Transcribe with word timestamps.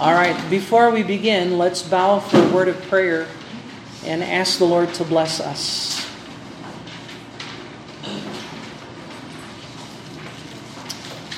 All 0.00 0.14
right, 0.14 0.48
before 0.48 0.90
we 0.90 1.02
begin, 1.02 1.58
let's 1.58 1.82
bow 1.82 2.20
for 2.20 2.38
a 2.38 2.48
word 2.54 2.68
of 2.68 2.80
prayer 2.88 3.28
and 4.06 4.24
ask 4.24 4.58
the 4.58 4.64
Lord 4.64 4.94
to 4.94 5.04
bless 5.04 5.40
us. 5.40 6.08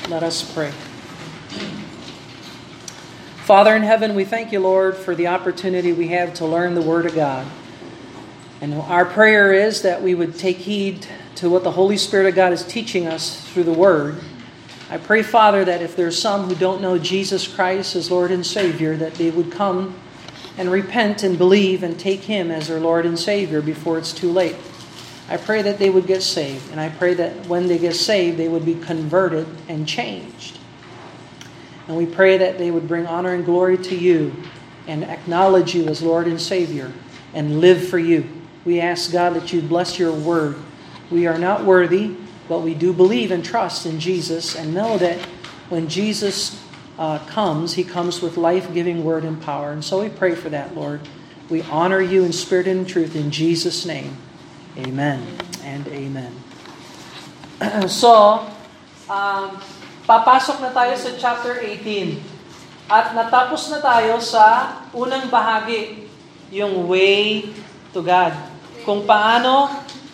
Let 0.09 0.23
us 0.23 0.55
pray. 0.55 0.71
Father 3.43 3.75
in 3.75 3.83
heaven, 3.83 4.15
we 4.15 4.25
thank 4.25 4.53
you, 4.53 4.61
Lord, 4.61 4.97
for 4.97 5.17
the 5.17 5.27
opportunity 5.27 5.93
we 5.93 6.07
have 6.09 6.33
to 6.35 6.47
learn 6.47 6.77
the 6.77 6.83
Word 6.83 7.07
of 7.07 7.17
God. 7.17 7.45
And 8.61 8.75
our 8.75 9.05
prayer 9.05 9.53
is 9.53 9.83
that 9.83 10.03
we 10.03 10.15
would 10.15 10.39
take 10.39 10.59
heed 10.59 11.05
to 11.35 11.51
what 11.51 11.65
the 11.65 11.73
Holy 11.73 11.97
Spirit 11.97 12.29
of 12.29 12.37
God 12.37 12.53
is 12.53 12.65
teaching 12.65 13.09
us 13.09 13.41
through 13.51 13.65
the 13.65 13.73
Word. 13.73 14.23
I 14.93 14.99
pray, 14.99 15.23
Father, 15.23 15.65
that 15.65 15.81
if 15.81 15.97
there's 15.97 16.21
some 16.21 16.43
who 16.43 16.55
don't 16.55 16.83
know 16.83 16.99
Jesus 16.99 17.49
Christ 17.49 17.97
as 17.97 18.11
Lord 18.11 18.31
and 18.31 18.45
Savior, 18.45 18.95
that 18.99 19.15
they 19.15 19.31
would 19.31 19.51
come 19.51 19.95
and 20.59 20.71
repent 20.71 21.23
and 21.23 21.39
believe 21.39 21.83
and 21.83 21.99
take 21.99 22.21
Him 22.21 22.51
as 22.51 22.69
their 22.69 22.79
Lord 22.79 23.07
and 23.07 23.19
Savior 23.19 23.63
before 23.63 23.97
it's 23.97 24.13
too 24.13 24.31
late. 24.31 24.55
I 25.31 25.39
pray 25.39 25.63
that 25.63 25.79
they 25.79 25.89
would 25.89 26.07
get 26.07 26.23
saved, 26.23 26.71
and 26.71 26.79
I 26.79 26.91
pray 26.91 27.15
that 27.15 27.47
when 27.47 27.69
they 27.69 27.79
get 27.79 27.95
saved, 27.95 28.37
they 28.37 28.51
would 28.51 28.67
be 28.67 28.75
converted 28.75 29.47
and 29.67 29.89
changed. 29.89 30.59
And 31.89 31.97
we 31.97 32.05
pray 32.05 32.37
that 32.37 32.59
they 32.59 32.71
would 32.71 32.87
bring 32.87 33.07
honor 33.07 33.33
and 33.33 33.47
glory 33.47 33.79
to 33.79 33.97
you 33.97 34.35
and 34.87 35.05
acknowledge 35.05 35.75
you 35.75 35.89
as 35.89 36.03
Lord 36.03 36.27
and 36.27 36.39
Savior 36.39 36.93
and 37.33 37.63
live 37.63 37.89
for 37.89 37.99
you. 37.99 38.29
We 38.67 38.79
ask 38.83 39.11
God 39.11 39.33
that 39.37 39.55
you 39.55 39.63
bless 39.63 39.99
your 39.99 40.13
word. 40.13 40.57
We 41.11 41.27
are 41.27 41.39
not 41.39 41.65
worthy, 41.65 42.15
but 42.53 42.61
we 42.61 42.77
do 42.77 42.93
believe 42.93 43.33
and 43.33 43.41
trust 43.41 43.89
in 43.89 43.97
Jesus 43.97 44.53
and 44.53 44.77
know 44.77 45.01
that 45.01 45.17
when 45.73 45.89
Jesus 45.89 46.61
uh, 47.01 47.17
comes, 47.25 47.81
he 47.81 47.83
comes 47.83 48.21
with 48.21 48.37
life 48.37 48.69
giving 48.77 49.09
word 49.09 49.25
and 49.25 49.41
power. 49.41 49.73
And 49.73 49.81
so 49.81 50.05
we 50.05 50.13
pray 50.13 50.37
for 50.37 50.53
that, 50.53 50.77
Lord. 50.77 51.01
We 51.49 51.65
honor 51.73 52.05
you 52.05 52.29
in 52.29 52.33
spirit 52.37 52.69
and 52.69 52.85
in 52.85 52.85
truth 52.85 53.17
in 53.17 53.33
Jesus' 53.33 53.89
name. 53.89 54.21
Amen 54.77 55.25
and 55.65 55.89
amen. 55.89 56.29
so, 57.89 58.45
um, 59.09 59.57
papasok 60.05 60.61
na 60.61 60.77
tayo 60.77 60.93
sa 61.01 61.17
chapter 61.17 61.57
18. 61.57 62.21
At 62.93 63.17
natapos 63.17 63.73
na 63.73 63.81
tayo 63.81 64.21
sa 64.21 64.77
unang 64.93 65.33
bahagi, 65.33 66.05
yung 66.53 66.85
way 66.85 67.49
to 67.97 68.05
God. 68.05 68.37
Kung 68.85 69.09
paano 69.09 69.73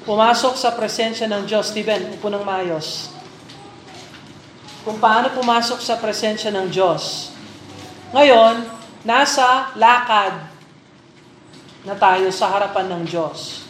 pumasok 0.08 0.56
sa 0.56 0.72
presensya 0.72 1.28
ng 1.28 1.44
Diyos. 1.44 1.68
Steven, 1.68 2.16
upo 2.16 2.32
ng 2.32 2.40
maayos. 2.40 3.12
Kung 4.80 4.96
paano 4.96 5.28
pumasok 5.36 5.84
sa 5.84 6.00
presensya 6.00 6.48
ng 6.48 6.72
Diyos. 6.72 7.28
Ngayon, 8.16 8.64
nasa 9.04 9.68
lakad 9.76 10.48
na 11.84 11.92
tayo 11.92 12.32
sa 12.32 12.48
harapan 12.48 12.88
ng 12.96 13.02
Diyos. 13.04 13.68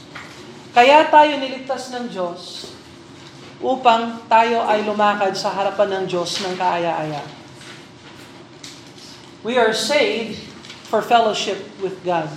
Kaya 0.71 1.11
tayo 1.11 1.35
niligtas 1.43 1.91
ng 1.91 2.07
Diyos 2.07 2.71
upang 3.59 4.23
tayo 4.31 4.63
ay 4.63 4.87
lumakad 4.87 5.35
sa 5.35 5.51
harapan 5.51 5.91
ng 5.91 6.05
Diyos 6.07 6.39
ng 6.39 6.55
kaaya-aya. 6.55 7.27
We 9.43 9.59
are 9.59 9.75
saved 9.75 10.39
for 10.87 11.03
fellowship 11.03 11.59
with 11.83 11.99
God. 12.07 12.31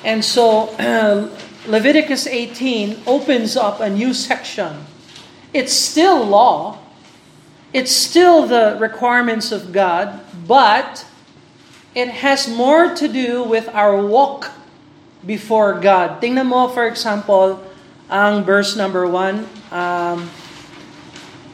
And 0.00 0.24
so, 0.24 0.72
Leviticus 1.66 2.26
18 2.26 3.02
opens 3.06 3.56
up 3.56 3.80
a 3.80 3.90
new 3.90 4.14
section. 4.14 4.84
It's 5.52 5.72
still 5.72 6.24
law, 6.24 6.78
it's 7.72 7.90
still 7.90 8.46
the 8.46 8.76
requirements 8.78 9.52
of 9.52 9.72
God, 9.72 10.20
but 10.46 11.06
it 11.94 12.08
has 12.08 12.48
more 12.48 12.94
to 12.94 13.08
do 13.08 13.42
with 13.42 13.68
our 13.70 13.96
walk 13.96 14.52
before 15.24 15.80
God. 15.80 16.22
Tingnan 16.22 16.46
mo, 16.46 16.68
for 16.68 16.86
example, 16.86 17.60
ang 18.08 18.44
verse 18.44 18.76
number 18.76 19.06
1, 19.06 19.44
um, 19.72 20.30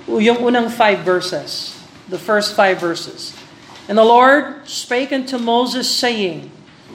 yung 0.07 0.39
unang 0.39 0.71
five 0.71 1.01
verses, 1.01 1.75
the 2.09 2.19
first 2.19 2.55
five 2.55 2.79
verses. 2.79 3.35
And 3.89 3.99
the 3.99 4.05
Lord 4.05 4.69
spake 4.69 5.13
unto 5.13 5.39
Moses, 5.39 5.91
saying, 5.91 6.51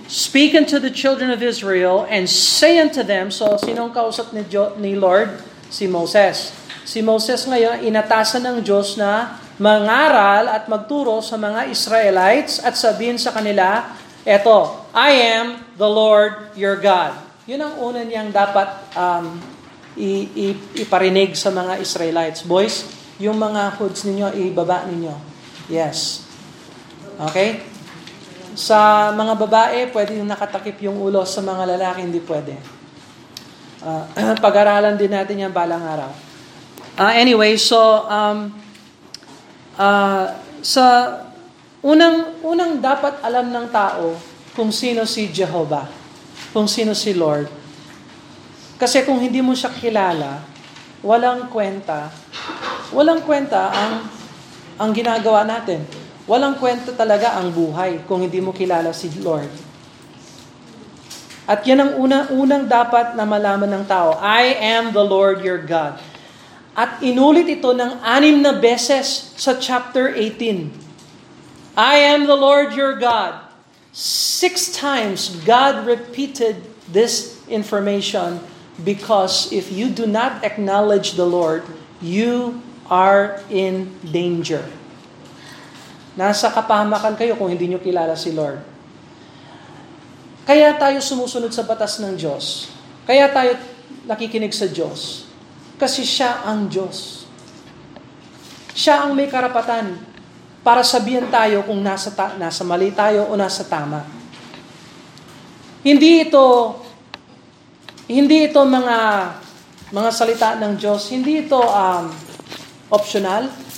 Speak 0.09 0.57
unto 0.57 0.81
the 0.81 0.89
children 0.89 1.29
of 1.29 1.45
Israel, 1.45 2.01
and 2.09 2.25
say 2.25 2.81
unto 2.81 3.05
them, 3.05 3.29
so 3.29 3.61
sinong 3.61 3.93
kausap 3.93 4.33
ni, 4.33 4.41
jo, 4.49 4.73
ni 4.81 4.97
Lord? 4.97 5.29
Si 5.69 5.85
Moses. 5.85 6.49
Si 6.81 7.05
Moses 7.05 7.45
ngayon, 7.45 7.85
inatasan 7.85 8.41
ng 8.41 8.65
Diyos 8.65 8.97
na 8.97 9.37
mangaral 9.61 10.49
at 10.49 10.65
magturo 10.65 11.21
sa 11.21 11.37
mga 11.37 11.69
Israelites 11.69 12.57
at 12.57 12.73
sabihin 12.73 13.21
sa 13.21 13.29
kanila, 13.29 13.93
Eto, 14.25 14.89
I 14.97 15.37
am 15.37 15.61
the 15.77 15.85
Lord 15.85 16.57
your 16.57 16.81
God. 16.81 17.13
Yun 17.45 17.61
ang 17.61 17.77
una 17.77 18.01
niyang 18.01 18.33
dapat 18.33 18.89
um, 18.97 19.37
iparinig 20.73 21.37
sa 21.37 21.53
mga 21.53 21.85
Israelites. 21.85 22.41
Boys, 22.41 22.81
yung 23.21 23.37
mga 23.37 23.77
hoods 23.77 24.09
ninyo, 24.09 24.33
ibaba 24.41 24.89
ninyo. 24.89 25.13
Yes. 25.69 26.25
Okay? 27.29 27.68
Sa 28.59 29.07
mga 29.15 29.39
babae, 29.39 29.87
pwede 29.95 30.19
yung 30.19 30.27
nakatakip 30.27 30.83
yung 30.83 30.99
ulo. 30.99 31.23
Sa 31.23 31.39
mga 31.39 31.79
lalaki, 31.79 32.03
hindi 32.03 32.19
pwede. 32.19 32.59
Uh, 33.79 34.03
pag-aralan 34.43 34.99
din 34.99 35.15
natin 35.15 35.47
yan 35.47 35.53
balang 35.55 35.79
araw. 35.79 36.11
Uh, 36.99 37.15
anyway, 37.15 37.55
so, 37.55 37.79
um, 38.11 38.51
uh, 39.79 40.35
sa 40.59 40.85
unang, 41.79 42.35
unang 42.43 42.83
dapat 42.83 43.23
alam 43.23 43.47
ng 43.47 43.71
tao 43.71 44.19
kung 44.51 44.75
sino 44.75 45.07
si 45.07 45.31
Jehovah, 45.31 45.87
kung 46.51 46.67
sino 46.67 46.91
si 46.91 47.15
Lord. 47.15 47.47
Kasi 48.75 49.07
kung 49.07 49.23
hindi 49.23 49.39
mo 49.39 49.55
siya 49.55 49.71
kilala, 49.71 50.43
walang 50.99 51.47
kwenta, 51.47 52.11
walang 52.91 53.23
kwenta 53.23 53.71
ang, 53.71 54.03
ang 54.75 54.91
ginagawa 54.91 55.47
natin. 55.47 55.98
Walang 56.29 56.61
kwenta 56.61 56.93
talaga 56.93 57.41
ang 57.41 57.49
buhay 57.49 58.05
kung 58.05 58.21
hindi 58.21 58.37
mo 58.37 58.53
kilala 58.53 58.93
si 58.93 59.09
Lord. 59.17 59.49
At 61.49 61.65
yan 61.65 61.81
ang 61.81 61.91
una, 61.97 62.29
unang 62.29 62.69
dapat 62.69 63.17
na 63.17 63.25
malaman 63.25 63.65
ng 63.65 63.83
tao. 63.89 64.13
I 64.21 64.53
am 64.77 64.93
the 64.93 65.01
Lord 65.01 65.41
your 65.41 65.57
God. 65.57 65.97
At 66.77 67.01
inulit 67.01 67.49
ito 67.49 67.73
ng 67.73 68.05
anim 68.05 68.45
na 68.45 68.53
beses 68.53 69.33
sa 69.41 69.57
chapter 69.57 70.13
18. 70.13 70.69
I 71.73 72.13
am 72.13 72.29
the 72.29 72.37
Lord 72.37 72.77
your 72.77 72.93
God. 72.93 73.41
Six 73.89 74.69
times 74.69 75.33
God 75.41 75.89
repeated 75.89 76.61
this 76.85 77.41
information 77.49 78.37
because 78.85 79.49
if 79.49 79.73
you 79.73 79.89
do 79.89 80.05
not 80.05 80.45
acknowledge 80.45 81.17
the 81.17 81.25
Lord, 81.25 81.65
you 81.97 82.61
are 82.85 83.41
in 83.49 83.97
danger. 84.05 84.61
Nasa 86.19 86.51
kapahamakan 86.51 87.15
kayo 87.15 87.39
kung 87.39 87.47
hindi 87.47 87.71
nyo 87.71 87.79
kilala 87.79 88.19
si 88.19 88.35
Lord. 88.35 88.59
Kaya 90.43 90.75
tayo 90.75 90.99
sumusunod 90.99 91.55
sa 91.55 91.63
batas 91.63 92.03
ng 92.03 92.19
Diyos. 92.19 92.67
Kaya 93.07 93.31
tayo 93.31 93.55
nakikinig 94.03 94.51
sa 94.51 94.67
Diyos. 94.67 95.23
Kasi 95.79 96.03
siya 96.03 96.43
ang 96.43 96.67
Diyos. 96.67 97.23
Siya 98.75 99.07
ang 99.07 99.15
may 99.15 99.31
karapatan 99.31 99.95
para 100.59 100.83
sabihan 100.83 101.31
tayo 101.31 101.63
kung 101.63 101.79
nasa, 101.79 102.11
ta- 102.11 102.35
nasa 102.35 102.67
mali 102.67 102.91
tayo 102.91 103.31
o 103.31 103.39
nasa 103.39 103.63
tama. 103.63 104.03
Hindi 105.79 106.27
ito 106.27 106.75
hindi 108.09 108.49
ito 108.49 108.59
mga 108.65 108.97
mga 109.93 110.09
salita 110.09 110.57
ng 110.57 110.73
Diyos, 110.81 111.13
hindi 111.13 111.45
ito 111.45 111.61
um, 111.61 112.09
optional. 112.89 113.68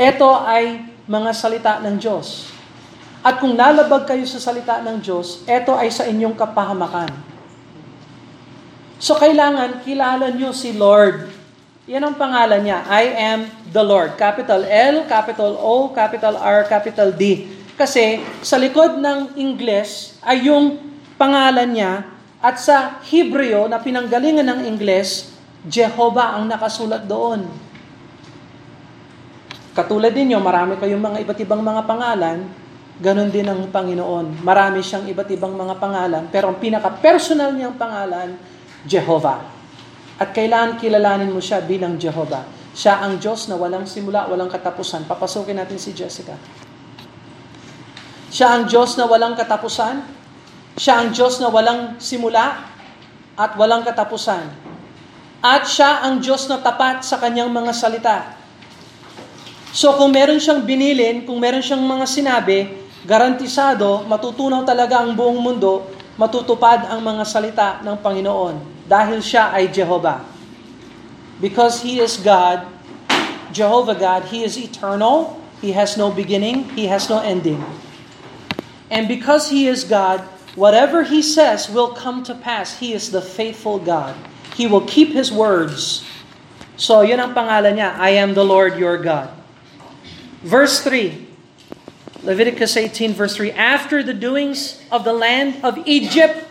Ito 0.00 0.30
ay 0.48 0.88
mga 1.04 1.30
salita 1.36 1.72
ng 1.84 2.00
Diyos. 2.00 2.48
At 3.22 3.38
kung 3.38 3.54
nalabag 3.54 4.08
kayo 4.08 4.26
sa 4.26 4.42
salita 4.42 4.82
ng 4.82 4.98
Diyos, 4.98 5.46
ito 5.46 5.72
ay 5.76 5.92
sa 5.92 6.08
inyong 6.08 6.34
kapahamakan. 6.34 7.12
So 9.02 9.18
kailangan 9.18 9.82
kilala 9.82 10.30
nyo 10.30 10.50
si 10.50 10.74
Lord. 10.74 11.30
Yan 11.90 12.06
ang 12.06 12.16
pangalan 12.18 12.62
niya. 12.62 12.86
I 12.86 13.04
am 13.34 13.40
the 13.70 13.82
Lord. 13.82 14.14
Capital 14.14 14.62
L, 14.66 15.06
capital 15.10 15.58
O, 15.58 15.90
capital 15.90 16.38
R, 16.38 16.66
capital 16.70 17.10
D. 17.10 17.50
Kasi 17.74 18.22
sa 18.42 18.58
likod 18.58 19.02
ng 19.02 19.34
English 19.34 20.14
ay 20.22 20.46
yung 20.46 20.78
pangalan 21.18 21.70
niya 21.70 22.06
at 22.42 22.58
sa 22.58 22.98
Hebreo 23.06 23.70
na 23.70 23.78
pinanggalingan 23.78 24.46
ng 24.46 24.60
Ingles, 24.66 25.30
Jehovah 25.62 26.38
ang 26.38 26.50
nakasulat 26.50 27.06
doon. 27.06 27.46
Katulad 29.72 30.12
ninyo, 30.12 30.36
marami 30.36 30.76
kayong 30.76 31.00
mga 31.00 31.18
iba't 31.24 31.38
ibang 31.40 31.64
mga 31.64 31.82
pangalan, 31.88 32.44
ganon 33.00 33.32
din 33.32 33.48
ang 33.48 33.72
Panginoon. 33.72 34.44
Marami 34.44 34.84
siyang 34.84 35.08
iba't 35.08 35.32
ibang 35.32 35.56
mga 35.56 35.80
pangalan, 35.80 36.28
pero 36.28 36.52
ang 36.52 36.60
pinaka-personal 36.60 37.56
niyang 37.56 37.80
pangalan, 37.80 38.36
Jehovah. 38.84 39.40
At 40.20 40.36
kailangan 40.36 40.76
kilalanin 40.76 41.32
mo 41.32 41.40
siya 41.40 41.64
bilang 41.64 41.96
Jehovah. 41.96 42.44
Siya 42.76 43.00
ang 43.00 43.16
Diyos 43.16 43.48
na 43.48 43.56
walang 43.56 43.88
simula, 43.88 44.28
walang 44.28 44.52
katapusan. 44.52 45.08
Papasukin 45.08 45.56
natin 45.56 45.80
si 45.80 45.96
Jessica. 45.96 46.36
Siya 48.32 48.56
ang 48.56 48.64
Diyos 48.68 48.96
na 48.96 49.08
walang 49.08 49.36
katapusan. 49.36 50.04
Siya 50.76 51.04
ang 51.04 51.12
Diyos 51.12 51.36
na 51.40 51.52
walang 51.52 52.00
simula 52.00 52.64
at 53.36 53.56
walang 53.60 53.84
katapusan. 53.84 54.52
At 55.44 55.68
siya 55.68 56.04
ang 56.04 56.20
Diyos 56.20 56.48
na 56.48 56.60
tapat 56.60 57.04
sa 57.04 57.20
kanyang 57.20 57.52
mga 57.52 57.72
salita. 57.76 58.41
So 59.72 59.96
kung 59.96 60.12
meron 60.12 60.36
siyang 60.36 60.68
binilin, 60.68 61.24
kung 61.24 61.40
meron 61.40 61.64
siyang 61.64 61.80
mga 61.80 62.04
sinabi, 62.04 62.68
garantisado, 63.08 64.04
matutunaw 64.04 64.68
talaga 64.68 65.00
ang 65.00 65.16
buong 65.16 65.40
mundo, 65.40 65.88
matutupad 66.20 66.92
ang 66.92 67.00
mga 67.00 67.24
salita 67.24 67.68
ng 67.80 67.96
Panginoon 67.96 68.84
dahil 68.84 69.24
siya 69.24 69.48
ay 69.48 69.72
Jehovah. 69.72 70.28
Because 71.40 71.80
He 71.80 71.98
is 72.04 72.20
God, 72.20 72.68
Jehovah 73.50 73.96
God, 73.96 74.28
He 74.28 74.44
is 74.44 74.60
eternal, 74.60 75.40
He 75.64 75.72
has 75.72 75.96
no 75.96 76.12
beginning, 76.12 76.68
He 76.76 76.86
has 76.92 77.08
no 77.08 77.24
ending. 77.24 77.58
And 78.92 79.08
because 79.08 79.48
He 79.48 79.72
is 79.72 79.88
God, 79.88 80.20
whatever 80.52 81.02
He 81.02 81.24
says 81.24 81.72
will 81.72 81.96
come 81.96 82.20
to 82.28 82.36
pass. 82.36 82.76
He 82.76 82.92
is 82.92 83.08
the 83.08 83.24
faithful 83.24 83.80
God. 83.80 84.14
He 84.52 84.68
will 84.68 84.84
keep 84.84 85.16
His 85.16 85.32
words. 85.32 86.04
So, 86.76 87.00
yun 87.00 87.24
ang 87.24 87.32
pangalan 87.32 87.80
niya, 87.80 87.96
I 87.96 88.20
am 88.20 88.36
the 88.36 88.44
Lord 88.44 88.76
your 88.76 89.00
God. 89.00 89.41
Verse 90.42 90.82
3, 90.82 92.26
Leviticus 92.26 92.74
18 92.74 93.14
verse 93.14 93.38
3, 93.38 93.54
After 93.54 94.02
the 94.02 94.14
doings 94.14 94.82
of 94.90 95.06
the 95.06 95.14
land 95.14 95.62
of 95.62 95.78
Egypt, 95.86 96.50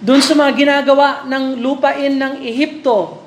dun 0.00 0.20
sa 0.20 0.36
mga 0.36 0.52
ginagawa 0.56 1.24
ng 1.24 1.60
lupain 1.60 2.12
ng 2.16 2.44
Ehipto, 2.44 3.20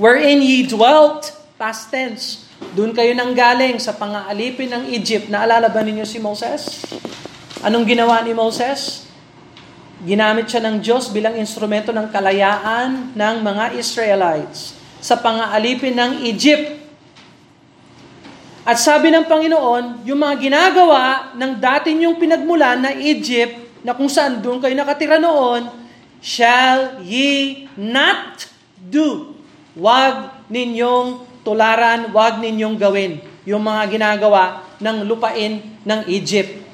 wherein 0.00 0.40
ye 0.40 0.64
dwelt, 0.64 1.32
past 1.60 1.92
tense, 1.92 2.48
dun 2.72 2.96
kayo 2.96 3.12
nang 3.12 3.36
galing 3.36 3.76
sa 3.76 3.92
pangaalipin 3.92 4.72
ng 4.72 4.84
Egypt. 4.92 5.28
Naalala 5.28 5.68
ba 5.68 5.84
ninyo 5.84 6.06
si 6.08 6.20
Moses? 6.20 6.84
Anong 7.64 7.88
ginawa 7.88 8.20
ni 8.20 8.36
Moses? 8.36 9.08
Ginamit 10.04 10.52
siya 10.52 10.60
ng 10.60 10.84
Diyos 10.84 11.08
bilang 11.08 11.36
instrumento 11.40 11.88
ng 11.88 12.12
kalayaan 12.12 13.16
ng 13.16 13.36
mga 13.40 13.64
Israelites 13.80 14.76
sa 15.00 15.16
pangaalipin 15.16 15.96
ng 15.96 16.12
Egypt. 16.28 16.83
At 18.64 18.80
sabi 18.80 19.12
ng 19.12 19.28
Panginoon, 19.28 20.08
yung 20.08 20.24
mga 20.24 20.40
ginagawa 20.40 21.36
ng 21.36 21.52
dati 21.60 21.92
niyong 21.92 22.16
pinagmulan 22.16 22.80
na 22.80 22.96
Egypt, 22.96 23.84
na 23.84 23.92
kung 23.92 24.08
saan 24.08 24.40
doon 24.40 24.56
kayo 24.64 24.72
nakatira 24.72 25.20
noon, 25.20 25.68
shall 26.24 27.04
ye 27.04 27.68
not 27.76 28.48
do. 28.88 29.36
Wag 29.76 30.48
ninyong 30.48 31.44
tularan, 31.44 32.08
wag 32.16 32.40
ninyong 32.40 32.80
gawin 32.80 33.20
yung 33.44 33.60
mga 33.60 33.92
ginagawa 33.92 34.64
ng 34.80 35.04
lupain 35.04 35.60
ng 35.84 36.00
Egypt. 36.08 36.64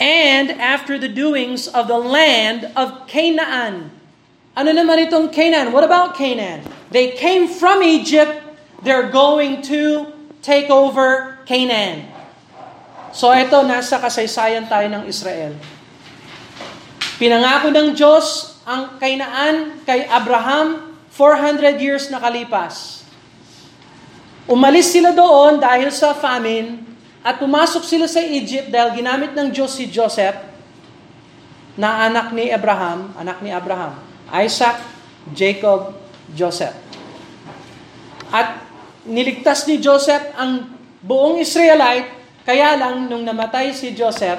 And 0.00 0.56
after 0.56 0.96
the 0.96 1.12
doings 1.12 1.68
of 1.68 1.92
the 1.92 2.00
land 2.00 2.72
of 2.72 3.04
Canaan. 3.04 3.92
Ano 4.56 4.72
naman 4.72 5.04
itong 5.04 5.28
Canaan? 5.28 5.76
What 5.76 5.84
about 5.84 6.16
Canaan? 6.16 6.64
They 6.88 7.12
came 7.12 7.44
from 7.44 7.84
Egypt, 7.84 8.45
they're 8.86 9.10
going 9.10 9.66
to 9.66 10.14
take 10.46 10.70
over 10.70 11.34
Canaan. 11.42 12.06
So 13.10 13.34
ito, 13.34 13.58
nasa 13.66 13.98
kasaysayan 13.98 14.70
tayo 14.70 14.86
ng 14.86 15.10
Israel. 15.10 15.58
Pinangako 17.18 17.74
ng 17.74 17.98
Diyos 17.98 18.54
ang 18.62 19.00
kainaan 19.02 19.82
kay 19.82 20.06
Abraham 20.06 20.94
400 21.10 21.82
years 21.82 22.12
nakalipas. 22.12 23.02
Umalis 24.46 24.94
sila 24.94 25.10
doon 25.10 25.58
dahil 25.58 25.90
sa 25.90 26.14
famine 26.14 26.84
at 27.26 27.42
pumasok 27.42 27.82
sila 27.82 28.06
sa 28.06 28.22
Egypt 28.22 28.70
dahil 28.70 29.02
ginamit 29.02 29.34
ng 29.34 29.50
Diyos 29.50 29.74
si 29.74 29.90
Joseph 29.90 30.38
na 31.74 32.06
anak 32.06 32.30
ni 32.30 32.52
Abraham, 32.54 33.10
anak 33.18 33.42
ni 33.42 33.50
Abraham, 33.50 33.98
Isaac, 34.30 34.78
Jacob, 35.34 35.98
Joseph. 36.36 36.76
At 38.30 38.65
niligtas 39.06 39.64
ni 39.70 39.78
Joseph 39.80 40.34
ang 40.34 40.70
buong 41.00 41.38
Israelite 41.40 42.16
kaya 42.46 42.78
lang, 42.78 43.10
nung 43.10 43.26
namatay 43.26 43.74
si 43.74 43.90
Joseph, 43.90 44.38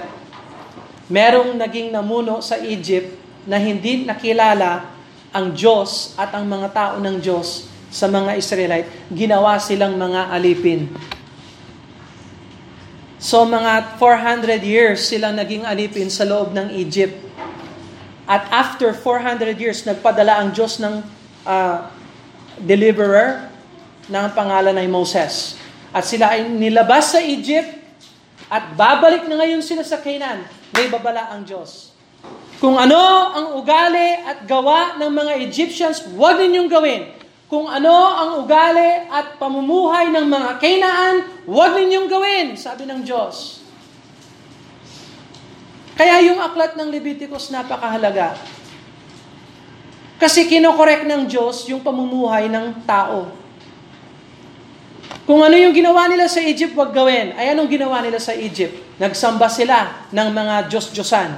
merong 1.11 1.59
naging 1.59 1.91
namuno 1.91 2.39
sa 2.39 2.55
Egypt 2.55 3.11
na 3.43 3.59
hindi 3.59 4.07
nakilala 4.07 4.87
ang 5.35 5.51
Diyos 5.51 6.15
at 6.15 6.31
ang 6.31 6.47
mga 6.47 6.71
tao 6.71 6.95
ng 7.03 7.19
Diyos 7.19 7.67
sa 7.91 8.07
mga 8.07 8.39
Israelite. 8.39 8.87
Ginawa 9.11 9.59
silang 9.59 9.99
mga 9.99 10.31
alipin. 10.31 10.87
So 13.19 13.43
mga 13.43 13.99
400 13.99 14.63
years 14.63 15.03
silang 15.03 15.35
naging 15.35 15.67
alipin 15.67 16.07
sa 16.07 16.23
loob 16.23 16.55
ng 16.55 16.79
Egypt. 16.79 17.27
At 18.23 18.47
after 18.55 18.95
400 18.95 19.51
years, 19.59 19.83
nagpadala 19.83 20.47
ang 20.47 20.55
Diyos 20.55 20.79
ng 20.79 21.03
uh, 21.43 21.91
deliverer 22.63 23.51
ng 24.07 24.27
pangalan 24.33 24.75
ay 24.75 24.87
Moses. 24.87 25.59
At 25.91 26.03
sila 26.07 26.35
ay 26.35 26.47
nilabas 26.47 27.15
sa 27.15 27.19
Egypt 27.23 27.79
at 28.47 28.75
babalik 28.75 29.27
na 29.27 29.43
ngayon 29.43 29.59
sila 29.59 29.83
sa 29.83 29.99
Canaan, 29.99 30.47
may 30.71 30.87
babala 30.87 31.31
ang 31.31 31.43
Diyos. 31.43 31.95
Kung 32.57 32.73
ano 32.79 32.97
ang 33.35 33.47
ugali 33.61 34.17
at 34.25 34.47
gawa 34.49 34.97
ng 34.97 35.11
mga 35.13 35.33
Egyptians, 35.45 36.01
huwag 36.09 36.41
ninyong 36.41 36.69
gawin. 36.71 37.01
Kung 37.47 37.69
ano 37.69 37.93
ang 37.93 38.31
ugali 38.43 39.07
at 39.07 39.39
pamumuhay 39.39 40.11
ng 40.11 40.25
mga 40.25 40.51
Canaan, 40.59 41.15
huwag 41.47 41.77
ninyong 41.79 42.07
gawin, 42.09 42.47
sabi 42.59 42.83
ng 42.89 43.05
Diyos. 43.05 43.63
Kaya 45.97 46.21
yung 46.27 46.37
aklat 46.43 46.75
ng 46.75 46.89
Leviticus 46.91 47.49
napakahalaga. 47.49 48.37
Kasi 50.17 50.49
kinokorek 50.49 51.05
ng 51.05 51.29
Diyos 51.29 51.69
yung 51.69 51.85
pamumuhay 51.85 52.49
ng 52.49 52.85
tao. 52.89 53.46
Kung 55.27 55.43
ano 55.43 55.59
yung 55.59 55.75
ginawa 55.75 56.07
nila 56.07 56.31
sa 56.31 56.39
Egypt, 56.39 56.71
wag 56.79 56.95
gawin. 56.95 57.35
Ay 57.35 57.51
anong 57.51 57.67
ginawa 57.67 57.99
nila 57.99 58.15
sa 58.15 58.31
Egypt? 58.31 58.95
Nagsamba 58.95 59.51
sila 59.51 60.07
ng 60.07 60.29
mga 60.31 60.71
Diyos-Diyosan. 60.71 61.31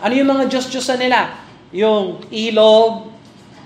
Ano 0.00 0.12
yung 0.16 0.32
mga 0.32 0.48
Diyos-Diyosan 0.48 1.04
nila? 1.04 1.36
Yung 1.76 2.24
ilog, 2.32 3.12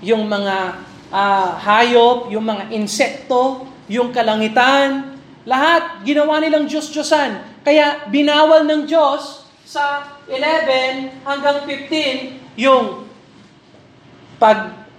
yung 0.03 0.27
mga 0.27 0.83
uh, 1.15 1.49
hayop, 1.63 2.27
yung 2.27 2.43
mga 2.43 2.75
insekto, 2.75 3.63
yung 3.87 4.11
kalangitan, 4.11 5.15
lahat 5.47 6.03
ginawa 6.03 6.43
nilang 6.43 6.67
Diyos-Diyosan. 6.67 7.63
Kaya 7.63 8.11
binawal 8.11 8.67
ng 8.67 8.83
Diyos 8.83 9.47
sa 9.63 10.11
11 10.27 11.23
hanggang 11.23 11.63
15 11.63 12.59
yung 12.59 13.07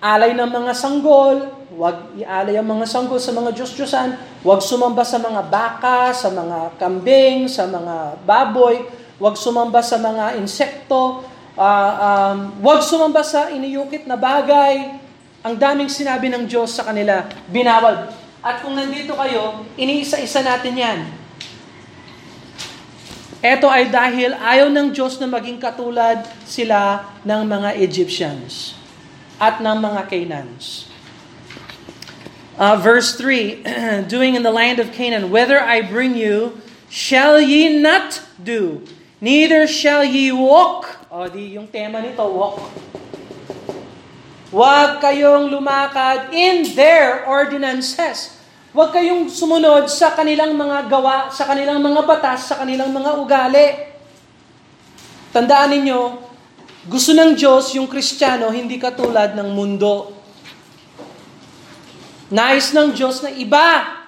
pag-alay 0.03 0.35
ng 0.35 0.51
mga 0.51 0.75
sanggol, 0.75 1.63
Huwag 1.73 2.19
ialay 2.21 2.61
ang 2.61 2.69
mga 2.69 2.85
sanggol 2.85 3.17
sa 3.17 3.33
mga 3.33 3.55
Diyos-Diyosan. 3.57 4.13
Huwag 4.45 4.61
sumamba 4.61 5.09
sa 5.09 5.17
mga 5.17 5.41
baka, 5.49 6.13
sa 6.13 6.29
mga 6.29 6.77
kambing, 6.77 7.49
sa 7.49 7.65
mga 7.65 8.21
baboy. 8.29 8.85
Huwag 9.17 9.41
sumamba 9.41 9.81
sa 9.81 9.97
mga 9.97 10.37
insekto. 10.37 11.25
Uh, 11.57 11.93
um, 11.97 12.39
huwag 12.61 12.85
sumamba 12.85 13.25
sa 13.25 13.49
iniyukit 13.49 14.05
na 14.05 14.21
bagay. 14.21 15.01
Ang 15.41 15.57
daming 15.57 15.89
sinabi 15.89 16.29
ng 16.29 16.45
Diyos 16.45 16.77
sa 16.77 16.85
kanila, 16.85 17.25
binawal. 17.49 18.13
At 18.45 18.61
kung 18.61 18.77
nandito 18.77 19.17
kayo, 19.17 19.65
iniisa-isa 19.81 20.45
natin 20.45 20.77
yan. 20.77 20.99
Ito 23.41 23.65
ay 23.71 23.89
dahil 23.89 24.37
ayaw 24.37 24.69
ng 24.69 24.93
Diyos 24.93 25.17
na 25.17 25.31
maging 25.31 25.57
katulad 25.57 26.21
sila 26.45 27.01
ng 27.25 27.43
mga 27.49 27.81
Egyptians 27.81 28.82
at 29.43 29.59
ng 29.59 29.79
mga 29.83 30.07
Canaans. 30.07 30.87
Uh, 32.55 32.79
verse 32.79 33.19
3 33.19 34.07
Doing 34.13 34.39
in 34.39 34.47
the 34.47 34.55
land 34.55 34.79
of 34.79 34.95
Canaan, 34.95 35.35
whither 35.35 35.59
I 35.59 35.83
bring 35.83 36.15
you, 36.15 36.63
shall 36.87 37.43
ye 37.43 37.83
not 37.83 38.23
do, 38.39 38.87
neither 39.19 39.67
shall 39.67 40.07
ye 40.07 40.31
walk. 40.31 41.03
O, 41.11 41.27
di 41.27 41.59
yung 41.59 41.67
tema 41.67 41.99
nito, 41.99 42.23
walk. 42.23 42.71
Huwag 44.55 45.03
kayong 45.03 45.51
lumakad 45.51 46.31
in 46.31 46.77
their 46.79 47.27
ordinances. 47.27 48.37
Huwag 48.71 48.95
kayong 48.95 49.27
sumunod 49.27 49.91
sa 49.91 50.15
kanilang 50.15 50.55
mga 50.55 50.87
gawa, 50.87 51.33
sa 51.35 51.51
kanilang 51.51 51.83
mga 51.83 52.05
batas, 52.05 52.47
sa 52.53 52.61
kanilang 52.61 52.93
mga 52.95 53.11
ugali. 53.17 53.69
Tandaan 55.33 55.73
ninyo, 55.73 56.32
gusto 56.89 57.15
ng 57.15 57.39
Diyos 57.39 57.75
yung 57.79 57.87
Kristiyano 57.87 58.51
hindi 58.51 58.79
katulad 58.79 59.39
ng 59.39 59.49
mundo. 59.55 60.11
Nais 62.33 62.73
ng 62.73 62.97
Diyos 62.97 63.23
na 63.23 63.31
iba 63.31 64.01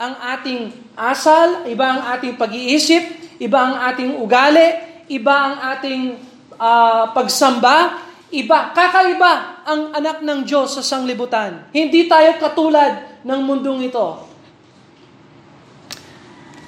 ang 0.00 0.14
ating 0.36 0.74
asal, 0.98 1.64
iba 1.70 1.86
ang 1.86 2.02
ating 2.18 2.34
pag-iisip, 2.34 3.36
iba 3.40 3.58
ang 3.60 3.74
ating 3.92 4.18
ugali, 4.18 4.68
iba 5.12 5.34
ang 5.34 5.56
ating 5.76 6.18
uh, 6.58 7.12
pagsamba, 7.14 8.08
Iba, 8.30 8.70
kakaiba 8.70 9.66
ang 9.66 9.90
anak 9.90 10.22
ng 10.22 10.46
Diyos 10.46 10.78
sa 10.78 10.86
sanglibutan. 10.86 11.66
Hindi 11.74 12.06
tayo 12.06 12.38
katulad 12.38 13.18
ng 13.26 13.40
mundong 13.42 13.90
ito. 13.90 14.22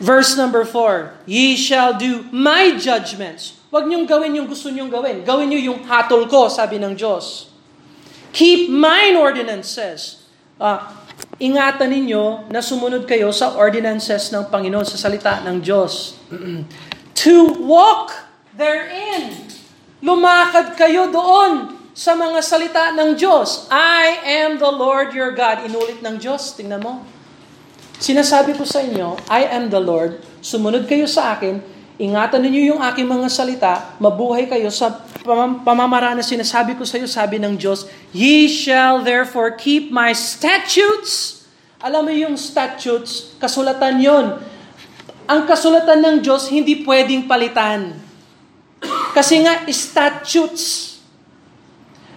Verse 0.03 0.35
number 0.35 0.67
4, 0.67 1.23
Ye 1.31 1.55
shall 1.55 1.95
do 1.95 2.27
my 2.35 2.75
judgments. 2.75 3.62
Huwag 3.73 3.89
niyong 3.89 4.05
gawin 4.05 4.37
yung 4.37 4.45
gusto 4.45 4.69
niyong 4.69 4.93
gawin. 4.93 5.25
Gawin 5.25 5.49
niyo 5.49 5.73
yung 5.73 5.81
hatol 5.89 6.29
ko, 6.29 6.53
sabi 6.53 6.77
ng 6.77 6.93
Diyos. 6.93 7.49
Keep 8.37 8.69
mine 8.69 9.17
ordinances. 9.17 10.29
Uh, 10.61 10.77
ingatan 11.41 11.89
ninyo 11.89 12.53
na 12.53 12.61
sumunod 12.61 13.09
kayo 13.09 13.33
sa 13.33 13.57
ordinances 13.57 14.29
ng 14.29 14.53
Panginoon 14.53 14.85
sa 14.85 15.01
salita 15.01 15.41
ng 15.41 15.65
Diyos. 15.65 16.21
to 17.25 17.57
walk 17.65 18.13
therein. 18.53 19.41
Lumakad 20.05 20.77
kayo 20.77 21.09
doon 21.09 21.73
sa 21.97 22.13
mga 22.13 22.45
salita 22.45 22.93
ng 22.93 23.17
Diyos. 23.17 23.73
I 23.73 24.21
am 24.45 24.61
the 24.61 24.69
Lord 24.69 25.17
your 25.17 25.33
God. 25.33 25.65
Inulit 25.65 26.05
ng 26.05 26.21
Diyos. 26.21 26.53
Tingnan 26.61 26.85
mo. 26.85 27.01
Sinasabi 27.97 28.53
ko 28.53 28.69
sa 28.69 28.85
inyo, 28.85 29.17
I 29.33 29.49
am 29.49 29.73
the 29.73 29.81
Lord. 29.81 30.21
Sumunod 30.45 30.85
kayo 30.85 31.09
sa 31.09 31.41
akin. 31.41 31.63
Ingatan 32.01 32.41
ninyo 32.41 32.73
yung 32.73 32.81
aking 32.81 33.05
mga 33.05 33.29
salita. 33.29 33.73
Mabuhay 34.01 34.49
kayo 34.49 34.73
sa 34.73 35.05
pamamaraan 35.61 36.17
na 36.17 36.25
sinasabi 36.25 36.73
ko 36.73 36.89
sa 36.89 36.97
iyo, 36.97 37.05
sabi 37.05 37.37
ng 37.37 37.55
Diyos, 37.61 37.85
Ye 38.17 38.49
shall 38.49 39.05
therefore 39.05 39.53
keep 39.53 39.93
my 39.93 40.17
statutes. 40.17 41.45
Alam 41.83 42.09
mo 42.09 42.13
yung 42.15 42.39
statutes, 42.39 43.37
kasulatan 43.37 44.01
yon. 44.01 44.27
Ang 45.29 45.43
kasulatan 45.45 46.01
ng 46.01 46.17
Diyos 46.25 46.49
hindi 46.49 46.81
pwedeng 46.87 47.29
palitan. 47.29 47.99
Kasi 49.13 49.45
nga, 49.45 49.67
statutes. 49.69 50.97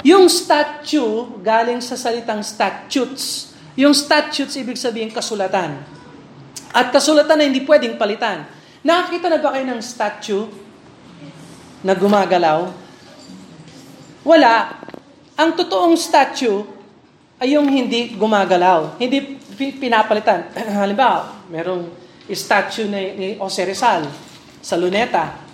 Yung 0.06 0.30
statue, 0.30 1.42
galing 1.42 1.82
sa 1.82 1.98
salitang 1.98 2.46
statutes. 2.46 3.58
Yung 3.76 3.92
statutes, 3.92 4.56
ibig 4.56 4.80
sabihin 4.80 5.12
kasulatan. 5.12 5.82
At 6.72 6.94
kasulatan 6.94 7.36
na 7.42 7.46
hindi 7.50 7.66
pwedeng 7.66 8.00
palitan. 8.00 8.55
Nakakita 8.86 9.34
na 9.34 9.42
ba 9.42 9.58
kayo 9.58 9.66
ng 9.66 9.82
statue 9.82 10.46
na 11.82 11.98
gumagalaw? 11.98 12.70
Wala. 14.22 14.78
Ang 15.34 15.58
totoong 15.58 15.98
statue 15.98 16.62
ay 17.42 17.58
yung 17.58 17.66
hindi 17.66 18.14
gumagalaw. 18.14 19.02
Hindi 19.02 19.42
pinapalitan. 19.58 20.54
Halimbawa, 20.86 21.50
merong 21.50 21.90
statue 22.30 22.86
ni, 22.86 23.02
ni 23.18 23.28
Jose 23.42 23.66
Rizal 23.66 24.06
sa 24.62 24.78
Luneta 24.78 25.46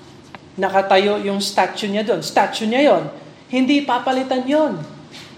nakatayo 0.59 1.23
yung 1.23 1.39
statue 1.39 1.87
niya 1.87 2.03
doon. 2.03 2.19
Statue 2.19 2.67
niya 2.67 2.91
yon. 2.91 3.03
Hindi 3.47 3.83
papalitan 3.87 4.43
yon. 4.43 4.75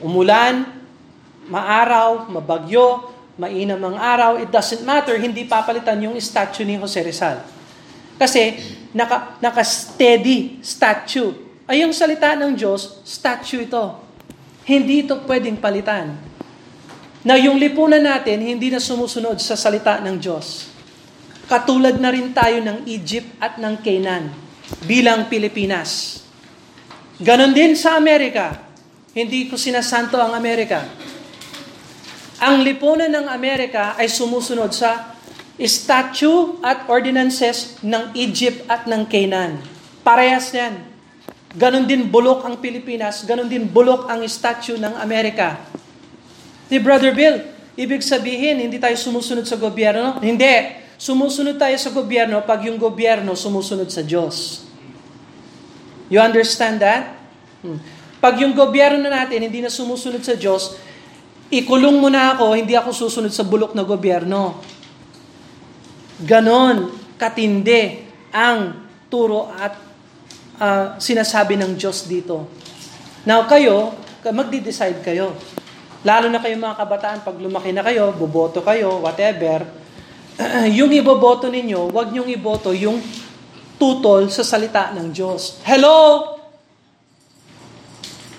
Umulan, 0.01 0.65
maaraw, 1.49 2.25
mabagyo, 2.29 3.13
mainam 3.37 3.81
ang 3.81 3.97
araw, 3.97 4.31
it 4.37 4.49
doesn't 4.53 4.85
matter, 4.85 5.17
hindi 5.17 5.45
papalitan 5.45 5.97
yung 6.01 6.17
statue 6.21 6.65
ni 6.65 6.77
Jose 6.77 7.01
Rizal. 7.01 7.41
Kasi 8.17 8.57
naka, 8.93 9.37
naka-steady 9.41 10.61
statue. 10.61 11.33
Ay 11.65 11.81
yung 11.81 11.95
salita 11.95 12.37
ng 12.37 12.53
Diyos, 12.53 13.01
statue 13.03 13.65
ito. 13.65 13.99
Hindi 14.63 15.03
ito 15.03 15.19
pwedeng 15.27 15.59
palitan. 15.59 16.15
Na 17.23 17.39
yung 17.39 17.55
lipunan 17.55 18.03
natin, 18.03 18.43
hindi 18.43 18.67
na 18.67 18.83
sumusunod 18.83 19.39
sa 19.39 19.55
salita 19.55 19.99
ng 20.03 20.19
Diyos. 20.19 20.71
Katulad 21.47 21.99
na 21.99 22.11
rin 22.11 22.31
tayo 22.31 22.59
ng 22.63 22.87
Egypt 22.87 23.39
at 23.39 23.59
ng 23.59 23.75
Canaan 23.83 24.31
bilang 24.87 25.27
Pilipinas. 25.27 26.23
Ganon 27.19 27.51
din 27.51 27.75
sa 27.75 27.99
Amerika. 27.99 28.57
Hindi 29.13 29.47
ko 29.47 29.59
sinasanto 29.59 30.17
ang 30.17 30.33
Amerika. 30.33 30.87
Ang 32.43 32.65
lipunan 32.65 33.07
ng 33.07 33.27
Amerika 33.29 33.95
ay 33.95 34.09
sumusunod 34.09 34.73
sa 34.73 35.12
statute 35.61 36.57
at 36.65 36.89
ordinances 36.89 37.77
ng 37.85 38.09
Egypt 38.17 38.65
at 38.65 38.89
ng 38.89 39.05
Canaan. 39.05 39.61
Parehas 40.01 40.49
yan. 40.49 40.81
Ganon 41.53 41.85
din 41.85 42.09
bulok 42.09 42.41
ang 42.49 42.57
Pilipinas, 42.57 43.21
ganon 43.29 43.45
din 43.45 43.69
bulok 43.69 44.09
ang 44.09 44.25
statute 44.25 44.81
ng 44.81 44.97
Amerika. 44.97 45.61
Ni 46.65 46.81
Brother 46.81 47.13
Bill, 47.13 47.45
ibig 47.77 48.01
sabihin, 48.01 48.57
hindi 48.57 48.81
tayo 48.81 48.97
sumusunod 48.97 49.45
sa 49.45 49.53
gobyerno? 49.61 50.17
Hindi. 50.17 50.81
Sumusunod 50.97 51.61
tayo 51.61 51.77
sa 51.77 51.93
gobyerno 51.93 52.41
pag 52.41 52.65
yung 52.65 52.81
gobyerno 52.81 53.37
sumusunod 53.37 53.93
sa 53.93 54.01
Diyos. 54.01 54.65
You 56.09 56.17
understand 56.17 56.81
that? 56.81 57.13
Hmm. 57.61 57.77
Pag 58.17 58.41
yung 58.41 58.57
gobyerno 58.57 59.05
natin 59.05 59.45
hindi 59.45 59.61
na 59.61 59.69
sumusunod 59.69 60.25
sa 60.25 60.33
Diyos, 60.33 60.73
ikulong 61.53 62.01
mo 62.01 62.09
na 62.09 62.33
ako, 62.33 62.57
hindi 62.57 62.73
ako 62.73 62.89
susunod 62.89 63.29
sa 63.29 63.45
bulok 63.45 63.77
na 63.77 63.85
gobyerno. 63.85 64.57
Ganon 66.23 66.95
katindi 67.19 68.03
ang 68.31 68.87
turo 69.11 69.51
at 69.51 69.75
uh, 70.57 70.85
sinasabi 70.97 71.59
ng 71.59 71.75
Diyos 71.75 72.07
dito. 72.07 72.47
Now 73.27 73.45
kayo, 73.47 73.95
magdi-decide 74.23 75.03
kayo. 75.03 75.35
Lalo 76.03 76.27
na 76.27 76.43
kayo 76.43 76.59
mga 76.59 76.79
kabataan, 76.79 77.19
pag 77.23 77.39
lumaki 77.39 77.71
na 77.71 77.83
kayo, 77.83 78.11
boboto 78.11 78.59
kayo, 78.59 78.99
whatever, 78.99 79.63
yung 80.79 80.91
iboboto 80.91 81.47
ninyo, 81.47 81.91
wag 81.91 82.11
niyong 82.11 82.27
iboto 82.27 82.75
yung 82.75 82.99
tutol 83.79 84.27
sa 84.27 84.43
salita 84.43 84.91
ng 84.91 85.15
Diyos. 85.15 85.63
Hello? 85.63 86.27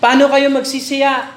Paano 0.01 0.29
kayo 0.29 0.53
magsisiya? 0.53 1.33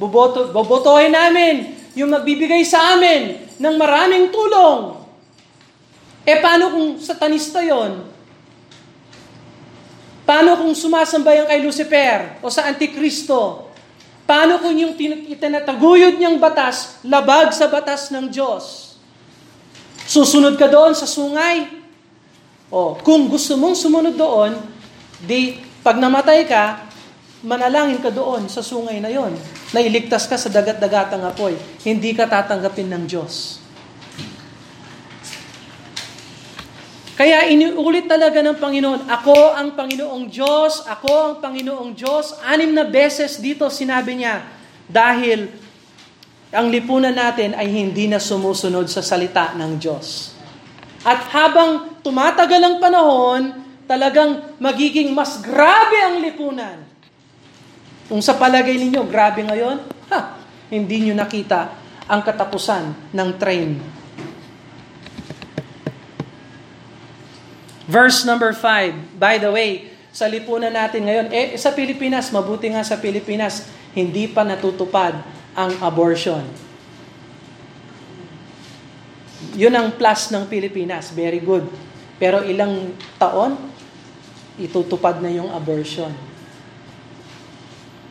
Boboto, 0.00 0.54
bobotohin 0.54 1.12
namin 1.12 1.76
yung 1.98 2.14
magbibigay 2.14 2.62
sa 2.62 2.96
amin 2.96 3.50
ng 3.58 3.74
maraming 3.76 4.30
tulong. 4.30 4.97
Eh 6.28 6.44
paano 6.44 6.68
kung 6.68 6.88
satanista 7.00 7.64
yon? 7.64 8.04
Paano 10.28 10.60
kung 10.60 10.76
sumasambayan 10.76 11.48
kay 11.48 11.64
Lucifer 11.64 12.36
o 12.44 12.52
sa 12.52 12.68
Antikristo? 12.68 13.72
Paano 14.28 14.60
kung 14.60 14.76
yung 14.76 14.92
itinataguyod 15.00 16.20
niyang 16.20 16.36
batas, 16.36 17.00
labag 17.00 17.48
sa 17.56 17.64
batas 17.72 18.12
ng 18.12 18.28
Diyos? 18.28 18.92
Susunod 20.04 20.60
ka 20.60 20.68
doon 20.68 20.92
sa 20.92 21.08
sungay. 21.08 21.80
O, 22.68 23.00
kung 23.00 23.32
gusto 23.32 23.56
mong 23.56 23.80
sumunod 23.80 24.12
doon, 24.12 24.52
di 25.24 25.56
pag 25.80 25.96
namatay 25.96 26.44
ka, 26.44 26.92
manalangin 27.40 28.04
ka 28.04 28.12
doon 28.12 28.52
sa 28.52 28.60
sungay 28.60 29.00
na 29.00 29.08
yon. 29.08 29.32
Nailigtas 29.72 30.28
ka 30.28 30.36
sa 30.36 30.52
dagat-dagatang 30.52 31.24
apoy. 31.24 31.56
Hindi 31.80 32.12
ka 32.12 32.28
tatanggapin 32.28 32.92
ng 32.92 33.04
Diyos. 33.08 33.57
Kaya 37.18 37.50
iniulit 37.50 38.06
talaga 38.06 38.38
ng 38.38 38.62
Panginoon, 38.62 39.10
ako 39.10 39.58
ang 39.58 39.74
Panginoong 39.74 40.30
Diyos, 40.30 40.86
ako 40.86 41.10
ang 41.10 41.34
Panginoong 41.42 41.90
Diyos. 41.90 42.38
Anim 42.46 42.70
na 42.70 42.86
beses 42.86 43.42
dito 43.42 43.66
sinabi 43.66 44.22
niya, 44.22 44.46
dahil 44.86 45.50
ang 46.54 46.70
lipunan 46.70 47.10
natin 47.10 47.58
ay 47.58 47.66
hindi 47.74 48.06
na 48.06 48.22
sumusunod 48.22 48.86
sa 48.86 49.02
salita 49.02 49.50
ng 49.58 49.82
Diyos. 49.82 50.38
At 51.02 51.26
habang 51.34 51.98
tumatagal 52.06 52.62
ang 52.62 52.76
panahon, 52.78 53.66
talagang 53.90 54.54
magiging 54.62 55.10
mas 55.10 55.42
grabe 55.42 55.98
ang 55.98 56.22
lipunan. 56.22 56.86
Kung 58.06 58.22
sa 58.22 58.38
palagay 58.38 58.78
ninyo, 58.78 59.02
grabe 59.10 59.42
ngayon, 59.42 59.82
ha, 60.14 60.38
hindi 60.70 61.10
nyo 61.10 61.18
nakita 61.18 61.74
ang 62.06 62.22
katapusan 62.22 63.10
ng 63.10 63.30
train. 63.42 63.97
Verse 67.88 68.28
number 68.28 68.52
5. 68.52 69.16
By 69.16 69.40
the 69.40 69.48
way, 69.48 69.88
sa 70.12 70.28
lipunan 70.28 70.76
natin 70.76 71.08
ngayon, 71.08 71.26
eh, 71.32 71.56
sa 71.56 71.72
Pilipinas, 71.72 72.28
mabuti 72.28 72.68
nga 72.68 72.84
sa 72.84 73.00
Pilipinas, 73.00 73.64
hindi 73.96 74.28
pa 74.28 74.44
natutupad 74.44 75.16
ang 75.56 75.72
abortion. 75.80 76.44
Yun 79.56 79.72
ang 79.72 79.88
plus 79.96 80.28
ng 80.28 80.44
Pilipinas. 80.46 81.16
Very 81.16 81.40
good. 81.40 81.64
Pero 82.20 82.44
ilang 82.44 82.92
taon, 83.16 83.56
itutupad 84.60 85.22
na 85.24 85.32
yung 85.32 85.48
abortion. 85.54 86.10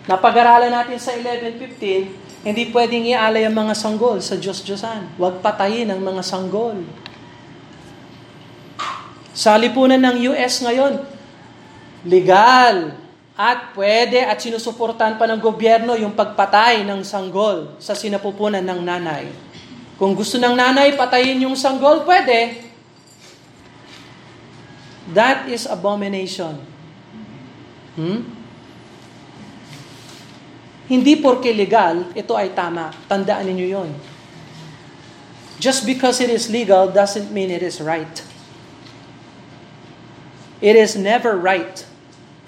Napag-aralan 0.08 0.72
natin 0.72 0.96
sa 0.96 1.12
11.15, 1.12 2.48
hindi 2.48 2.64
pwedeng 2.72 3.04
ialay 3.12 3.44
ang 3.44 3.52
mga 3.52 3.76
sanggol 3.76 4.24
sa 4.24 4.40
Diyos-Diyosan. 4.40 5.20
Huwag 5.20 5.44
patayin 5.44 5.92
ang 5.92 6.00
mga 6.00 6.24
sanggol. 6.24 6.80
Sa 9.38 9.54
lipunan 9.54 10.02
ng 10.02 10.34
US 10.34 10.66
ngayon, 10.66 10.98
legal 12.02 12.98
at 13.38 13.70
pwede 13.78 14.26
at 14.26 14.42
sinusuportahan 14.42 15.14
pa 15.22 15.30
ng 15.30 15.38
gobyerno 15.38 15.94
yung 15.94 16.18
pagpatay 16.18 16.82
ng 16.82 17.06
sanggol 17.06 17.78
sa 17.78 17.94
sinapupunan 17.94 18.66
ng 18.66 18.82
nanay. 18.82 19.30
Kung 20.02 20.18
gusto 20.18 20.42
ng 20.42 20.58
nanay 20.58 20.98
patayin 20.98 21.46
yung 21.46 21.54
sanggol, 21.54 22.02
pwede. 22.02 22.66
That 25.14 25.46
is 25.54 25.70
abomination. 25.70 26.58
Hmm? 27.94 28.26
Hindi 30.90 31.14
porke 31.22 31.54
legal, 31.54 32.10
ito 32.18 32.34
ay 32.34 32.58
tama. 32.58 32.90
Tandaan 33.06 33.46
ninyo 33.54 33.68
yon. 33.70 33.90
Just 35.62 35.86
because 35.86 36.18
it 36.26 36.34
is 36.34 36.50
legal 36.50 36.90
doesn't 36.90 37.30
mean 37.30 37.54
it 37.54 37.62
is 37.62 37.78
right. 37.78 38.27
It 40.58 40.74
is 40.74 40.98
never 40.98 41.38
right 41.38 41.86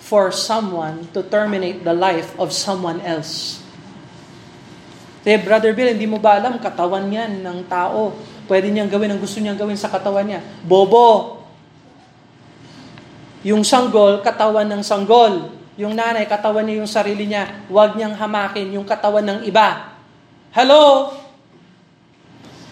for 0.02 0.34
someone 0.34 1.06
to 1.14 1.22
terminate 1.22 1.86
the 1.86 1.94
life 1.94 2.34
of 2.42 2.50
someone 2.50 2.98
else. 3.06 3.62
Kaya 5.22 5.38
Brother 5.46 5.78
Bill, 5.78 5.94
hindi 5.94 6.10
mo 6.10 6.18
ba 6.18 6.42
alam, 6.42 6.58
katawan 6.58 7.06
yan 7.12 7.46
ng 7.46 7.70
tao. 7.70 8.18
Pwede 8.50 8.74
niyang 8.74 8.90
gawin 8.90 9.14
ang 9.14 9.22
gusto 9.22 9.38
niyang 9.38 9.60
gawin 9.60 9.78
sa 9.78 9.92
katawan 9.92 10.26
niya. 10.26 10.42
Bobo! 10.66 11.38
Yung 13.46 13.62
sanggol, 13.62 14.26
katawan 14.26 14.66
ng 14.66 14.82
sanggol. 14.82 15.54
Yung 15.78 15.94
nanay, 15.94 16.26
katawan 16.26 16.66
niya 16.66 16.82
yung 16.82 16.90
sarili 16.90 17.30
niya. 17.30 17.46
Huwag 17.70 17.94
niyang 17.94 18.18
hamakin 18.18 18.74
yung 18.74 18.88
katawan 18.90 19.24
ng 19.24 19.40
iba. 19.46 19.96
Hello? 20.50 21.14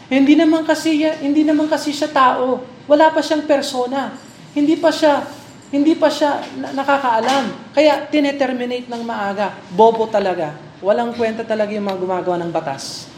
Hindi 0.09 0.33
naman 0.33 0.65
kasi 0.65 1.03
hindi 1.21 1.45
naman 1.45 1.69
kasi 1.69 1.93
siya 1.93 2.09
tao. 2.09 2.63
Wala 2.87 3.11
pa 3.11 3.21
siyang 3.21 3.45
persona. 3.45 4.26
Hindi 4.57 4.73
pa 4.73 4.89
siya 4.89 5.21
hindi 5.69 5.93
pa 5.93 6.09
siya 6.09 6.41
nakakaalam. 6.73 7.75
Kaya 7.75 8.07
tineterminate 8.09 8.87
ng 8.89 9.03
maaga. 9.03 9.53
Bobo 9.69 10.09
talaga. 10.09 10.55
Walang 10.81 11.13
kwenta 11.13 11.43
talaga 11.43 11.75
yung 11.75 11.85
mga 11.85 11.99
gumagawa 11.99 12.39
ng 12.41 12.49
batas. 12.49 13.11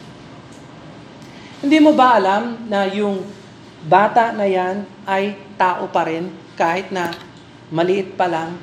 Hindi 1.64 1.78
mo 1.78 1.96
ba 1.96 2.18
alam 2.18 2.58
na 2.68 2.90
yung 2.90 3.24
bata 3.86 4.36
na 4.36 4.50
yan 4.50 4.84
ay 5.06 5.38
tao 5.56 5.88
pa 5.88 6.10
rin 6.10 6.34
kahit 6.58 6.90
na 6.92 7.14
maliit 7.70 8.18
pa 8.18 8.28
lang 8.28 8.58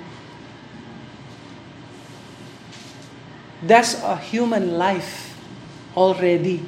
That's 3.64 3.96
a 4.04 4.20
human 4.20 4.76
life 4.76 5.32
already. 5.96 6.60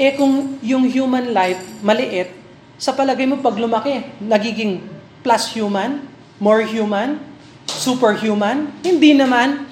Eh 0.00 0.16
kung 0.16 0.56
yung 0.64 0.88
human 0.88 1.36
life 1.36 1.60
maliit, 1.84 2.32
sa 2.80 2.96
palagay 2.96 3.28
mo 3.28 3.36
pag 3.44 3.60
lumaki, 3.60 4.00
nagiging 4.24 4.80
plus 5.20 5.52
human, 5.52 6.08
more 6.40 6.64
human, 6.64 7.20
superhuman? 7.68 8.72
Hindi 8.80 9.12
naman. 9.12 9.68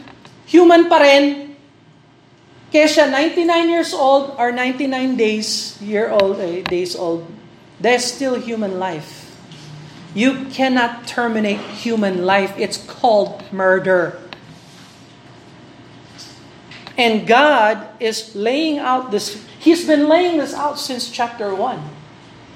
Human 0.52 0.92
pa 0.92 1.00
rin. 1.00 1.56
Kaya 2.68 3.08
99 3.08 3.48
years 3.72 3.96
old 3.96 4.36
or 4.36 4.52
99 4.52 5.16
days, 5.16 5.80
year 5.80 6.12
old, 6.12 6.36
eh, 6.36 6.60
days 6.68 6.92
old, 6.92 7.24
there's 7.80 8.04
still 8.04 8.36
human 8.36 8.76
life. 8.76 9.32
You 10.12 10.52
cannot 10.52 11.08
terminate 11.08 11.64
human 11.80 12.28
life. 12.28 12.52
It's 12.60 12.76
called 12.76 13.40
murder. 13.48 14.20
And 17.00 17.24
God 17.24 17.88
is 18.04 18.36
laying 18.36 18.76
out 18.76 19.16
this, 19.16 19.40
He's 19.56 19.88
been 19.88 20.12
laying 20.12 20.36
this 20.36 20.52
out 20.52 20.76
since 20.76 21.08
chapter 21.08 21.54
1. 21.54 21.97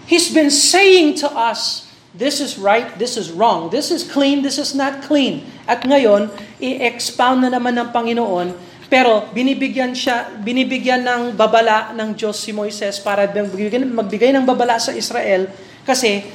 He's 0.06 0.32
been 0.34 0.50
saying 0.50 1.22
to 1.22 1.28
us, 1.30 1.88
this 2.12 2.40
is 2.42 2.60
right, 2.60 2.92
this 2.98 3.16
is 3.16 3.32
wrong, 3.32 3.72
this 3.72 3.88
is 3.88 4.04
clean, 4.04 4.42
this 4.44 4.60
is 4.60 4.76
not 4.76 5.00
clean. 5.06 5.48
At 5.64 5.86
ngayon, 5.86 6.28
i-expound 6.60 7.46
na 7.46 7.50
naman 7.54 7.78
ng 7.78 7.88
Panginoon, 7.94 8.52
pero 8.92 9.24
binibigyan 9.32 9.96
siya, 9.96 10.28
binibigyan 10.44 11.00
ng 11.00 11.22
babala 11.32 11.96
ng 11.96 12.12
Diyos 12.12 12.36
si 12.36 12.52
Moises 12.52 13.00
para 13.00 13.24
magbigay, 13.24 14.36
ng 14.36 14.44
babala 14.44 14.76
sa 14.76 14.92
Israel 14.92 15.48
kasi 15.88 16.28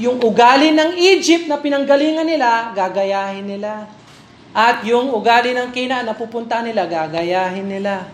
yung 0.00 0.22
ugali 0.24 0.72
ng 0.72 0.96
Egypt 0.96 1.50
na 1.50 1.60
pinanggalingan 1.60 2.24
nila, 2.24 2.72
gagayahin 2.72 3.44
nila. 3.44 3.90
At 4.54 4.86
yung 4.86 5.12
ugali 5.12 5.52
ng 5.52 5.68
kina 5.74 6.00
na 6.00 6.14
pupunta 6.16 6.62
nila, 6.64 6.88
gagayahin 6.88 7.66
nila. 7.66 8.08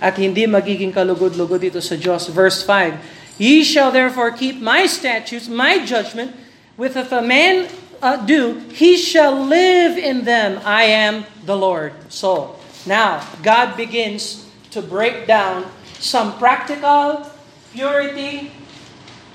At 0.00 0.16
hindi 0.16 0.48
magiging 0.48 0.94
kalugod-lugod 0.94 1.60
dito 1.60 1.82
sa 1.82 1.98
Diyos. 1.98 2.30
Verse 2.32 2.64
5, 2.64 3.19
Ye 3.40 3.64
shall 3.64 3.88
therefore 3.88 4.36
keep 4.36 4.60
my 4.60 4.84
statutes, 4.84 5.48
my 5.48 5.80
judgment, 5.80 6.36
with 6.76 6.92
if 6.92 7.08
a 7.08 7.24
man 7.24 7.72
uh, 8.04 8.20
do, 8.20 8.60
he 8.76 9.00
shall 9.00 9.32
live 9.32 9.96
in 9.96 10.28
them. 10.28 10.60
I 10.60 10.92
am 10.92 11.24
the 11.48 11.56
Lord. 11.56 11.96
So, 12.12 12.60
now, 12.84 13.24
God 13.40 13.80
begins 13.80 14.44
to 14.76 14.84
break 14.84 15.24
down 15.24 15.64
some 15.96 16.36
practical 16.36 17.24
purity, 17.72 18.52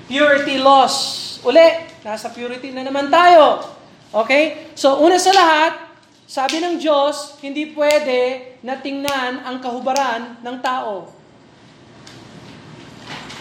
purity 0.06 0.62
laws. 0.62 1.42
Uli, 1.42 1.90
nasa 2.06 2.30
purity 2.30 2.70
na 2.70 2.86
naman 2.86 3.10
tayo. 3.10 3.74
Okay? 4.14 4.70
So, 4.78 5.02
una 5.02 5.18
sa 5.18 5.34
lahat, 5.34 5.82
sabi 6.30 6.62
ng 6.62 6.78
Diyos, 6.78 7.42
hindi 7.42 7.74
pwede 7.74 8.54
na 8.62 8.78
tingnan 8.78 9.42
ang 9.42 9.58
kahubaran 9.58 10.38
ng 10.46 10.56
tao. 10.62 11.10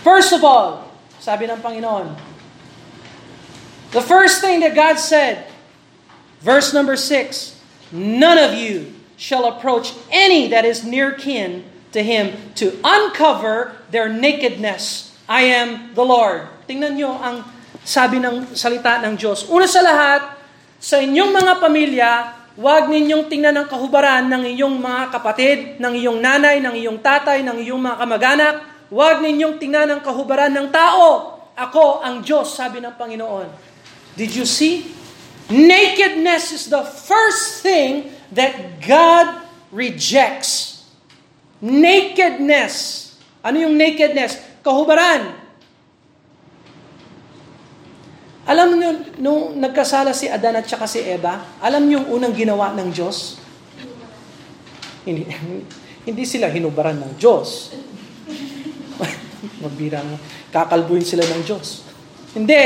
First 0.06 0.38
of 0.38 0.46
all, 0.46 0.86
sabi 1.18 1.50
ng 1.50 1.66
Panginoon, 1.66 2.14
the 3.90 4.06
first 4.06 4.38
thing 4.38 4.62
that 4.62 4.78
God 4.78 5.02
said, 5.02 5.50
verse 6.46 6.78
number 6.78 6.94
6, 6.94 7.58
None 7.90 8.38
of 8.38 8.54
you 8.54 8.94
shall 9.18 9.50
approach 9.50 9.98
any 10.14 10.46
that 10.54 10.62
is 10.62 10.86
near 10.86 11.18
kin 11.18 11.66
to 11.90 12.06
him 12.06 12.38
to 12.62 12.78
uncover 12.86 13.82
their 13.90 14.06
nakedness. 14.06 15.10
I 15.26 15.50
am 15.50 15.98
the 15.98 16.06
Lord. 16.06 16.46
Tingnan 16.70 17.02
nyo 17.02 17.18
ang 17.18 17.42
sabi 17.82 18.22
ng 18.22 18.54
salita 18.54 19.02
ng 19.02 19.18
Diyos. 19.18 19.50
Una 19.50 19.66
sa 19.66 19.82
lahat, 19.82 20.38
sa 20.78 21.02
inyong 21.02 21.34
mga 21.34 21.54
pamilya, 21.58 22.12
Huwag 22.56 22.88
ninyong 22.88 23.28
tingnan 23.28 23.52
ang 23.52 23.68
kahubaran 23.68 24.32
ng 24.32 24.48
iyong 24.56 24.80
mga 24.80 25.12
kapatid, 25.12 25.76
ng 25.76 25.92
iyong 25.92 26.24
nanay, 26.24 26.64
ng 26.64 26.72
iyong 26.72 27.04
tatay, 27.04 27.44
ng 27.44 27.60
iyong 27.60 27.84
mga 27.84 28.00
kamag-anak. 28.00 28.75
Huwag 28.90 29.22
ninyong 29.26 29.58
tingnan 29.58 29.90
ang 29.90 30.02
kahubaran 30.06 30.54
ng 30.54 30.70
tao. 30.70 31.38
Ako 31.56 32.04
ang 32.04 32.22
Diyos, 32.22 32.54
sabi 32.54 32.84
ng 32.84 32.94
Panginoon. 32.94 33.48
Did 34.20 34.36
you 34.36 34.46
see? 34.46 34.92
Nakedness 35.50 36.52
is 36.52 36.66
the 36.68 36.82
first 36.84 37.62
thing 37.62 38.10
that 38.34 38.82
God 38.82 39.46
rejects. 39.70 40.84
Nakedness. 41.62 43.04
Ano 43.46 43.62
yung 43.62 43.78
nakedness? 43.78 44.42
Kahubaran. 44.66 45.46
Alam 48.46 48.78
niyo, 48.78 48.90
nung 49.18 49.58
nagkasala 49.58 50.14
si 50.14 50.30
Adan 50.30 50.62
at 50.62 50.70
saka 50.70 50.86
si 50.86 51.02
Eva, 51.02 51.58
alam 51.58 51.90
niyo 51.90 52.06
yung 52.06 52.22
unang 52.22 52.34
ginawa 52.38 52.78
ng 52.78 52.94
Diyos? 52.94 53.42
Hindi, 55.02 55.26
hindi 56.08 56.24
sila 56.30 56.54
hinubaran 56.54 57.02
ng 57.02 57.14
Diyos. 57.18 57.74
Magbira 59.64 60.02
mo. 60.02 60.20
Kakalbuin 60.50 61.06
sila 61.06 61.24
ng 61.26 61.42
Diyos. 61.46 61.84
Hindi. 62.36 62.64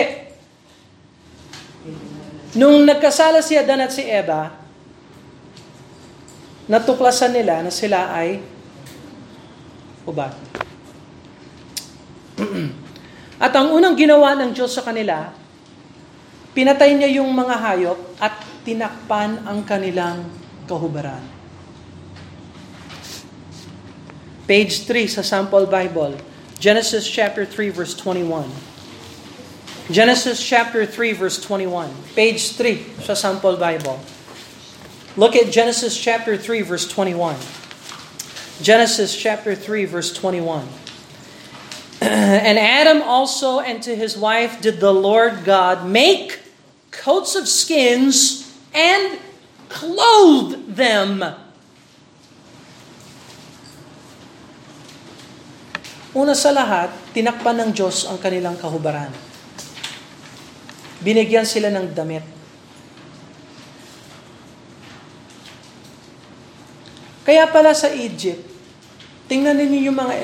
Nung 2.58 2.86
nagkasala 2.86 3.46
si 3.46 3.54
Adan 3.60 3.86
at 3.86 3.94
si 3.94 4.04
Eva, 4.06 4.50
natuklasan 6.66 7.34
nila 7.34 7.62
na 7.62 7.72
sila 7.74 8.14
ay 8.14 8.42
ubat. 10.06 10.34
At 13.40 13.56
ang 13.56 13.72
unang 13.72 13.96
ginawa 13.96 14.36
ng 14.36 14.52
Diyos 14.52 14.76
sa 14.76 14.84
kanila, 14.84 15.32
Pinatay 16.50 16.98
niya 16.98 17.22
yung 17.22 17.30
mga 17.30 17.56
hayop 17.56 18.00
at 18.18 18.42
tinakpan 18.66 19.46
ang 19.46 19.62
kanilang 19.64 20.26
kahubaran. 20.66 21.22
Page 24.50 24.90
3 24.90 25.06
sa 25.06 25.22
Sample 25.22 25.70
Bible. 25.70 26.18
Genesis 26.58 27.06
chapter 27.06 27.46
3 27.46 27.70
verse 27.70 27.94
21. 27.94 28.50
Genesis 29.94 30.42
chapter 30.42 30.90
3 30.90 31.14
verse 31.14 31.38
21. 31.38 31.94
Page 32.18 32.58
3 32.58 33.06
sa 33.06 33.14
Sample 33.14 33.62
Bible. 33.62 34.02
Look 35.14 35.38
at 35.38 35.54
Genesis 35.54 35.94
chapter 35.94 36.34
3 36.34 36.66
verse 36.66 36.90
21. 36.90 37.38
Genesis 38.66 39.14
chapter 39.14 39.54
3 39.54 39.86
verse 39.86 40.10
21. 40.18 40.66
and 42.02 42.58
Adam 42.58 43.06
also 43.06 43.62
and 43.62 43.86
to 43.86 43.94
his 43.94 44.18
wife 44.18 44.66
did 44.66 44.82
the 44.82 44.90
Lord 44.90 45.46
God 45.46 45.86
make 45.86 46.42
coats 46.90 47.38
of 47.38 47.46
skins 47.46 48.50
and 48.74 49.22
clothe 49.70 50.74
them. 50.74 51.22
Una 56.18 56.34
sa 56.34 56.50
lahat, 56.50 56.90
tinakpan 57.14 57.58
ng 57.60 57.72
Diyos 57.74 58.10
ang 58.10 58.18
kanilang 58.18 58.58
kahubaran. 58.58 59.14
Binigyan 61.06 61.46
sila 61.46 61.70
ng 61.70 61.94
damit. 61.94 62.26
Kaya 67.24 67.46
pala 67.46 67.78
sa 67.78 67.94
Egypt, 67.94 68.50
Tingnan 69.30 69.62
ninyo 69.62 69.94
yung 69.94 69.98
mga 70.02 70.16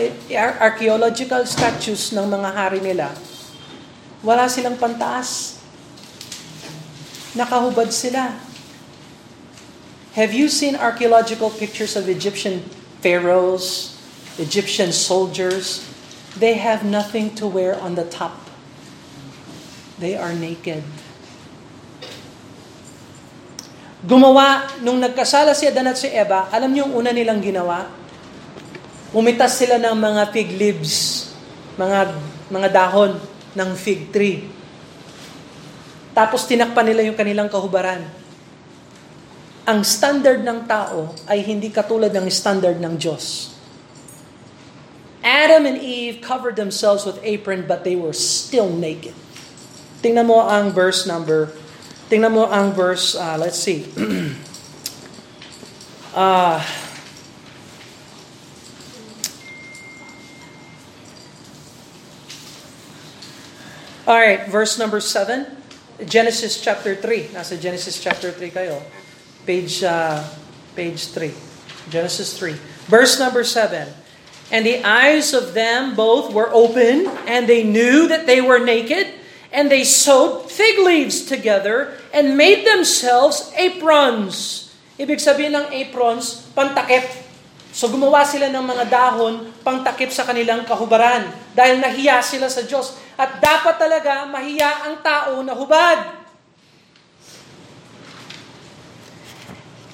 archaeological 0.58 1.46
statues 1.46 2.10
ng 2.10 2.26
mga 2.26 2.50
hari 2.58 2.82
nila. 2.82 3.14
Wala 4.26 4.50
silang 4.50 4.82
pantaas. 4.82 5.62
Nakahubad 7.38 7.94
sila. 7.94 8.34
Have 10.18 10.34
you 10.34 10.50
seen 10.50 10.74
archaeological 10.74 11.54
pictures 11.54 11.94
of 11.94 12.10
Egyptian 12.10 12.66
pharaohs, 13.06 13.94
Egyptian 14.38 14.92
soldiers? 14.92 15.84
They 16.36 16.60
have 16.60 16.84
nothing 16.84 17.32
to 17.40 17.48
wear 17.48 17.80
on 17.80 17.96
the 17.96 18.04
top. 18.04 18.36
They 19.96 20.20
are 20.20 20.36
naked. 20.36 20.84
Gumawa, 24.06 24.70
nung 24.84 25.00
nagkasala 25.00 25.56
si 25.56 25.66
Adan 25.66 25.90
at 25.90 25.98
si 25.98 26.12
Eva, 26.12 26.52
alam 26.52 26.70
niyo 26.70 26.86
yung 26.86 27.02
una 27.02 27.10
nilang 27.16 27.42
ginawa? 27.42 27.90
Umitas 29.16 29.56
sila 29.56 29.80
ng 29.80 29.96
mga 29.96 30.24
fig 30.36 30.52
leaves, 30.60 31.32
mga, 31.80 32.14
mga 32.52 32.70
dahon 32.70 33.18
ng 33.56 33.70
fig 33.74 34.12
tree. 34.12 34.46
Tapos 36.12 36.44
tinakpan 36.44 36.86
nila 36.86 37.08
yung 37.08 37.18
kanilang 37.18 37.48
kahubaran. 37.48 38.04
Ang 39.66 39.82
standard 39.82 40.44
ng 40.46 40.70
tao 40.70 41.16
ay 41.26 41.42
hindi 41.42 41.74
katulad 41.74 42.14
ng 42.14 42.28
standard 42.30 42.78
ng 42.78 43.00
Diyos. 43.00 43.55
Adam 45.26 45.66
and 45.66 45.82
Eve 45.82 46.22
covered 46.22 46.56
themselves 46.56 47.04
with 47.04 47.18
apron 47.26 47.66
but 47.68 47.84
they 47.84 47.98
were 47.98 48.14
still 48.14 48.70
naked. 48.70 49.18
Tingnan 50.06 50.30
mo 50.30 50.46
ang 50.46 50.70
verse 50.70 51.10
number 51.10 51.50
Tingnan 52.06 52.38
mo 52.38 52.46
ang 52.46 52.70
verse, 52.78 53.18
uh, 53.18 53.34
let's 53.42 53.58
see. 53.58 53.82
uh, 56.14 56.62
all 64.06 64.20
right, 64.22 64.46
verse 64.46 64.78
number 64.78 65.02
7. 65.02 65.50
Genesis 66.06 66.62
chapter 66.62 66.94
3. 66.94 67.34
Nasa 67.34 67.58
Genesis 67.58 67.98
chapter 67.98 68.30
3 68.30 68.54
kayo. 68.54 68.86
Page, 69.50 69.82
uh, 69.82 70.22
page 70.78 71.10
3. 71.10 71.34
Genesis 71.90 72.38
3. 72.38 72.54
Verse 72.86 73.18
number 73.18 73.42
7. 73.42 74.05
And 74.54 74.62
the 74.62 74.86
eyes 74.86 75.34
of 75.34 75.58
them 75.58 75.98
both 75.98 76.30
were 76.30 76.54
open, 76.54 77.10
and 77.26 77.50
they 77.50 77.66
knew 77.66 78.06
that 78.10 78.30
they 78.30 78.42
were 78.42 78.62
naked. 78.62 79.10
And 79.56 79.72
they 79.72 79.88
sewed 79.88 80.52
fig 80.52 80.84
leaves 80.84 81.24
together 81.24 81.96
and 82.12 82.36
made 82.36 82.68
themselves 82.68 83.56
aprons. 83.56 84.68
Ibig 85.00 85.20
sabihin 85.20 85.56
ng 85.56 85.72
aprons, 85.72 86.44
pantakip. 86.52 87.08
So 87.76 87.92
gumawa 87.92 88.24
sila 88.24 88.48
ng 88.52 88.64
mga 88.64 88.88
dahon 88.88 89.52
pangtakip 89.60 90.08
sa 90.08 90.24
kanilang 90.24 90.64
kahubaran 90.64 91.28
dahil 91.52 91.84
nahiya 91.84 92.24
sila 92.24 92.48
sa 92.48 92.64
Diyos. 92.64 92.96
At 93.20 93.44
dapat 93.44 93.76
talaga 93.80 94.24
mahiya 94.28 94.88
ang 94.88 95.04
tao 95.04 95.44
na 95.44 95.52
hubad. 95.52 96.25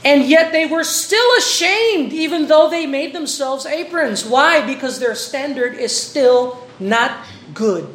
And 0.04 0.24
yet 0.24 0.52
they 0.52 0.66
were 0.66 0.84
still 0.84 1.38
ashamed 1.38 2.12
even 2.12 2.48
though 2.48 2.70
they 2.70 2.88
made 2.88 3.14
themselves 3.14 3.66
aprons. 3.66 4.26
Why? 4.26 4.66
Because 4.66 5.00
their 5.00 5.14
standard 5.14 5.76
is 5.76 5.96
still 5.96 6.68
not 6.80 7.26
good. 7.54 7.88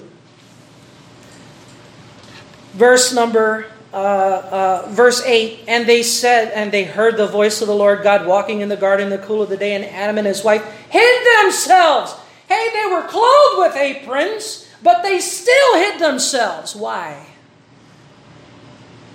Verse 2.75 3.12
number 3.12 3.66
uh, 3.92 3.97
uh, 3.97 4.88
verse 4.90 5.23
8 5.25 5.64
and 5.69 5.87
they 5.87 6.03
said 6.03 6.53
and 6.53 6.71
they 6.71 6.85
heard 6.85 7.16
the 7.16 7.27
voice 7.27 7.62
of 7.62 7.69
the 7.69 7.75
lord 7.75 8.03
god 8.03 8.27
walking 8.27 8.61
in 8.61 8.69
the 8.69 8.77
garden 8.77 9.11
in 9.11 9.21
the 9.21 9.27
cool 9.27 9.40
of 9.40 9.49
the 9.49 9.57
day 9.57 9.75
and 9.75 9.87
adam 9.87 10.19
and 10.19 10.27
his 10.27 10.45
wife 10.45 10.62
hid 10.90 11.42
themselves. 11.42 12.14
Hey 12.47 12.69
they 12.75 12.92
were 12.92 13.07
clothed 13.09 13.59
with 13.59 13.77
aprons 13.77 14.69
but 14.83 15.03
they 15.03 15.19
still 15.19 15.77
hid 15.77 15.99
themselves. 15.99 16.77
Why? 16.77 17.27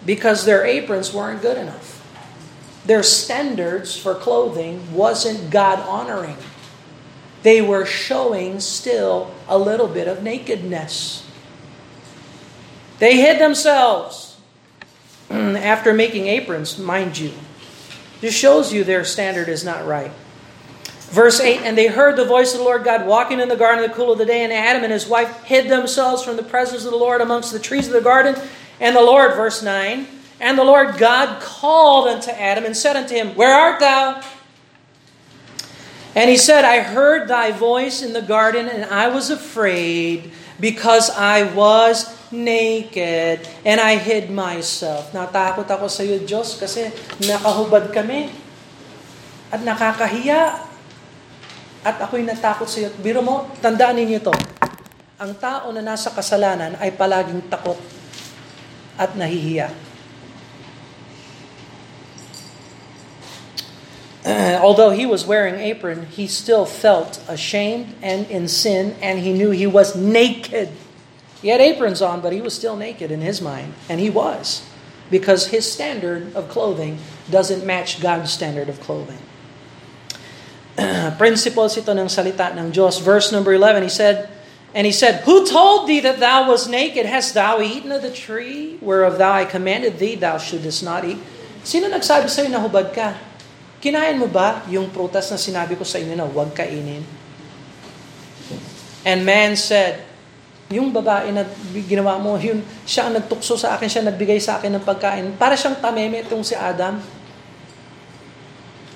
Because 0.04 0.46
their 0.46 0.66
aprons 0.66 1.14
weren't 1.14 1.44
good 1.44 1.58
enough 1.58 2.01
their 2.86 3.04
standards 3.04 3.96
for 3.96 4.16
clothing 4.16 4.94
wasn't 4.94 5.50
god 5.50 5.80
honoring 5.88 6.38
they 7.44 7.62
were 7.62 7.86
showing 7.86 8.60
still 8.60 9.34
a 9.48 9.58
little 9.58 9.88
bit 9.88 10.08
of 10.08 10.24
nakedness 10.24 11.28
they 13.02 13.18
hid 13.18 13.40
themselves 13.40 14.32
after 15.32 15.92
making 15.92 16.28
aprons, 16.28 16.78
mind 16.78 17.18
you. 17.18 17.34
This 18.22 18.36
shows 18.36 18.72
you 18.72 18.84
their 18.84 19.04
standard 19.04 19.50
is 19.50 19.66
not 19.66 19.88
right. 19.88 20.12
Verse 21.10 21.40
8 21.40 21.62
And 21.62 21.76
they 21.76 21.88
heard 21.88 22.16
the 22.16 22.26
voice 22.26 22.54
of 22.54 22.60
the 22.60 22.64
Lord 22.64 22.84
God 22.84 23.08
walking 23.08 23.40
in 23.40 23.50
the 23.50 23.56
garden 23.56 23.84
in 23.84 23.90
the 23.90 23.96
cool 23.96 24.12
of 24.12 24.20
the 24.20 24.26
day, 24.26 24.44
and 24.44 24.54
Adam 24.54 24.84
and 24.84 24.94
his 24.94 25.08
wife 25.08 25.44
hid 25.46 25.68
themselves 25.68 26.22
from 26.24 26.38
the 26.38 26.44
presence 26.44 26.86
of 26.86 26.92
the 26.92 26.98
Lord 26.98 27.22
amongst 27.22 27.52
the 27.52 27.58
trees 27.58 27.88
of 27.88 27.94
the 27.94 28.02
garden. 28.02 28.36
And 28.80 28.96
the 28.96 29.02
Lord, 29.02 29.36
verse 29.36 29.64
9, 29.64 30.06
and 30.42 30.58
the 30.58 30.66
Lord 30.66 30.98
God 30.98 31.38
called 31.38 32.10
unto 32.10 32.34
Adam 32.34 32.66
and 32.66 32.74
said 32.74 32.98
unto 32.98 33.14
him, 33.14 33.38
Where 33.38 33.54
art 33.54 33.78
thou? 33.78 34.26
And 36.18 36.28
he 36.28 36.36
said, 36.36 36.66
I 36.66 36.82
heard 36.82 37.30
thy 37.30 37.54
voice 37.54 38.02
in 38.02 38.12
the 38.12 38.26
garden, 38.26 38.68
and 38.68 38.84
I 38.90 39.08
was 39.08 39.30
afraid 39.30 40.34
because 40.60 41.08
I 41.14 41.48
was 41.56 42.10
naked 42.34 43.48
and 43.64 43.78
I 43.80 43.96
hid 43.96 44.28
myself. 44.28 45.14
Natakot 45.16 45.70
ako 45.70 45.88
sa 45.88 46.04
iyo, 46.04 46.20
Diyos, 46.26 46.60
kasi 46.60 46.90
nakahubad 47.24 47.94
kami 47.94 48.34
at 49.54 49.62
nakakahiya. 49.62 50.68
At 51.82 51.98
ako'y 52.02 52.26
natakot 52.26 52.68
sa 52.68 52.82
iyo. 52.82 52.90
Biro 53.00 53.22
mo, 53.22 53.48
tandaan 53.62 54.00
ninyo 54.02 54.18
ito. 54.20 54.34
Ang 55.22 55.38
tao 55.38 55.70
na 55.70 55.86
nasa 55.86 56.10
kasalanan 56.12 56.76
ay 56.82 56.92
palaging 56.98 57.46
takot 57.46 57.78
at 58.98 59.14
nahihiya. 59.14 59.91
Although 64.26 64.92
he 64.92 65.06
was 65.06 65.26
wearing 65.26 65.56
apron, 65.56 66.06
he 66.06 66.28
still 66.28 66.66
felt 66.66 67.24
ashamed 67.28 67.96
and 68.02 68.30
in 68.30 68.48
sin, 68.48 68.96
and 69.02 69.20
he 69.20 69.34
knew 69.34 69.50
he 69.50 69.66
was 69.66 69.96
naked. 69.96 70.70
He 71.42 71.50
had 71.50 71.60
aprons 71.60 72.02
on, 72.02 72.22
but 72.22 72.34
he 72.34 72.42
was 72.42 72.54
still 72.54 72.76
naked 72.76 73.10
in 73.10 73.22
his 73.22 73.42
mind, 73.42 73.74
and 73.90 74.00
he 74.00 74.10
was, 74.10 74.62
because 75.10 75.48
his 75.48 75.72
standard 75.72 76.36
of 76.36 76.50
clothing 76.50 77.00
doesn't 77.32 77.66
match 77.66 78.00
God's 78.00 78.32
standard 78.32 78.70
of 78.70 78.80
clothing. 78.80 79.18
Principles 81.18 81.78
ito 81.78 81.92
ng 81.92 82.06
salita 82.08 82.54
ng 82.54 82.70
Diyos. 82.70 83.02
Verse 83.02 83.32
number 83.32 83.54
11, 83.54 83.84
he 83.84 83.90
said, 83.90 84.30
And 84.74 84.86
he 84.86 84.94
said, 84.94 85.26
Who 85.26 85.46
told 85.46 85.90
thee 85.90 86.00
that 86.00 86.20
thou 86.20 86.48
was 86.48 86.70
naked? 86.70 87.06
Hast 87.06 87.34
thou 87.34 87.60
eaten 87.60 87.92
of 87.92 88.02
the 88.02 88.14
tree 88.14 88.78
whereof 88.80 89.18
thou 89.18 89.34
I 89.34 89.46
commanded 89.46 90.00
thee 90.00 90.16
thou 90.16 90.38
shouldest 90.38 90.84
not 90.84 91.04
eat? 91.04 91.18
Sino 91.66 91.90
nagsabi 91.90 92.30
sa'yo 92.30 92.48
na 92.48 92.64
hubad 92.64 92.94
ka? 92.96 93.31
Kinain 93.82 94.14
mo 94.14 94.30
ba 94.30 94.62
yung 94.70 94.94
prutas 94.94 95.26
na 95.34 95.42
sinabi 95.42 95.74
ko 95.74 95.82
sa 95.82 95.98
inyo 95.98 96.14
na 96.14 96.30
huwag 96.30 96.54
kainin? 96.54 97.02
And 99.02 99.26
man 99.26 99.58
said, 99.58 100.06
yung 100.70 100.94
babae 100.94 101.34
na 101.34 101.44
ginawa 101.90 102.22
mo, 102.22 102.38
yun, 102.38 102.62
siya 102.88 103.10
ang 103.10 103.18
nagtukso 103.18 103.58
sa 103.58 103.76
akin, 103.76 103.90
siya 103.90 104.08
nagbigay 104.08 104.38
sa 104.40 104.62
akin 104.62 104.78
ng 104.78 104.86
pagkain. 104.86 105.34
Para 105.36 105.58
siyang 105.58 105.82
tameme 105.82 106.24
itong 106.24 106.46
si 106.46 106.54
Adam. 106.54 107.02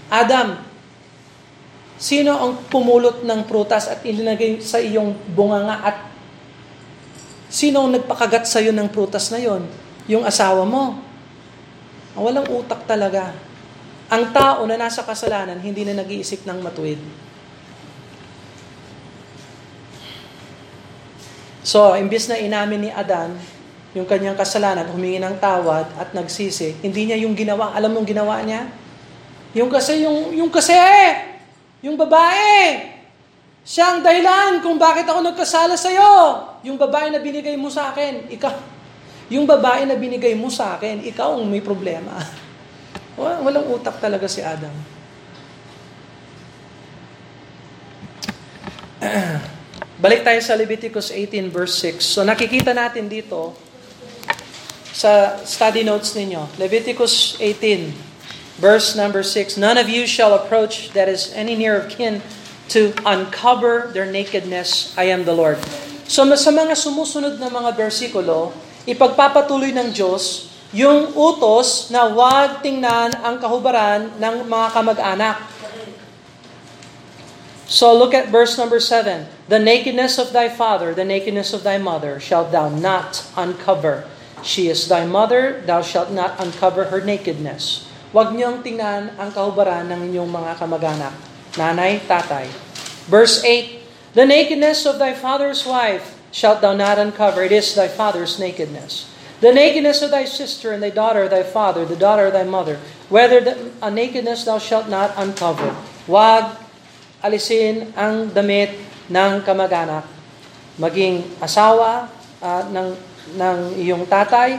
Adam, 0.07 0.61
sino 1.97 2.31
ang 2.37 2.53
pumulot 2.69 3.25
ng 3.25 3.41
prutas 3.43 3.89
at 3.89 4.05
ilinagay 4.05 4.61
sa 4.61 4.77
iyong 4.77 5.17
bunganga 5.33 5.81
at 5.81 5.97
sino 7.49 7.83
ang 7.83 7.97
nagpakagat 7.97 8.45
sa 8.45 8.61
iyo 8.61 8.69
ng 8.69 8.87
prutas 8.87 9.33
na 9.33 9.41
yon? 9.41 9.65
Yung 10.05 10.23
asawa 10.23 10.61
mo. 10.63 11.01
Ang 12.13 12.23
walang 12.23 12.47
utak 12.53 12.85
talaga. 12.85 13.33
Ang 14.05 14.29
tao 14.29 14.61
na 14.69 14.77
nasa 14.77 15.01
kasalanan, 15.01 15.57
hindi 15.61 15.81
na 15.81 15.97
nag-iisip 15.97 16.45
ng 16.45 16.61
matuwid. 16.61 17.01
So, 21.65 21.97
imbis 21.97 22.29
na 22.29 22.37
inamin 22.37 22.85
ni 22.85 22.91
Adan 22.93 23.33
yung 23.95 24.03
kanyang 24.03 24.35
kasalanan, 24.35 24.91
humingi 24.91 25.23
ng 25.23 25.39
tawad 25.39 25.87
at 25.95 26.11
nagsisi, 26.11 26.83
hindi 26.83 27.07
niya 27.07 27.17
yung 27.23 27.31
ginawa. 27.31 27.71
Alam 27.71 27.95
mong 27.95 28.07
ginawa 28.11 28.43
niya? 28.43 28.67
Yung 29.55 29.71
kasi, 29.71 30.03
yung, 30.03 30.35
yung 30.35 30.51
kasi, 30.51 30.75
yung 31.79 31.95
babae, 31.95 32.91
siya 33.63 33.95
ang 33.95 34.03
dahilan 34.03 34.59
kung 34.59 34.75
bakit 34.75 35.07
ako 35.07 35.23
nagkasala 35.23 35.79
sa 35.79 35.87
iyo. 35.87 36.13
Yung 36.67 36.75
babae 36.75 37.07
na 37.07 37.23
binigay 37.23 37.55
mo 37.55 37.71
sa 37.71 37.95
akin, 37.95 38.27
ikaw. 38.29 38.51
Yung 39.31 39.47
babae 39.47 39.87
na 39.87 39.95
binigay 39.95 40.35
mo 40.35 40.51
sa 40.51 40.75
akin, 40.75 41.01
ikaw 41.07 41.39
ang 41.39 41.47
may 41.47 41.63
problema. 41.63 42.19
Walang 43.15 43.71
utak 43.71 44.03
talaga 44.03 44.27
si 44.27 44.43
Adam. 44.43 44.75
Balik 50.03 50.27
tayo 50.27 50.39
sa 50.43 50.59
Leviticus 50.59 51.11
18 51.11 51.47
verse 51.47 51.79
6. 51.79 52.03
So 52.03 52.27
nakikita 52.27 52.75
natin 52.75 53.07
dito 53.07 53.55
sa 54.91 55.39
study 55.47 55.87
notes 55.87 56.11
ninyo. 56.15 56.59
Leviticus 56.59 57.39
18 57.39 58.59
verse 58.59 58.95
number 58.99 59.23
6. 59.23 59.55
None 59.55 59.79
of 59.79 59.87
you 59.87 60.03
shall 60.03 60.35
approach 60.35 60.91
that 60.91 61.07
is 61.07 61.31
any 61.31 61.55
near 61.55 61.79
of 61.79 61.87
kin 61.87 62.19
to 62.71 62.91
uncover 63.07 63.91
their 63.95 64.07
nakedness. 64.07 64.91
I 64.99 65.11
am 65.11 65.23
the 65.23 65.35
Lord. 65.35 65.59
So 66.05 66.27
sa 66.35 66.51
mga 66.51 66.75
sumusunod 66.75 67.39
na 67.39 67.47
mga 67.47 67.75
bersikulo, 67.79 68.51
ipagpapatuloy 68.85 69.71
ng 69.73 69.95
Diyos 69.95 70.54
yung 70.75 71.15
utos 71.15 71.87
na 71.87 72.03
huwag 72.11 72.59
tingnan 72.59 73.15
ang 73.23 73.39
kahubaran 73.39 74.11
ng 74.19 74.43
mga 74.43 74.67
kamag-anak. 74.75 75.37
So 77.63 77.95
look 77.95 78.11
at 78.11 78.27
verse 78.27 78.59
number 78.59 78.83
7. 78.83 79.23
The 79.47 79.55
nakedness 79.55 80.19
of 80.19 80.35
thy 80.35 80.51
father, 80.51 80.91
the 80.91 81.07
nakedness 81.07 81.55
of 81.55 81.63
thy 81.63 81.79
mother, 81.79 82.19
shalt 82.19 82.51
thou 82.51 82.67
not 82.67 83.23
uncover. 83.39 84.03
She 84.43 84.67
is 84.67 84.91
thy 84.91 85.07
mother, 85.07 85.63
thou 85.63 85.79
shalt 85.79 86.11
not 86.11 86.35
uncover 86.43 86.91
her 86.91 86.99
nakedness. 86.99 87.87
Huwag 88.11 88.35
niyong 88.35 88.59
tingnan 88.59 89.15
ang 89.15 89.31
kahubaran 89.31 89.87
ng 89.87 90.11
inyong 90.11 90.27
mga 90.27 90.51
kamag-anak. 90.59 91.15
Nanay, 91.55 92.03
tatay. 92.03 92.51
Verse 93.07 93.39
8. 93.47 94.11
The 94.11 94.27
nakedness 94.27 94.83
of 94.83 94.99
thy 94.99 95.15
father's 95.15 95.63
wife 95.63 96.19
shalt 96.35 96.59
thou 96.59 96.75
not 96.75 96.99
uncover. 96.99 97.47
It 97.47 97.55
is 97.55 97.71
thy 97.71 97.87
father's 97.87 98.35
nakedness. 98.35 99.14
The 99.45 99.53
nakedness 99.53 100.01
of 100.01 100.09
thy 100.09 100.25
sister 100.25 100.73
and 100.73 100.81
thy 100.81 100.89
daughter, 100.89 101.29
thy 101.29 101.45
father, 101.45 101.85
the 101.85 101.93
daughter 101.93 102.25
of 102.25 102.33
thy 102.33 102.41
mother, 102.41 102.81
whether 103.13 103.37
the, 103.37 103.53
a 103.77 103.93
nakedness 103.93 104.41
thou 104.41 104.57
shalt 104.57 104.89
not 104.89 105.13
uncover. 105.21 105.69
Wag 106.09 106.57
alisin 107.21 107.93
ang 107.93 108.33
damit 108.33 108.73
ng 109.05 109.45
kamag-anak, 109.45 110.01
maging 110.81 111.29
asawa 111.37 112.09
uh, 112.41 112.65
ng, 112.73 112.97
ng 113.37 113.57
iyong 113.85 114.09
tatay, 114.09 114.57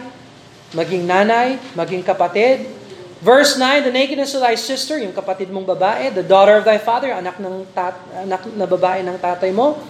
maging 0.70 1.02
nanay, 1.02 1.58
maging 1.74 2.06
kapatid. 2.06 2.70
Verse 3.18 3.58
9, 3.58 3.90
the 3.90 3.90
nakedness 3.90 4.38
of 4.38 4.46
thy 4.46 4.54
sister, 4.54 5.02
yung 5.02 5.10
kapatid 5.10 5.50
mong 5.50 5.66
babae, 5.66 6.14
the 6.14 6.22
daughter 6.22 6.62
of 6.62 6.62
thy 6.62 6.78
father, 6.78 7.10
anak 7.10 7.42
ng 7.42 7.66
tat, 7.74 7.98
anak 8.22 8.46
na 8.54 8.70
babae 8.70 9.02
ng 9.02 9.18
tatay 9.18 9.50
mo, 9.50 9.82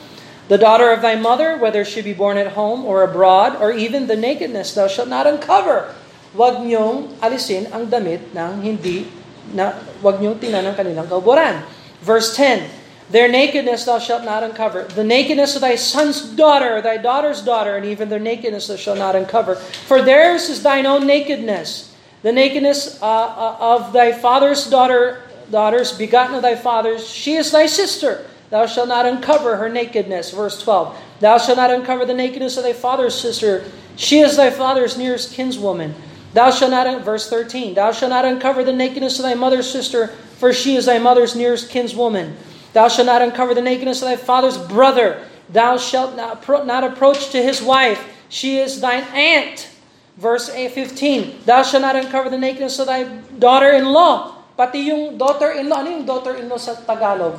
the 0.49 0.59
daughter 0.59 0.93
of 0.93 1.03
thy 1.03 1.19
mother, 1.19 1.59
whether 1.59 1.85
she 1.85 2.03
be 2.03 2.15
born 2.15 2.39
at 2.39 2.55
home 2.55 2.85
or 2.85 3.03
abroad, 3.03 3.59
or 3.59 3.73
even 3.73 4.07
the 4.07 4.17
nakedness 4.17 4.75
thou 4.75 4.87
shalt 4.87 5.09
not 5.09 5.27
uncover. 5.27 5.95
Huwag 6.37 6.63
niyong 6.63 7.19
alisin 7.19 7.67
ang 7.75 7.91
damit 7.91 8.31
ng 8.31 8.63
hindi, 8.63 9.11
na, 9.51 9.75
huwag 10.05 10.23
niyong 10.23 10.39
tingnan 10.39 10.63
ang 10.69 10.77
kanilang 10.79 11.11
kauburan. 11.11 11.67
Verse 12.05 12.37
10, 12.39 12.69
Their 13.11 13.27
nakedness 13.31 13.87
thou 13.87 13.99
shalt 13.99 14.23
not 14.23 14.43
uncover. 14.43 14.87
The 14.91 15.07
nakedness 15.07 15.55
of 15.55 15.63
thy 15.63 15.75
son's 15.75 16.23
daughter, 16.23 16.83
thy 16.83 16.99
daughter's 16.99 17.43
daughter, 17.43 17.75
and 17.75 17.87
even 17.87 18.11
their 18.11 18.23
nakedness 18.23 18.67
thou 18.67 18.77
shalt 18.77 18.99
not 18.99 19.15
uncover. 19.15 19.55
For 19.87 20.03
theirs 20.03 20.51
is 20.51 20.63
thine 20.63 20.87
own 20.87 21.07
nakedness. 21.07 21.95
The 22.23 22.35
nakedness 22.35 23.03
uh, 23.03 23.07
uh, 23.07 23.57
of 23.61 23.93
thy 23.95 24.11
father's 24.11 24.67
daughter, 24.67 25.23
daughters, 25.51 25.95
begotten 25.95 26.35
of 26.35 26.43
thy 26.43 26.55
fathers, 26.55 27.07
she 27.07 27.35
is 27.35 27.51
thy 27.51 27.67
sister. 27.67 28.27
Thou 28.51 28.67
shalt 28.67 28.89
not 28.89 29.07
uncover 29.07 29.57
her 29.57 29.69
nakedness. 29.69 30.31
Verse 30.31 30.63
12. 30.63 30.97
Thou 31.21 31.39
shalt 31.39 31.59
not 31.59 31.71
uncover 31.71 32.05
the 32.05 32.15
nakedness 32.15 32.57
of 32.57 32.65
thy 32.65 32.73
father's 32.73 33.15
sister. 33.15 33.65
She 33.97 34.21
is 34.21 34.37
thy 34.37 34.51
father's 34.51 34.97
nearest 34.97 35.33
kinswoman. 35.33 35.95
Thou 36.33 36.51
shalt 36.51 36.71
not, 36.71 37.03
verse 37.03 37.31
13. 37.31 37.75
Thou 37.75 37.93
shalt 37.93 38.11
not 38.11 38.25
uncover 38.25 38.63
the 38.63 38.73
nakedness 38.73 39.19
of 39.19 39.25
thy 39.25 39.35
mother's 39.35 39.71
sister 39.71 40.13
for 40.37 40.53
she 40.53 40.77
is 40.77 40.87
thy 40.87 40.99
mother's 40.99 41.35
nearest 41.35 41.73
kinswoman. 41.73 42.37
Thou 42.73 42.89
shalt 42.89 43.09
not 43.09 43.25
uncover 43.25 43.57
the 43.57 43.65
nakedness 43.65 44.03
of 44.03 44.09
thy 44.09 44.17
father's 44.17 44.61
brother. 44.61 45.25
Thou 45.49 45.81
shalt 45.81 46.17
not, 46.17 46.45
not 46.67 46.85
approach 46.85 47.31
to 47.33 47.43
his 47.43 47.63
wife. 47.63 48.01
She 48.29 48.59
is 48.59 48.81
thine 48.81 49.05
aunt. 49.17 49.71
Verse 50.17 50.49
15, 50.49 51.45
Thou 51.45 51.63
shalt 51.63 51.83
not 51.83 51.97
uncover 51.97 52.29
the 52.29 52.39
nakedness 52.39 52.79
of 52.79 52.87
thy 52.87 53.05
daughter-in-law. 53.37 54.37
Pati 54.57 54.81
yung 54.81 55.17
daughter-in-law. 55.17 55.77
Ano 55.81 55.91
yung 55.91 56.07
daughter-in-law 56.09 56.57
sa 56.57 56.77
Tagalog? 56.77 57.37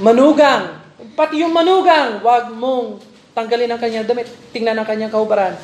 Manugang. 0.00 0.80
Pati 1.12 1.42
yung 1.42 1.52
manugang, 1.52 2.22
wag 2.24 2.48
mong 2.54 3.02
tanggalin 3.36 3.68
ang 3.68 3.80
kanyang 3.82 4.06
damit. 4.08 4.30
Tingnan 4.54 4.78
ang 4.78 4.86
kanyang 4.88 5.12
kahubaran. 5.12 5.58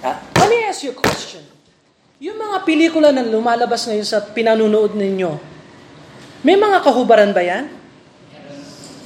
Uh, 0.00 0.16
let 0.40 0.48
me 0.48 0.64
ask 0.64 0.80
you 0.80 0.94
a 0.94 0.96
question. 0.96 1.44
Yung 2.20 2.40
mga 2.40 2.64
pelikula 2.64 3.12
na 3.12 3.24
lumalabas 3.24 3.84
ngayon 3.88 4.08
sa 4.08 4.24
pinanunood 4.24 4.96
ninyo, 4.96 5.36
may 6.40 6.56
mga 6.56 6.80
kahubaran 6.80 7.36
ba 7.36 7.44
yan? 7.44 7.68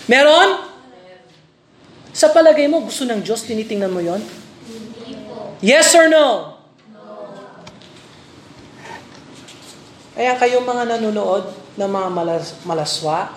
Meron? 0.07 0.71
Sa 2.15 2.31
palagay 2.31 2.71
mo, 2.71 2.79
gusto 2.87 3.03
ng 3.03 3.19
Diyos, 3.27 3.43
tinitingnan 3.43 3.91
mo 3.91 3.99
yon? 3.99 4.23
Yes 5.59 5.91
or 5.99 6.07
no? 6.07 6.59
Kaya 10.15 10.39
kayong 10.39 10.63
mga 10.63 10.95
nanonood 10.95 11.51
ng 11.75 11.91
mga 11.91 12.09
malas, 12.15 12.55
malaswa, 12.63 13.35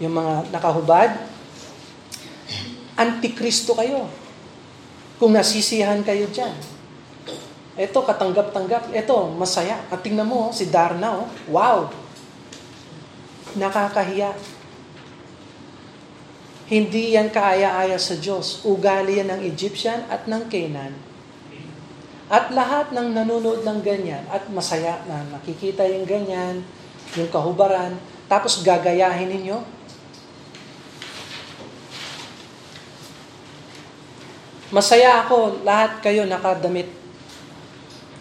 yung 0.00 0.16
mga 0.16 0.48
nakahubad, 0.48 1.12
antikristo 2.96 3.76
kayo. 3.76 4.08
Kung 5.20 5.36
nasisihan 5.36 6.00
kayo 6.00 6.24
dyan. 6.32 6.56
Ito, 7.76 8.00
katanggap-tanggap. 8.00 8.96
Ito, 8.96 9.36
masaya. 9.36 9.84
At 9.92 10.00
tingnan 10.00 10.24
mo, 10.24 10.48
si 10.56 10.72
Darna, 10.72 11.20
oh. 11.20 11.28
wow. 11.52 11.92
Nakakahiya. 13.60 14.32
Hindi 16.72 17.20
yan 17.20 17.28
kaaya-aya 17.28 18.00
sa 18.00 18.16
Diyos. 18.16 18.64
Ugali 18.64 19.20
yan 19.20 19.28
ng 19.36 19.42
Egyptian 19.44 20.08
at 20.08 20.24
ng 20.24 20.48
Canaan. 20.48 20.96
At 22.30 22.54
lahat 22.54 22.94
ng 22.94 23.10
nanonood 23.10 23.66
ng 23.66 23.82
ganyan 23.82 24.22
at 24.30 24.46
masaya 24.54 25.02
na 25.10 25.26
nakikita 25.34 25.82
yung 25.82 26.06
ganyan, 26.06 26.62
yung 27.18 27.26
kahubaran, 27.26 27.98
tapos 28.30 28.62
gagayahin 28.62 29.34
ninyo, 29.34 29.58
Masaya 34.70 35.26
ako, 35.26 35.66
lahat 35.66 35.98
kayo 35.98 36.22
nakadamit 36.30 36.86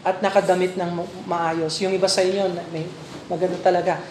at 0.01 0.17
nakadamit 0.17 0.73
ng 0.73 1.05
maayos. 1.29 1.77
Yung 1.85 1.93
iba 1.93 2.09
sa 2.09 2.25
inyo, 2.25 2.49
may, 2.73 2.89
maganda 3.29 3.61
talaga. 3.61 4.01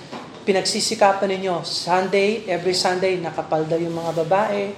Pinagsisikapan 0.47 1.35
ninyo, 1.35 1.67
Sunday, 1.67 2.47
every 2.47 2.79
Sunday, 2.79 3.19
nakapalda 3.19 3.75
yung 3.75 3.91
mga 3.91 4.23
babae, 4.23 4.71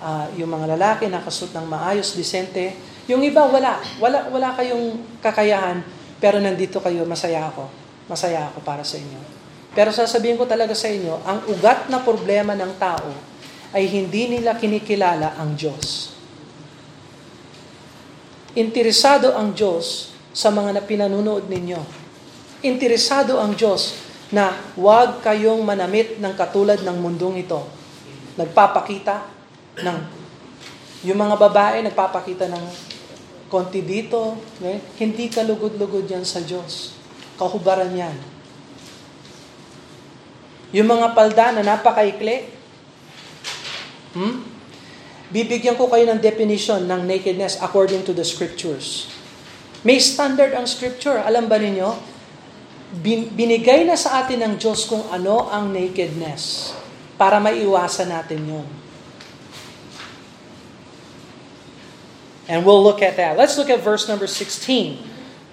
uh, 0.00 0.26
yung 0.40 0.48
mga 0.48 0.72
lalaki, 0.72 1.12
nakasut 1.12 1.52
ng 1.52 1.68
maayos, 1.68 2.16
disente. 2.16 2.72
Yung 3.12 3.20
iba, 3.20 3.44
wala. 3.44 3.76
Wala, 4.00 4.32
wala 4.32 4.56
kayong 4.56 5.20
kakayahan, 5.20 5.84
pero 6.16 6.40
nandito 6.40 6.80
kayo, 6.80 7.04
masaya 7.04 7.44
ako. 7.52 7.68
Masaya 8.08 8.48
ako 8.48 8.64
para 8.64 8.80
sa 8.88 8.96
inyo. 8.96 9.20
Pero 9.76 9.92
sasabihin 9.92 10.40
ko 10.40 10.48
talaga 10.48 10.72
sa 10.72 10.88
inyo, 10.88 11.20
ang 11.28 11.44
ugat 11.52 11.92
na 11.92 12.00
problema 12.00 12.56
ng 12.56 12.72
tao 12.80 13.12
ay 13.76 13.84
hindi 13.84 14.32
nila 14.32 14.56
kinikilala 14.56 15.36
ang 15.36 15.52
Diyos. 15.52 16.15
Interesado 18.56 19.36
ang 19.36 19.52
Diyos 19.52 20.16
sa 20.32 20.48
mga 20.48 20.80
na 20.80 20.80
pinanunood 20.80 21.44
ninyo. 21.44 21.76
Interesado 22.64 23.36
ang 23.36 23.52
Diyos 23.52 24.00
na 24.32 24.48
huwag 24.80 25.20
kayong 25.20 25.60
manamit 25.60 26.16
ng 26.16 26.32
katulad 26.32 26.80
ng 26.80 26.96
mundong 26.96 27.44
ito. 27.44 27.60
Nagpapakita 28.40 29.28
ng, 29.84 29.98
yung 31.04 31.20
mga 31.20 31.36
babae 31.36 31.84
nagpapakita 31.84 32.48
ng 32.48 32.64
konti 33.52 33.84
dito, 33.84 34.40
eh, 34.64 34.80
hindi 35.04 35.28
kalugod-lugod 35.28 36.08
yan 36.08 36.24
sa 36.24 36.40
Diyos. 36.40 36.96
Kahubaran 37.36 37.92
yan. 37.92 38.16
Yung 40.72 40.88
mga 40.88 41.12
palda 41.12 41.52
na 41.52 41.62
napakaikli, 41.76 42.48
hmm? 44.16 44.55
Bibigyan 45.30 45.74
ko 45.74 45.90
kayo 45.90 46.06
ng 46.06 46.20
definition 46.22 46.86
ng 46.86 47.06
nakedness 47.06 47.58
according 47.58 48.06
to 48.06 48.14
the 48.14 48.22
scriptures. 48.22 49.10
May 49.86 50.02
standard 50.02 50.54
ang 50.54 50.66
scripture. 50.66 51.22
Alam 51.22 51.46
ba 51.46 51.58
ninyo? 51.58 51.94
Binigay 53.34 53.86
na 53.86 53.94
sa 53.94 54.22
atin 54.22 54.42
ng 54.42 54.54
Diyos 54.58 54.86
kung 54.86 55.06
ano 55.10 55.46
ang 55.50 55.70
nakedness 55.70 56.74
para 57.18 57.38
maiwasan 57.38 58.10
natin 58.10 58.42
yon. 58.46 58.68
And 62.46 62.62
we'll 62.62 62.82
look 62.82 63.02
at 63.02 63.18
that. 63.18 63.34
Let's 63.34 63.58
look 63.58 63.70
at 63.70 63.82
verse 63.82 64.06
number 64.06 64.30
16. 64.30 65.02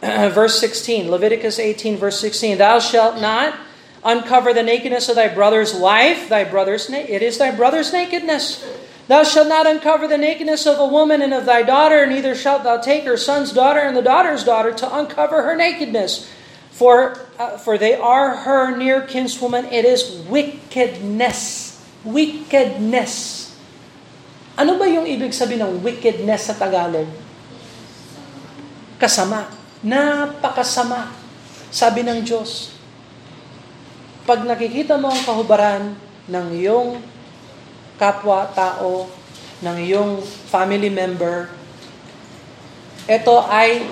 verse 0.34 0.60
16, 0.60 1.10
Leviticus 1.10 1.58
18, 1.58 1.98
verse 1.98 2.20
16. 2.20 2.58
Thou 2.58 2.78
shalt 2.80 3.22
not 3.22 3.56
uncover 4.04 4.54
the 4.54 4.62
nakedness 4.62 5.10
of 5.10 5.16
thy 5.16 5.32
brother's 5.32 5.74
wife, 5.74 6.28
thy 6.30 6.44
brother's 6.44 6.90
na- 6.90 7.08
it 7.08 7.24
is 7.24 7.38
thy 7.38 7.50
brother's 7.50 7.94
nakedness. 7.94 8.62
Thou 9.08 9.24
shalt 9.28 9.52
not 9.52 9.68
uncover 9.68 10.08
the 10.08 10.18
nakedness 10.18 10.64
of 10.64 10.80
a 10.80 10.88
woman 10.88 11.20
and 11.20 11.36
of 11.36 11.44
thy 11.44 11.60
daughter, 11.60 12.08
neither 12.08 12.36
shalt 12.36 12.64
thou 12.64 12.80
take 12.80 13.04
her 13.04 13.20
son's 13.20 13.52
daughter 13.52 13.84
and 13.84 13.98
the 13.98 14.06
daughter's 14.06 14.48
daughter 14.48 14.72
to 14.72 14.88
uncover 14.88 15.44
her 15.44 15.56
nakedness. 15.60 16.32
For, 16.72 17.20
uh, 17.38 17.60
for 17.60 17.78
they 17.78 17.94
are 17.94 18.48
her 18.48 18.74
near 18.74 19.04
kinswoman. 19.04 19.70
It 19.70 19.86
is 19.86 20.24
wickedness. 20.26 21.76
Wickedness. 22.02 23.44
Ano 24.58 24.80
ba 24.80 24.88
yung 24.88 25.06
ibig 25.06 25.36
sabihin 25.36 25.68
ng 25.68 25.74
wickedness 25.84 26.50
sa 26.50 26.56
Tagalog? 26.58 27.06
Kasama. 28.98 29.52
Napakasama. 29.84 31.12
Sabi 31.70 32.08
ng 32.08 32.24
Diyos. 32.24 32.74
Pag 34.24 34.48
nakikita 34.48 34.96
mo 34.96 35.12
ang 35.12 35.22
kahubaran 35.28 35.94
ng 36.32 36.48
iyong 36.56 37.13
kapwa-tao, 37.98 39.10
ng 39.64 39.78
iyong 39.80 40.20
family 40.52 40.92
member, 40.92 41.48
Ito 43.04 43.36
ay 43.52 43.84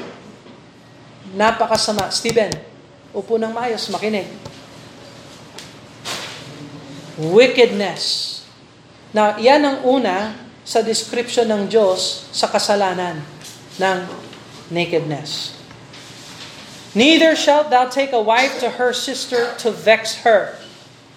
napakasama. 1.36 2.08
Stephen, 2.16 2.52
upo 3.12 3.36
ng 3.36 3.52
maayos, 3.52 3.92
makinig. 3.92 4.28
Wickedness. 7.20 8.40
Na 9.12 9.36
yan 9.36 9.68
ang 9.68 9.78
una 9.84 10.32
sa 10.64 10.80
description 10.80 11.44
ng 11.52 11.68
Diyos 11.68 12.32
sa 12.32 12.48
kasalanan 12.48 13.20
ng 13.76 14.00
nakedness. 14.72 15.60
Neither 16.96 17.36
shalt 17.36 17.68
thou 17.68 17.92
take 17.92 18.16
a 18.16 18.24
wife 18.24 18.64
to 18.64 18.80
her 18.80 18.96
sister 18.96 19.52
to 19.60 19.76
vex 19.76 20.24
her. 20.24 20.56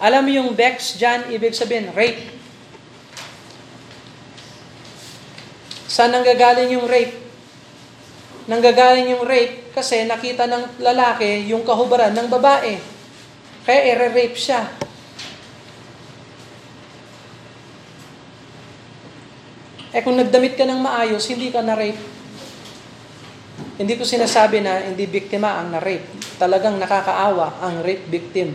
Alam 0.02 0.26
mo 0.26 0.30
yung 0.34 0.50
vex 0.58 0.98
dyan, 0.98 1.30
ibig 1.30 1.54
sabihin, 1.54 1.94
rape. 1.94 2.33
Saan 5.94 6.10
nanggagaling 6.10 6.74
yung 6.74 6.90
rape? 6.90 7.14
Nanggagaling 8.50 9.14
yung 9.14 9.22
rape 9.22 9.70
kasi 9.70 10.02
nakita 10.02 10.50
ng 10.50 10.82
lalaki 10.82 11.46
yung 11.46 11.62
kahubaran 11.62 12.10
ng 12.10 12.26
babae. 12.34 12.82
Kaya 13.62 13.94
ire-rape 13.94 14.34
siya. 14.34 14.74
Eh 19.94 20.02
kung 20.02 20.18
nagdamit 20.18 20.58
ka 20.58 20.66
ng 20.66 20.82
maayos, 20.82 21.30
hindi 21.30 21.54
ka 21.54 21.62
na-rape. 21.62 22.02
Hindi 23.78 23.94
ko 23.94 24.02
sinasabi 24.02 24.66
na 24.66 24.90
hindi 24.90 25.06
biktima 25.06 25.62
ang 25.62 25.78
na-rape. 25.78 26.10
Talagang 26.42 26.74
nakakaawa 26.82 27.62
ang 27.62 27.86
rape 27.86 28.10
victim. 28.10 28.50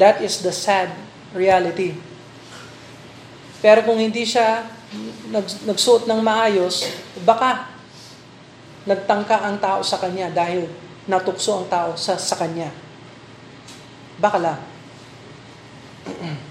That 0.00 0.24
is 0.24 0.40
the 0.40 0.56
sad 0.56 0.96
reality. 1.36 1.92
Pero 3.60 3.84
kung 3.84 4.00
hindi 4.00 4.24
siya 4.24 4.77
nagsuot 5.68 6.08
ng 6.08 6.20
maayos, 6.24 6.88
baka 7.22 7.68
nagtangka 8.88 9.44
ang 9.44 9.60
tao 9.60 9.84
sa 9.84 10.00
kanya 10.00 10.32
dahil 10.32 10.64
natukso 11.04 11.60
ang 11.60 11.66
tao 11.68 11.92
sa, 11.96 12.16
sa 12.16 12.36
kanya. 12.40 12.72
Baka 14.16 14.38
lang. 14.40 14.60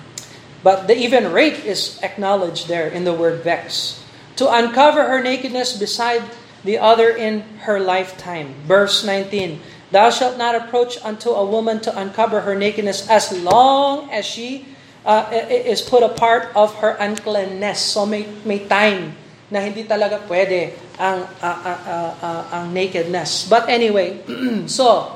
But 0.65 0.85
the 0.85 0.97
even 0.97 1.33
rape 1.33 1.65
is 1.65 1.97
acknowledged 2.01 2.69
there 2.69 2.89
in 2.89 3.05
the 3.05 3.13
word 3.13 3.41
vex. 3.41 3.97
To 4.37 4.45
uncover 4.45 5.09
her 5.09 5.21
nakedness 5.21 5.77
beside 5.77 6.21
the 6.61 6.77
other 6.77 7.09
in 7.09 7.41
her 7.65 7.79
lifetime. 7.79 8.53
Verse 8.65 9.01
19. 9.05 9.61
Thou 9.89 10.09
shalt 10.11 10.37
not 10.37 10.53
approach 10.53 10.99
unto 11.01 11.31
a 11.31 11.45
woman 11.45 11.79
to 11.81 11.95
uncover 11.95 12.41
her 12.41 12.53
nakedness 12.53 13.07
as 13.09 13.31
long 13.31 14.11
as 14.11 14.25
she 14.25 14.65
uh, 15.07 15.31
is 15.31 15.79
put 15.79 16.03
apart 16.03 16.51
of 16.51 16.75
her 16.83 16.99
uncleanness. 16.99 17.79
So 17.79 18.03
may, 18.03 18.27
may 18.43 18.67
time 18.67 19.15
na 19.47 19.63
hindi 19.63 19.87
talaga 19.87 20.19
pwede 20.27 20.75
ang, 20.99 21.23
uh, 21.39 21.59
uh, 21.63 21.81
uh, 21.87 22.13
uh, 22.19 22.43
ang 22.51 22.75
nakedness. 22.75 23.47
But 23.47 23.71
anyway, 23.71 24.19
so, 24.67 25.15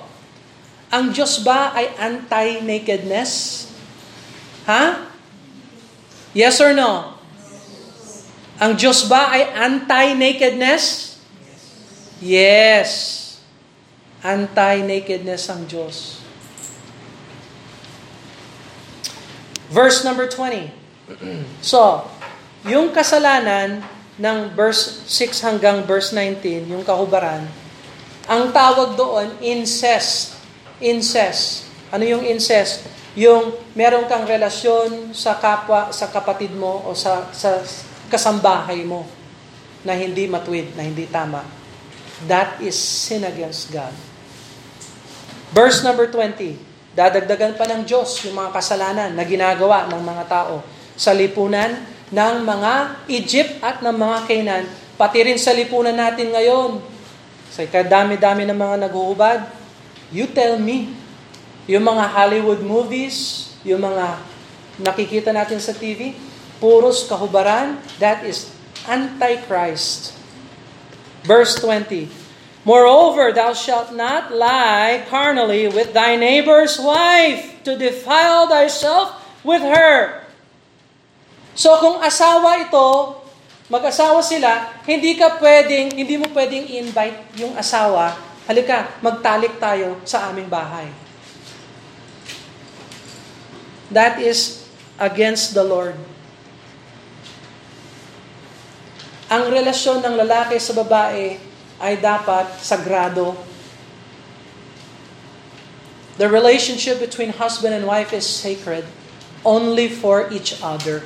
ang 0.88 1.12
Diyos 1.12 1.44
ba 1.44 1.76
ay 1.76 1.92
anti-nakedness? 2.00 3.32
Ha? 4.72 5.12
Yes 6.32 6.56
or 6.64 6.72
no? 6.72 7.20
Ang 8.62 8.80
Diyos 8.80 9.04
ba 9.12 9.36
ay 9.36 9.52
anti-nakedness? 9.52 11.18
Yes. 12.24 12.90
Anti-nakedness 14.24 15.50
ang 15.52 15.68
Diyos. 15.68 16.21
Verse 19.72 20.04
number 20.04 20.28
20. 20.28 20.68
so, 21.64 22.04
yung 22.68 22.92
kasalanan 22.92 23.80
ng 24.20 24.52
verse 24.52 25.08
6 25.08 25.48
hanggang 25.48 25.88
verse 25.88 26.12
19, 26.14 26.68
yung 26.68 26.84
kahubaran, 26.84 27.48
ang 28.28 28.52
tawag 28.52 29.00
doon, 29.00 29.32
incest. 29.40 30.36
Incest. 30.84 31.72
Ano 31.90 32.04
yung 32.04 32.22
incest? 32.28 32.86
Yung 33.16 33.56
meron 33.76 34.08
kang 34.08 34.28
relasyon 34.28 35.16
sa 35.16 35.40
kapwa, 35.40 35.90
sa 35.96 36.12
kapatid 36.12 36.52
mo 36.52 36.84
o 36.86 36.94
sa, 36.96 37.32
sa 37.32 37.64
kasambahay 38.12 38.84
mo 38.84 39.08
na 39.82 39.98
hindi 39.98 40.28
matuwid, 40.30 40.76
na 40.78 40.84
hindi 40.86 41.08
tama. 41.10 41.42
That 42.30 42.62
is 42.62 42.78
sin 42.78 43.26
against 43.26 43.74
God. 43.74 43.92
Verse 45.52 45.82
number 45.84 46.08
20. 46.08 46.71
Dadagdagan 46.92 47.56
pa 47.56 47.64
ng 47.72 47.88
Diyos 47.88 48.20
yung 48.28 48.36
mga 48.36 48.52
kasalanan 48.52 49.16
na 49.16 49.24
ginagawa 49.24 49.88
ng 49.88 50.04
mga 50.04 50.24
tao 50.28 50.60
sa 51.00 51.16
lipunan 51.16 51.72
ng 52.12 52.36
mga 52.44 52.74
Egypt 53.08 53.64
at 53.64 53.80
ng 53.80 53.96
mga 53.96 54.18
Canaan, 54.28 54.66
pati 55.00 55.24
rin 55.24 55.40
sa 55.40 55.56
lipunan 55.56 55.96
natin 55.96 56.36
ngayon. 56.36 56.84
Sa 57.48 57.64
kadami-dami 57.64 58.44
ng 58.44 58.60
mga 58.60 58.76
naguhubad, 58.88 59.48
you 60.12 60.28
tell 60.28 60.60
me, 60.60 60.92
yung 61.72 61.88
mga 61.88 62.12
Hollywood 62.12 62.60
movies, 62.60 63.48
yung 63.64 63.88
mga 63.88 64.20
nakikita 64.84 65.32
natin 65.32 65.64
sa 65.64 65.72
TV, 65.72 66.12
puros 66.60 67.08
kahubaran, 67.08 67.80
that 68.04 68.28
is 68.28 68.52
Antichrist. 68.84 70.12
Verse 71.24 71.56
20, 71.64 72.21
Moreover, 72.62 73.34
thou 73.34 73.58
shalt 73.58 73.90
not 73.90 74.30
lie 74.30 75.02
carnally 75.10 75.66
with 75.66 75.98
thy 75.98 76.14
neighbor's 76.14 76.78
wife 76.78 77.58
to 77.66 77.74
defile 77.74 78.46
thyself 78.46 79.18
with 79.42 79.66
her. 79.66 80.22
So 81.58 81.74
kung 81.82 82.06
asawa 82.06 82.62
ito, 82.62 83.18
mag-asawa 83.66 84.22
sila, 84.22 84.78
hindi 84.86 85.18
ka 85.18 85.42
pwedeng, 85.42 85.90
hindi 85.90 86.22
mo 86.22 86.30
pwedeng 86.38 86.70
i-invite 86.70 87.42
yung 87.42 87.58
asawa, 87.58 88.14
halika, 88.46 88.94
magtalik 89.02 89.58
tayo 89.58 89.98
sa 90.06 90.30
aming 90.30 90.46
bahay. 90.46 90.86
That 93.90 94.22
is 94.22 94.70
against 95.02 95.58
the 95.58 95.66
Lord. 95.66 95.98
Ang 99.34 99.50
relasyon 99.50 100.06
ng 100.06 100.16
lalaki 100.22 100.62
sa 100.62 100.78
babae 100.78 101.51
ay 101.82 101.98
dapat 101.98 102.62
sagrado. 102.62 103.34
The 106.22 106.30
relationship 106.30 107.02
between 107.02 107.34
husband 107.36 107.74
and 107.74 107.90
wife 107.90 108.14
is 108.14 108.24
sacred 108.30 108.86
only 109.42 109.90
for 109.90 110.30
each 110.30 110.54
other. 110.62 111.02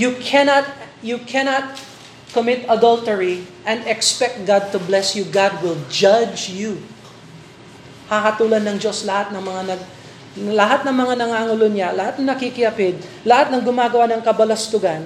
You 0.00 0.16
cannot 0.16 0.64
you 1.04 1.20
cannot 1.20 1.76
commit 2.32 2.64
adultery 2.64 3.44
and 3.68 3.84
expect 3.84 4.48
God 4.48 4.72
to 4.72 4.80
bless 4.80 5.12
you. 5.12 5.28
God 5.28 5.60
will 5.60 5.76
judge 5.92 6.48
you. 6.48 6.80
Hahatulan 8.08 8.64
ng 8.64 8.76
Diyos 8.80 9.04
lahat 9.04 9.36
ng 9.36 9.42
mga 9.44 9.62
nag 9.76 9.82
lahat 10.38 10.86
ng 10.86 10.94
mga 10.94 11.14
nangangulo 11.18 11.66
niya, 11.66 11.90
lahat 11.90 12.22
ng 12.22 12.30
nakikiapid, 12.30 13.02
lahat 13.26 13.50
ng 13.50 13.62
gumagawa 13.64 14.06
ng 14.06 14.22
kabalastugan, 14.22 15.02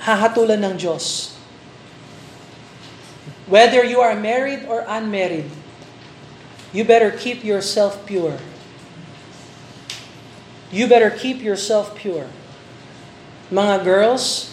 hahatulan 0.00 0.58
ng 0.58 0.74
Diyos. 0.80 1.36
Whether 3.48 3.80
you 3.80 4.04
are 4.04 4.12
married 4.12 4.68
or 4.68 4.84
unmarried, 4.84 5.48
you 6.68 6.84
better 6.84 7.08
keep 7.08 7.40
yourself 7.40 8.04
pure. 8.04 8.36
You 10.68 10.84
better 10.84 11.08
keep 11.08 11.40
yourself 11.40 11.96
pure. 11.96 12.28
Mga 13.48 13.88
girls, 13.88 14.52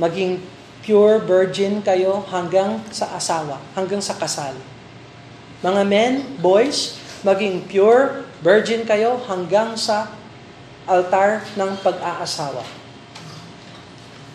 maging 0.00 0.40
pure 0.80 1.20
virgin 1.20 1.84
kayo 1.84 2.24
hanggang 2.32 2.80
sa 2.88 3.12
asawa, 3.12 3.60
hanggang 3.76 4.00
sa 4.00 4.16
kasal. 4.16 4.56
Mga 5.60 5.82
men, 5.84 6.12
boys, 6.40 6.96
maging 7.20 7.68
pure 7.68 8.24
virgin 8.40 8.88
kayo 8.88 9.20
hanggang 9.28 9.76
sa 9.76 10.08
altar 10.88 11.44
ng 11.60 11.76
pag-aasawa. 11.84 12.64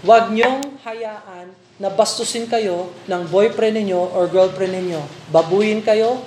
Huwag 0.05 0.29
niyong 0.29 0.78
hayaan 0.86 1.62
na 1.84 1.91
bastusin 1.91 2.47
kayo 2.47 2.95
ng 3.11 3.27
boyfriend 3.27 3.84
ninyo 3.84 3.99
or 4.15 4.31
girlfriend 4.31 4.71
ninyo. 4.71 5.03
Babuyin 5.36 5.84
kayo, 5.84 6.23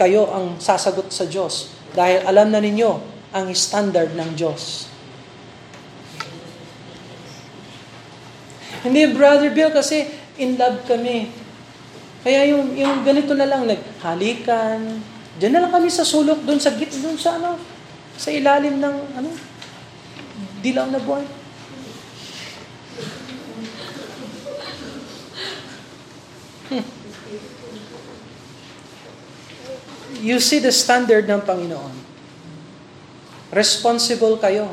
kayo 0.00 0.32
ang 0.32 0.56
sasagot 0.56 1.12
sa 1.12 1.28
Diyos. 1.28 1.76
Dahil 1.92 2.24
alam 2.24 2.48
na 2.48 2.64
ninyo 2.64 2.90
ang 3.36 3.52
standard 3.52 4.16
ng 4.16 4.32
Diyos. 4.32 4.88
Hindi, 8.80 9.12
Brother 9.12 9.52
Bill, 9.52 9.70
kasi 9.76 10.08
in 10.40 10.56
love 10.56 10.88
kami. 10.88 11.28
Kaya 12.24 12.48
yung, 12.48 12.72
yung 12.72 13.04
ganito 13.04 13.36
na 13.36 13.44
lang, 13.44 13.68
naghalikan, 13.68 15.04
Diyan 15.42 15.58
na 15.58 15.64
lang 15.64 15.72
kami 15.72 15.88
sa 15.88 16.04
sulok, 16.04 16.44
doon 16.44 16.60
sa 16.60 16.76
git, 16.76 16.92
doon 17.00 17.16
sa 17.16 17.40
ano, 17.40 17.56
sa 18.20 18.28
ilalim 18.28 18.76
ng 18.76 18.96
ano, 19.16 19.30
dilaw 20.60 20.86
na 20.92 21.00
buwan. 21.00 21.24
You 30.22 30.38
see 30.38 30.62
the 30.62 30.70
standard 30.70 31.26
ng 31.26 31.42
Panginoon. 31.42 31.90
Responsible 33.50 34.38
kayo. 34.38 34.70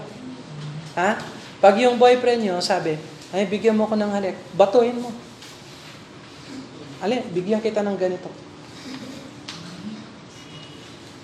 Ha? 0.93 1.18
Pag 1.58 1.76
yung 1.82 1.97
boyfriend 1.97 2.45
nyo, 2.45 2.62
sabi, 2.62 3.02
ay, 3.34 3.50
bigyan 3.50 3.74
mo 3.74 3.89
ko 3.89 3.97
ng 3.97 4.14
halik, 4.14 4.38
batuin 4.54 5.02
mo. 5.02 5.10
alin, 7.02 7.26
bigyan 7.34 7.66
kita 7.66 7.82
ng 7.82 7.97
ganito. 7.97 8.30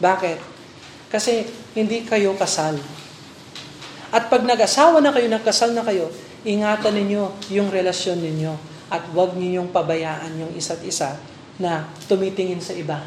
Bakit? 0.01 0.41
Kasi 1.13 1.45
hindi 1.78 2.01
kayo 2.01 2.34
kasal. 2.34 2.82
At 4.09 4.32
pag 4.34 4.41
nag-asawa 4.41 5.05
na 5.05 5.13
kayo, 5.13 5.30
nagkasal 5.30 5.69
na 5.76 5.86
kayo, 5.86 6.09
ingatan 6.41 6.97
ninyo 6.97 7.23
yung 7.53 7.69
relasyon 7.69 8.26
ninyo 8.26 8.74
at 8.89 9.03
huwag 9.11 9.33
ninyong 9.33 9.73
pabayaan 9.73 10.36
yung 10.38 10.51
isa't 10.53 10.81
isa 10.86 11.17
na 11.57 11.89
tumitingin 12.05 12.61
sa 12.61 12.75
iba. 12.75 13.01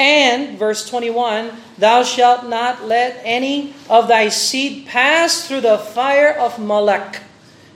And, 0.00 0.56
verse 0.56 0.88
21, 0.88 1.52
Thou 1.76 2.00
shalt 2.08 2.48
not 2.48 2.88
let 2.88 3.20
any 3.20 3.76
of 3.84 4.08
thy 4.08 4.32
seed 4.32 4.88
pass 4.88 5.44
through 5.44 5.60
the 5.60 5.76
fire 5.76 6.32
of 6.32 6.56
Molech, 6.56 7.20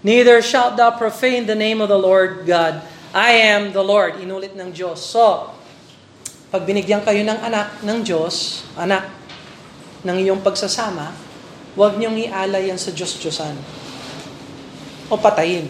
neither 0.00 0.40
shalt 0.40 0.80
thou 0.80 0.96
profane 0.96 1.44
the 1.44 1.58
name 1.58 1.84
of 1.84 1.92
the 1.92 2.00
Lord 2.00 2.48
God. 2.48 2.80
I 3.12 3.44
am 3.52 3.76
the 3.76 3.84
Lord. 3.84 4.16
Inulit 4.24 4.56
ng 4.56 4.72
Diyos. 4.72 5.04
So, 5.04 5.52
pag 6.48 6.64
binigyan 6.64 7.04
kayo 7.04 7.20
ng 7.22 7.38
anak 7.44 7.84
ng 7.84 7.98
Diyos, 8.00 8.64
anak 8.72 9.04
ng 10.00 10.16
iyong 10.24 10.40
pagsasama, 10.40 11.12
huwag 11.74 11.98
niyong 11.98 12.18
ialay 12.30 12.70
yan 12.70 12.78
sa 12.78 12.94
Diyos-Diyosan. 12.94 13.54
O 15.10 15.18
patayin. 15.18 15.68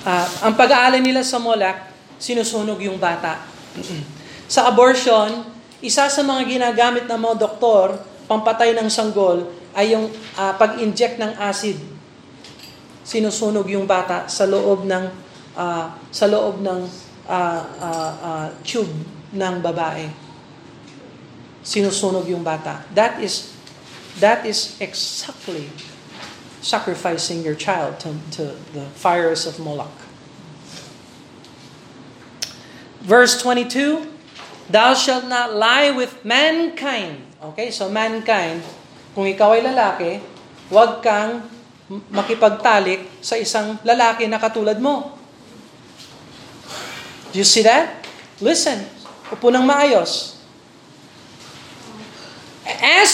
Uh, 0.00 0.26
ang 0.48 0.56
pag-aalay 0.56 1.04
nila 1.04 1.20
sa 1.20 1.36
Molech, 1.36 1.92
sinusunog 2.16 2.80
yung 2.80 2.96
bata. 2.96 3.44
Sa 4.50 4.66
abortion, 4.66 5.46
isa 5.78 6.10
sa 6.10 6.26
mga 6.26 6.42
ginagamit 6.42 7.06
ng 7.06 7.14
mga 7.14 7.38
doktor, 7.38 8.02
pampatay 8.26 8.74
ng 8.74 8.90
sanggol, 8.90 9.46
ay 9.78 9.94
yung 9.94 10.10
uh, 10.34 10.52
pag-inject 10.58 11.22
ng 11.22 11.38
acid. 11.38 11.78
Sinusunog 13.06 13.70
yung 13.70 13.86
bata 13.86 14.26
sa 14.26 14.50
loob 14.50 14.90
ng 14.90 15.04
uh, 15.54 15.86
sa 16.10 16.26
loob 16.26 16.62
ng 16.62 16.80
uh, 17.30 17.62
uh, 17.78 18.12
uh, 18.18 18.46
tube 18.66 18.90
ng 19.30 19.54
babae. 19.62 20.10
Sinusunog 21.62 22.26
yung 22.26 22.42
bata. 22.42 22.82
That 22.90 23.22
is 23.22 23.59
that 24.18 24.42
is 24.42 24.74
exactly 24.80 25.70
sacrificing 26.60 27.42
your 27.46 27.54
child 27.54 28.00
to, 28.00 28.18
to 28.34 28.58
the 28.74 28.84
fires 28.98 29.46
of 29.46 29.58
Moloch. 29.62 29.94
Verse 33.00 33.40
22 33.40 34.10
Thou 34.70 34.94
shalt 34.94 35.26
not 35.26 35.54
lie 35.54 35.90
with 35.90 36.22
mankind. 36.22 37.26
Okay, 37.42 37.74
so 37.74 37.90
mankind, 37.90 38.62
kung 39.18 39.26
ikaw 39.26 39.58
ay 39.58 39.66
lalaki, 39.66 40.22
huwag 40.70 41.02
kang 41.02 41.42
makipagtalik 41.90 43.02
sa 43.18 43.34
isang 43.34 43.82
lalaki 43.82 44.30
na 44.30 44.38
katulad 44.38 44.78
mo. 44.78 45.18
Do 47.34 47.42
you 47.42 47.46
see 47.46 47.66
that? 47.66 48.06
Listen, 48.38 48.86
upo 49.34 49.50
ng 49.50 49.66
maayos. 49.66 50.38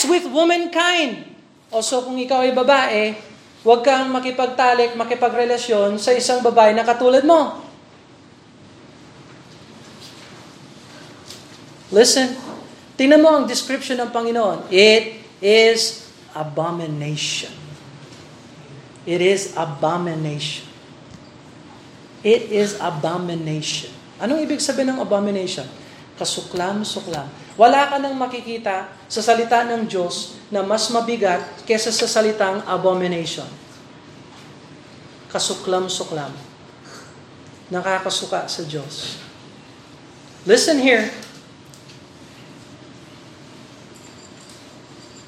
With 0.06 0.30
womankind, 0.30 1.26
o 1.74 1.82
so 1.82 2.06
kung 2.06 2.16
ikaw 2.16 2.46
ay 2.46 2.54
babae, 2.54 3.18
huwag 3.66 3.82
kang 3.82 4.08
makipagtalik, 4.14 4.94
makipagrelasyon 4.94 5.98
sa 5.98 6.14
isang 6.14 6.40
babae 6.40 6.70
na 6.70 6.86
katulad 6.86 7.26
mo. 7.26 7.66
Listen, 11.90 12.34
tingnan 12.98 13.22
mo 13.22 13.30
ang 13.30 13.44
description 13.46 13.98
ng 13.98 14.10
Panginoon. 14.10 14.70
It 14.70 15.22
is 15.42 16.06
abomination. 16.34 17.54
It 19.06 19.22
is 19.22 19.54
abomination. 19.54 20.66
It 22.26 22.50
is 22.50 22.74
abomination. 22.82 23.94
Anong 24.18 24.42
ibig 24.42 24.58
sabihin 24.58 24.98
ng 24.98 24.98
abomination? 24.98 25.66
Kasuklam-suklam. 26.18 27.30
Wala 27.56 27.88
ka 27.88 27.96
nang 27.96 28.12
makikita 28.12 28.92
sa 29.08 29.20
salita 29.24 29.64
ng 29.64 29.88
Diyos 29.88 30.36
na 30.52 30.60
mas 30.60 30.92
mabigat 30.92 31.40
kesa 31.64 31.88
sa 31.88 32.04
salitang 32.04 32.60
abomination. 32.68 33.48
Kasuklam-suklam. 35.32 36.36
Nakakasuka 37.72 38.44
sa 38.44 38.62
Diyos. 38.68 39.16
Listen 40.44 40.78
here. 40.78 41.08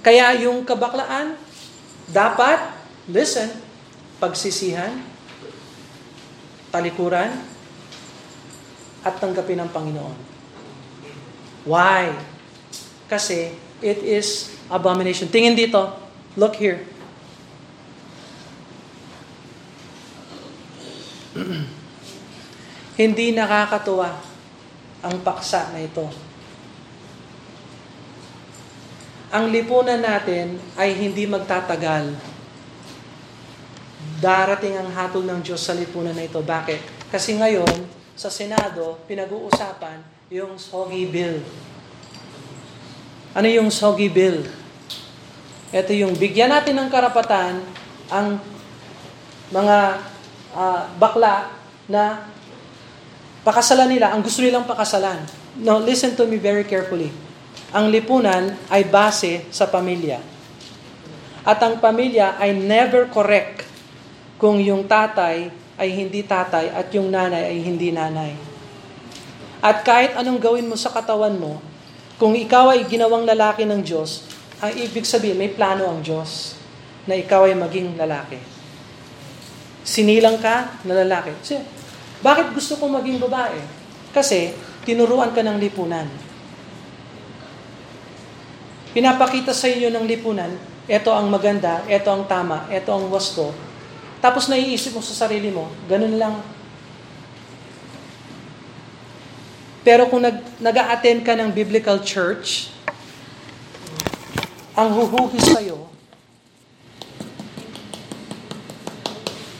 Kaya 0.05 0.37
yung 0.45 0.63
kabaklaan, 0.63 1.35
dapat, 2.13 2.61
listen, 3.09 3.51
pagsisihan, 4.21 4.95
talikuran, 6.71 7.33
at 9.03 9.17
tanggapin 9.17 9.65
ng 9.65 9.71
Panginoon. 9.73 10.28
Why? 11.67 12.15
Kasi 13.11 13.55
it 13.81 14.03
is 14.05 14.53
abomination. 14.71 15.27
Tingin 15.33 15.57
dito. 15.57 15.95
Look 16.39 16.59
here. 16.61 16.85
Hindi 23.01 23.33
nakakatuwa 23.35 24.11
ang 25.03 25.17
paksa 25.23 25.71
na 25.71 25.83
ito 25.87 26.29
ang 29.29 29.53
lipunan 29.53 30.01
natin 30.01 30.57
ay 30.73 30.97
hindi 30.97 31.29
magtatagal. 31.29 32.17
Darating 34.25 34.81
ang 34.81 34.89
hatol 34.97 35.21
ng 35.29 35.45
Diyos 35.45 35.61
sa 35.61 35.77
lipunan 35.77 36.17
na 36.17 36.25
ito. 36.25 36.41
Bakit? 36.41 37.13
Kasi 37.13 37.37
ngayon, 37.37 37.85
sa 38.17 38.33
Senado, 38.33 38.97
pinag-uusapan 39.05 40.01
yung 40.29 40.61
Soggy 40.61 41.09
Bill. 41.09 41.41
Ano 43.33 43.49
yung 43.49 43.73
Soggy 43.73 44.13
Bill? 44.13 44.45
Ito 45.73 45.93
yung 45.93 46.17
bigyan 46.17 46.53
natin 46.53 46.77
ng 46.77 46.89
karapatan 46.93 47.65
ang 48.13 48.41
mga 49.49 50.05
uh, 50.53 50.85
bakla 51.01 51.53
na 51.89 52.29
pakasalan 53.45 53.89
nila, 53.89 54.13
ang 54.13 54.21
gusto 54.21 54.45
nilang 54.45 54.69
pakasalan. 54.69 55.25
Now, 55.57 55.81
listen 55.81 56.13
to 56.17 56.29
me 56.29 56.37
very 56.37 56.65
carefully 56.65 57.09
ang 57.73 57.93
lipunan 57.93 58.57
ay 58.73 58.89
base 58.89 59.45
sa 59.53 59.69
pamilya. 59.69 60.21
At 61.45 61.61
ang 61.61 61.81
pamilya 61.81 62.41
ay 62.41 62.57
never 62.57 63.09
correct 63.09 63.65
kung 64.41 64.61
yung 64.61 64.89
tatay 64.89 65.53
ay 65.79 65.89
hindi 65.93 66.25
tatay 66.25 66.73
at 66.73 66.89
yung 66.97 67.13
nanay 67.13 67.53
ay 67.53 67.59
hindi 67.61 67.93
nanay. 67.93 68.48
At 69.59 69.83
kahit 69.83 70.15
anong 70.15 70.39
gawin 70.39 70.71
mo 70.71 70.79
sa 70.79 70.95
katawan 70.95 71.35
mo, 71.35 71.59
kung 72.19 72.35
ikaw 72.35 72.75
ay 72.75 72.87
ginawang 72.87 73.27
lalaki 73.27 73.67
ng 73.67 73.83
Diyos, 73.83 74.27
ang 74.59 74.75
ibig 74.75 75.07
sabihin, 75.07 75.39
may 75.39 75.51
plano 75.51 75.87
ang 75.87 76.03
Diyos 76.03 76.59
na 77.07 77.15
ikaw 77.15 77.47
ay 77.47 77.55
maging 77.55 77.95
lalaki. 77.95 78.39
Sinilang 79.87 80.39
ka 80.43 80.83
na 80.83 80.95
lalaki. 81.03 81.35
Kasi, 81.43 81.63
bakit 82.23 82.51
gusto 82.55 82.75
kong 82.79 82.99
maging 82.99 83.23
babae? 83.23 83.59
Kasi, 84.11 84.55
tinuruan 84.83 85.31
ka 85.31 85.43
ng 85.47 85.59
lipunan 85.63 86.29
Pinapakita 88.99 89.53
sa 89.53 89.69
inyo 89.69 89.93
ng 89.93 90.11
lipunan, 90.11 90.51
ito 90.89 91.11
ang 91.13 91.29
maganda, 91.29 91.85
ito 91.87 92.09
ang 92.09 92.25
tama, 92.25 92.67
ito 92.67 92.89
ang 92.89 93.13
wasto. 93.13 93.55
Tapos 94.19 94.49
naiisip 94.51 94.97
mo 94.97 95.05
sa 95.05 95.29
sarili 95.29 95.53
mo, 95.53 95.71
ganun 95.87 96.17
lang. 96.17 96.41
Pero 99.87 100.11
kung 100.11 100.23
nag, 100.23 100.43
nag-a-attend 100.59 101.23
ka 101.23 101.39
ng 101.39 101.51
biblical 101.55 102.03
church, 102.03 102.71
ang 104.79 104.95
huhuhis 104.95 105.43
sa'yo, 105.43 105.91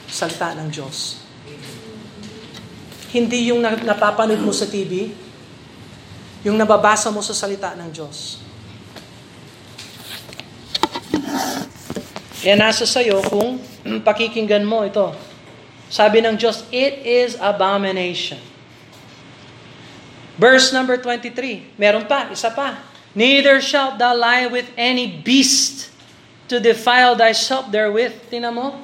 salita 0.07 0.55
ng 0.59 0.67
Diyos. 0.67 1.23
Hindi 3.09 3.49
yung 3.49 3.63
napapanood 3.63 4.43
mo 4.43 4.51
sa 4.51 4.67
TV, 4.67 5.11
yung 6.43 6.55
nababasa 6.55 7.11
mo 7.11 7.23
sa 7.23 7.35
salita 7.35 7.75
ng 7.75 7.89
Diyos. 7.91 8.39
Yan 12.47 12.63
nasa 12.63 12.87
sayo 12.87 13.19
kung 13.27 13.59
pakikinggan 14.07 14.63
mo 14.63 14.87
ito. 14.87 15.11
Sabi 15.91 16.23
ng 16.23 16.39
Diyos, 16.39 16.63
it 16.71 17.03
is 17.03 17.35
abomination. 17.41 18.39
Verse 20.39 20.71
number 20.71 20.95
23. 20.95 21.75
Meron 21.75 22.07
pa, 22.07 22.31
isa 22.31 22.47
pa. 22.47 22.79
Neither 23.11 23.59
shalt 23.59 23.99
thou 23.99 24.15
lie 24.15 24.47
with 24.47 24.71
any 24.79 25.19
beast 25.19 25.91
to 26.47 26.63
defile 26.63 27.19
thyself 27.19 27.67
therewith. 27.67 28.15
Tingnan 28.31 28.55
mo. 28.55 28.79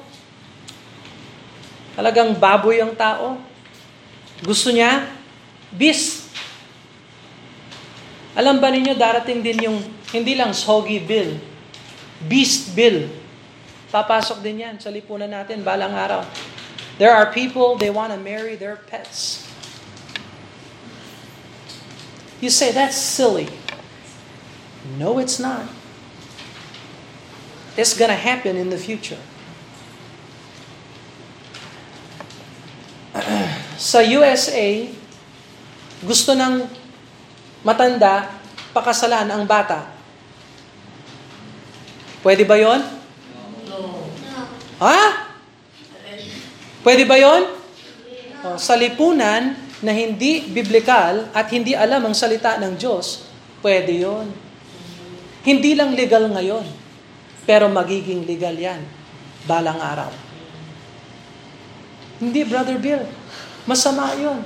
Talagang 1.96 2.36
baboy 2.36 2.84
ang 2.84 2.92
tao. 2.92 3.40
Gusto 4.44 4.68
niya, 4.68 5.08
beast. 5.72 6.28
Alam 8.36 8.60
ba 8.60 8.68
ninyo, 8.68 8.92
darating 8.92 9.40
din 9.40 9.64
yung, 9.64 9.80
hindi 10.12 10.36
lang 10.36 10.52
soggy 10.52 11.00
bill, 11.00 11.40
beast 12.28 12.76
bill 12.76 13.08
Papasok 13.96 14.42
din 14.42 14.66
yan 14.66 14.76
sa 14.82 14.90
lipunan 14.90 15.30
natin 15.30 15.62
balang 15.62 15.94
araw. 15.94 16.26
There 16.98 17.12
are 17.14 17.30
people, 17.30 17.78
they 17.78 17.88
want 17.88 18.10
to 18.10 18.18
marry 18.18 18.58
their 18.58 18.76
pets. 18.76 19.45
You 22.40 22.50
say, 22.50 22.72
that's 22.72 22.96
silly. 22.96 23.48
No, 24.98 25.18
it's 25.18 25.38
not. 25.38 25.66
It's 27.76 27.96
going 27.96 28.10
to 28.10 28.16
happen 28.16 28.56
in 28.56 28.70
the 28.70 28.78
future. 28.78 29.18
sa 33.76 34.00
USA, 34.04 34.88
gusto 36.04 36.36
ng 36.36 36.68
matanda 37.64 38.28
pakasalan 38.76 39.32
ang 39.32 39.48
bata. 39.48 39.88
Pwede 42.20 42.44
ba 42.44 42.56
yon? 42.60 42.80
No. 43.68 44.08
Ha? 44.84 45.00
Pwede 46.84 47.04
ba 47.08 47.16
yon? 47.16 47.48
Oh, 48.46 48.56
sa 48.60 48.78
lipunan 48.78 49.65
na 49.84 49.92
hindi 49.92 50.48
biblikal 50.48 51.28
at 51.36 51.52
hindi 51.52 51.76
alam 51.76 52.00
ang 52.06 52.16
salita 52.16 52.56
ng 52.56 52.80
Diyos, 52.80 53.28
pwede 53.60 53.92
yon. 53.92 54.32
Hindi 55.44 55.76
lang 55.76 55.92
legal 55.92 56.26
ngayon, 56.32 56.64
pero 57.44 57.68
magiging 57.68 58.24
legal 58.24 58.56
yan 58.56 58.80
balang 59.44 59.78
araw. 59.78 60.10
Hindi, 62.16 62.40
Brother 62.48 62.80
Bill. 62.80 63.04
Masama 63.68 64.16
yon. 64.16 64.40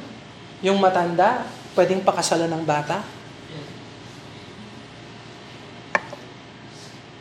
Yung 0.61 0.83
matanda, 0.83 1.47
pwedeng 1.79 2.03
pakasalan 2.03 2.51
ng 2.51 2.65
bata. 2.67 3.01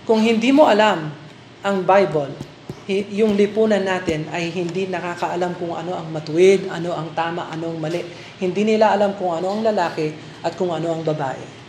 Kung 0.09 0.25
hindi 0.25 0.49
mo 0.49 0.65
alam 0.65 1.13
ang 1.61 1.77
Bible, 1.85 2.33
yung 2.89 3.37
lipunan 3.37 3.85
natin 3.85 4.25
ay 4.33 4.49
hindi 4.49 4.89
nakakaalam 4.89 5.53
kung 5.61 5.77
ano 5.77 5.93
ang 5.93 6.09
matuwid, 6.09 6.65
ano 6.73 6.97
ang 6.97 7.13
tama, 7.13 7.45
ano 7.45 7.69
ang 7.69 7.77
mali. 7.77 8.01
Hindi 8.41 8.65
nila 8.65 8.97
alam 8.97 9.13
kung 9.13 9.29
ano 9.29 9.53
ang 9.53 9.61
lalaki 9.61 10.09
at 10.41 10.57
kung 10.57 10.73
ano 10.73 10.89
ang 10.89 11.05
babae. 11.05 11.61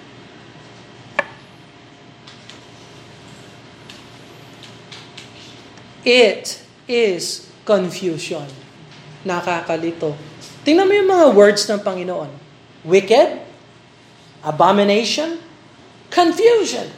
It 6.00 6.64
is 6.88 7.52
confusion. 7.68 8.48
Nakakalito. 9.20 10.16
Tingnan 10.64 10.88
mo 10.88 10.92
yung 10.96 11.10
mga 11.12 11.26
words 11.36 11.68
ng 11.68 11.84
Panginoon. 11.84 12.32
Wicked, 12.88 13.44
abomination, 14.40 15.36
confusion. 16.08 16.88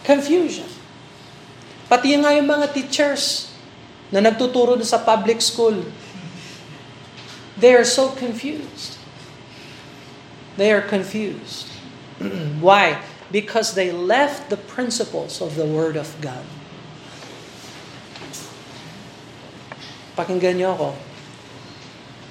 Confusion. 0.00 0.81
Pati 1.92 2.16
nga 2.16 2.32
yung 2.32 2.48
mga 2.48 2.72
teachers 2.72 3.52
na 4.08 4.24
nagtuturo 4.24 4.80
sa 4.80 4.96
public 4.96 5.44
school, 5.44 5.84
they 7.60 7.76
are 7.76 7.84
so 7.84 8.08
confused. 8.16 8.96
They 10.56 10.72
are 10.72 10.80
confused. 10.80 11.68
Why? 12.64 12.96
Because 13.28 13.76
they 13.76 13.92
left 13.92 14.48
the 14.48 14.56
principles 14.56 15.44
of 15.44 15.52
the 15.52 15.68
Word 15.68 16.00
of 16.00 16.08
God. 16.24 16.48
Pakinggan 20.16 20.64
niyo 20.64 20.72
ako. 20.72 20.88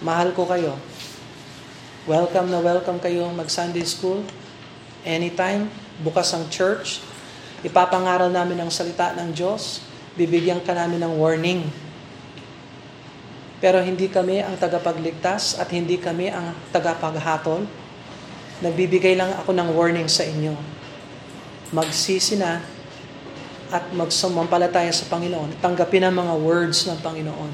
Mahal 0.01 0.33
ko 0.33 0.49
kayo. 0.49 0.73
Welcome 2.09 2.49
na 2.49 2.65
welcome 2.65 2.97
kayo 2.97 3.29
mag-Sunday 3.29 3.85
school. 3.85 4.25
Anytime, 5.05 5.69
bukas 6.01 6.33
ang 6.33 6.49
church. 6.49 7.10
Ipapangaral 7.61 8.33
namin 8.33 8.57
ang 8.57 8.71
salita 8.73 9.13
ng 9.13 9.37
Diyos. 9.37 9.85
Bibigyan 10.17 10.65
ka 10.65 10.73
namin 10.73 10.97
ng 11.05 11.13
warning. 11.21 11.61
Pero 13.61 13.77
hindi 13.77 14.09
kami 14.09 14.41
ang 14.41 14.57
tagapagligtas 14.57 15.61
at 15.61 15.69
hindi 15.69 16.01
kami 16.01 16.33
ang 16.33 16.57
tagapaghatol. 16.73 17.69
Nagbibigay 18.65 19.13
lang 19.13 19.29
ako 19.37 19.53
ng 19.53 19.69
warning 19.77 20.09
sa 20.09 20.25
inyo. 20.25 20.57
Magsisi 21.69 22.41
na 22.41 22.65
at 23.71 23.85
magsumampalataya 23.93 24.89
sa 24.89 25.05
Panginoon. 25.07 25.61
Tanggapin 25.61 26.03
ang 26.03 26.17
mga 26.17 26.33
words 26.41 26.89
ng 26.89 26.97
Panginoon. 26.99 27.53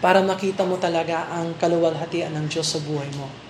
Para 0.00 0.24
makita 0.24 0.64
mo 0.64 0.80
talaga 0.80 1.28
ang 1.28 1.52
kaluwalhatian 1.60 2.32
ng 2.32 2.46
Diyos 2.48 2.72
sa 2.72 2.80
buhay 2.80 3.10
mo. 3.18 3.49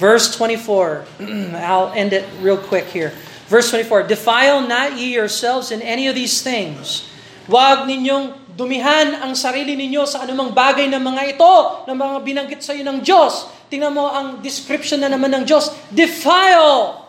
Verse 0.00 0.32
24, 0.32 1.04
I'll 1.60 1.92
end 1.92 2.16
it 2.16 2.24
real 2.40 2.56
quick 2.56 2.88
here. 2.88 3.12
Verse 3.52 3.68
24, 3.68 4.08
Defile 4.08 4.64
not 4.64 4.96
ye 4.96 5.12
yourselves 5.12 5.68
in 5.68 5.84
any 5.84 6.08
of 6.08 6.16
these 6.16 6.40
things. 6.40 7.04
Huwag 7.44 7.84
ninyong 7.84 8.56
dumihan 8.56 9.20
ang 9.20 9.36
sarili 9.36 9.76
ninyo 9.76 10.08
sa 10.08 10.24
anumang 10.24 10.56
bagay 10.56 10.88
ng 10.88 11.02
mga 11.04 11.22
ito, 11.36 11.54
ng 11.84 11.96
mga 12.00 12.16
binanggit 12.24 12.60
sa 12.64 12.72
iyo 12.72 12.80
ng 12.88 13.04
Diyos. 13.04 13.52
Tingnan 13.68 13.92
mo 13.92 14.08
ang 14.08 14.40
description 14.40 15.04
na 15.04 15.12
naman 15.12 15.36
ng 15.36 15.44
Diyos. 15.44 15.68
Defile! 15.92 17.04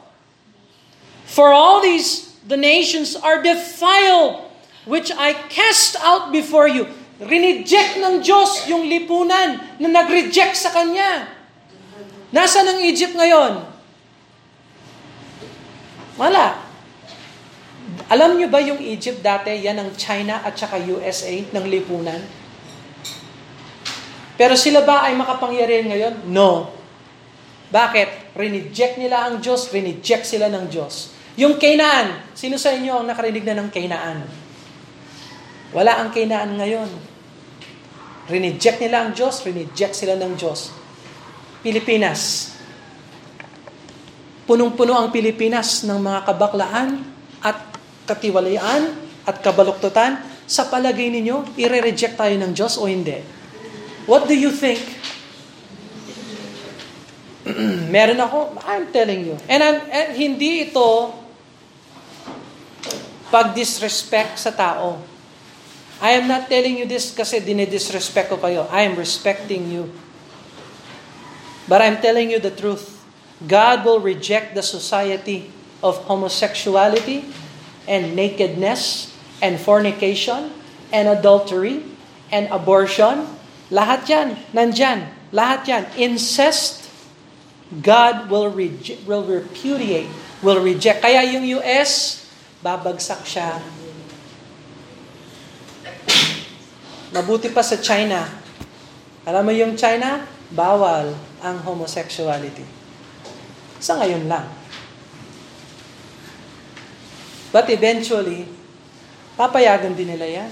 For 1.31 1.55
all 1.55 1.79
these, 1.79 2.35
the 2.43 2.59
nations 2.59 3.15
are 3.15 3.39
defiled, 3.39 4.51
which 4.83 5.15
I 5.15 5.31
cast 5.47 5.95
out 6.03 6.35
before 6.35 6.67
you. 6.67 6.91
Rineject 7.23 8.03
ng 8.03 8.19
Diyos 8.19 8.67
yung 8.67 8.83
lipunan 8.83 9.79
na 9.79 9.87
nag-reject 9.87 10.59
sa 10.59 10.75
Kanya. 10.75 11.39
Nasaan 12.31 12.67
ang 12.71 12.79
Egypt 12.79 13.15
ngayon? 13.15 13.59
Wala. 16.15 16.63
Alam 18.07 18.39
nyo 18.39 18.47
ba 18.47 18.63
yung 18.63 18.79
Egypt 18.79 19.19
dati, 19.19 19.51
yan 19.51 19.79
ang 19.79 19.91
China 19.99 20.39
at 20.43 20.55
saka 20.55 20.79
USA 20.79 21.31
ng 21.31 21.65
lipunan? 21.67 22.19
Pero 24.39 24.55
sila 24.55 24.83
ba 24.87 25.07
ay 25.07 25.13
makapangyarihan 25.19 25.91
ngayon? 25.91 26.15
No. 26.31 26.71
Bakit? 27.71 28.35
Rineject 28.35 28.95
nila 28.99 29.27
ang 29.27 29.43
Diyos, 29.43 29.67
rineject 29.71 30.23
sila 30.23 30.47
ng 30.47 30.71
Diyos. 30.71 31.11
Yung 31.35 31.59
Canaan, 31.59 32.31
sino 32.35 32.55
sa 32.55 32.71
inyo 32.71 33.03
ang 33.03 33.07
nakarinig 33.07 33.43
na 33.43 33.59
ng 33.59 33.69
Canaan? 33.71 34.23
Wala 35.71 35.99
ang 35.99 36.15
Canaan 36.15 36.55
ngayon. 36.59 36.89
Rineject 38.27 38.79
nila 38.83 39.07
ang 39.07 39.11
Diyos, 39.11 39.43
rineject 39.43 39.95
sila 39.95 40.15
ng 40.15 40.35
Diyos. 40.35 40.80
Pilipinas. 41.61 42.51
Punong-puno 44.49 44.97
ang 44.97 45.13
Pilipinas 45.13 45.85
ng 45.85 46.01
mga 46.01 46.19
kabaklaan 46.25 47.05
at 47.45 47.57
katiwalayaan 48.09 48.97
at 49.29 49.39
kabaluktutan. 49.39 50.17
Sa 50.49 50.67
palagay 50.67 51.07
ninyo, 51.13 51.55
ire-reject 51.55 52.19
tayo 52.19 52.35
ng 52.35 52.51
Diyos 52.51 52.75
o 52.75 52.89
hindi? 52.89 53.21
What 54.09 54.25
do 54.27 54.35
you 54.35 54.49
think? 54.51 54.81
Meron 57.95 58.19
ako, 58.19 58.57
I'm 58.65 58.89
telling 58.89 59.21
you. 59.23 59.37
And, 59.45 59.61
I'm, 59.61 59.77
and 59.87 60.09
hindi 60.17 60.67
ito 60.67 61.13
pag-disrespect 63.31 64.41
sa 64.41 64.51
tao. 64.51 64.99
I 66.01 66.17
am 66.17 66.25
not 66.25 66.49
telling 66.49 66.81
you 66.81 66.89
this 66.89 67.13
kasi 67.13 67.39
dinidisrespect 67.39 68.33
ko 68.33 68.41
kayo. 68.41 68.65
I 68.73 68.89
am 68.89 68.97
respecting 68.97 69.69
you. 69.69 69.87
But 71.71 71.79
I'm 71.79 72.03
telling 72.03 72.27
you 72.27 72.43
the 72.43 72.51
truth. 72.51 72.99
God 73.47 73.87
will 73.87 74.03
reject 74.03 74.59
the 74.59 74.61
society 74.61 75.47
of 75.79 76.03
homosexuality 76.03 77.31
and 77.87 78.11
nakedness 78.11 79.07
and 79.39 79.55
fornication 79.55 80.51
and 80.91 81.07
adultery 81.07 81.87
and 82.27 82.51
abortion. 82.51 83.23
Lahat 83.71 84.03
yan, 84.03 84.35
nandyan. 84.51 85.15
Lahat 85.31 85.63
yan. 85.63 85.87
Incest, 85.95 86.91
God 87.71 88.27
will, 88.27 88.51
reje- 88.51 88.99
will 89.07 89.23
repudiate, 89.23 90.11
will 90.43 90.59
reject. 90.59 90.99
Kaya 90.99 91.23
yung 91.23 91.47
US, 91.63 92.19
babagsak 92.59 93.23
siya. 93.23 93.63
Mabuti 97.15 97.47
pa 97.47 97.63
sa 97.63 97.79
China. 97.79 98.27
Alam 99.23 99.47
mo 99.47 99.53
yung 99.55 99.79
China? 99.79 100.40
Bawal 100.51 101.15
ang 101.39 101.57
homosexuality. 101.63 102.67
Sa 103.79 103.97
ngayon 103.97 104.27
lang. 104.27 104.47
But 107.51 107.67
eventually, 107.67 108.47
papayagan 109.35 109.95
din 109.95 110.15
nila 110.15 110.27
yan. 110.27 110.51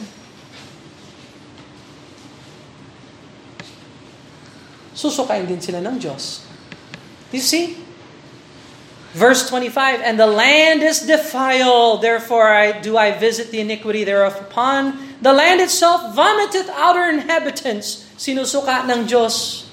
Susukain 4.99 5.47
din 5.47 5.63
sila 5.63 5.79
ng 5.79 5.95
Diyos. 5.95 6.43
You 7.31 7.39
see? 7.39 7.79
Verse 9.15 9.47
25, 9.47 10.03
And 10.03 10.19
the 10.19 10.27
land 10.27 10.83
is 10.83 11.07
defiled, 11.07 12.03
therefore 12.03 12.51
I, 12.51 12.75
do 12.75 12.99
I 12.99 13.15
visit 13.15 13.49
the 13.49 13.63
iniquity 13.63 14.03
thereof 14.03 14.35
upon 14.35 14.99
the 15.23 15.31
land 15.31 15.63
itself 15.63 16.15
vomiteth 16.15 16.67
outer 16.75 17.07
inhabitants. 17.07 18.11
Sinusuka 18.19 18.83
ng 18.91 19.07
Diyos. 19.07 19.68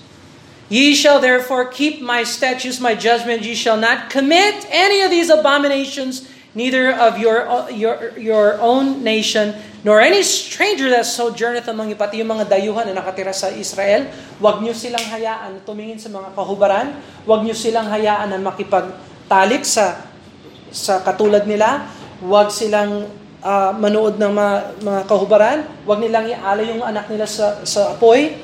Ye 0.67 0.99
shall 0.99 1.23
therefore 1.23 1.71
keep 1.71 2.03
my 2.03 2.27
statutes, 2.27 2.83
my 2.83 2.99
judgment. 2.99 3.47
Ye 3.47 3.55
shall 3.55 3.79
not 3.79 4.11
commit 4.11 4.67
any 4.67 5.07
of 5.07 5.15
these 5.15 5.31
abominations, 5.31 6.27
neither 6.59 6.91
of 6.91 7.23
your, 7.23 7.47
your, 7.71 8.19
your 8.19 8.59
own 8.59 9.07
nation, 9.07 9.55
nor 9.87 10.03
any 10.03 10.27
stranger 10.27 10.91
that 10.91 11.07
sojourneth 11.07 11.71
among 11.71 11.95
you, 11.95 11.95
pati 11.95 12.19
yung 12.19 12.35
mga 12.35 12.51
dayuhan 12.51 12.91
na 12.91 12.99
nakatira 12.99 13.31
sa 13.31 13.55
Israel, 13.55 14.11
huwag 14.43 14.59
niyo 14.59 14.75
silang 14.75 15.07
hayaan 15.07 15.55
na 15.55 15.61
tumingin 15.63 16.03
sa 16.03 16.11
mga 16.11 16.35
kahubaran, 16.35 16.99
huwag 17.23 17.47
niyo 17.47 17.55
silang 17.55 17.87
hayaan 17.87 18.35
na 18.35 18.43
makipagtalik 18.43 19.63
sa, 19.63 20.03
sa 20.75 20.99
katulad 21.07 21.47
nila, 21.47 21.87
huwag 22.19 22.51
silang 22.51 23.07
uh, 23.47 23.71
manood 23.79 24.19
ng 24.19 24.33
mga, 24.35 24.55
mga 24.83 25.01
kahubaran, 25.07 25.59
huwag 25.87 26.03
nilang 26.03 26.27
ialay 26.27 26.75
yung 26.75 26.83
anak 26.83 27.07
nila 27.07 27.31
sa, 27.31 27.63
sa 27.63 27.95
apoy, 27.95 28.35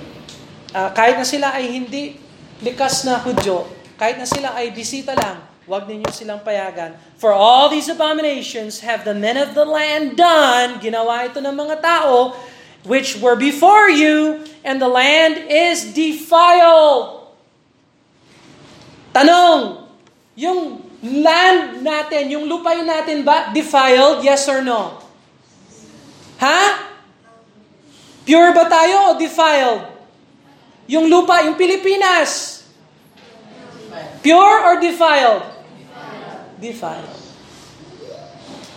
uh, 0.74 0.90
kahit 0.96 1.20
na 1.20 1.26
sila 1.28 1.54
ay 1.54 1.70
hindi 1.70 2.16
likas 2.64 3.04
na 3.04 3.20
Hudyo, 3.20 3.68
kahit 3.96 4.18
na 4.18 4.26
sila 4.26 4.56
ay 4.56 4.74
bisita 4.74 5.14
lang, 5.14 5.52
Huwag 5.62 5.86
ninyo 5.86 6.10
silang 6.10 6.42
payagan. 6.42 6.98
For 7.22 7.30
all 7.30 7.70
these 7.70 7.86
abominations 7.86 8.82
have 8.82 9.06
the 9.06 9.14
men 9.14 9.38
of 9.38 9.54
the 9.54 9.62
land 9.62 10.18
done, 10.18 10.82
ginawa 10.82 11.30
ito 11.30 11.38
ng 11.38 11.54
mga 11.54 11.78
tao, 11.78 12.34
which 12.82 13.22
were 13.22 13.38
before 13.38 13.86
you, 13.86 14.42
and 14.66 14.82
the 14.82 14.90
land 14.90 15.46
is 15.46 15.94
defiled. 15.94 17.30
Tanong, 19.14 19.86
yung 20.34 20.82
land 20.98 21.86
natin, 21.86 22.34
yung 22.34 22.50
lupain 22.50 22.82
natin 22.82 23.22
ba 23.22 23.54
defiled? 23.54 24.26
Yes 24.26 24.50
or 24.50 24.66
no? 24.66 24.98
Ha? 26.42 26.90
Pure 28.26 28.50
ba 28.50 28.66
tayo 28.66 29.14
o 29.14 29.18
defiled? 29.18 29.91
Yung 30.90 31.06
lupa, 31.06 31.44
yung 31.46 31.54
Pilipinas. 31.54 32.62
Pure 34.22 34.58
or 34.66 34.74
defiled? 34.78 35.52
defiled. 36.62 37.10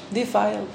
Defiled. 0.10 0.70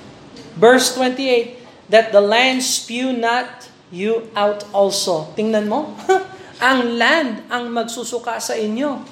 Verse 0.55 0.95
28, 0.95 1.91
that 1.91 2.14
the 2.14 2.22
land 2.22 2.62
spew 2.62 3.11
not 3.11 3.66
you 3.91 4.31
out 4.39 4.62
also. 4.70 5.35
Tingnan 5.35 5.66
mo, 5.66 5.99
ang 6.62 6.95
land 6.95 7.43
ang 7.51 7.74
magsusuka 7.74 8.39
sa 8.39 8.55
inyo. 8.55 9.03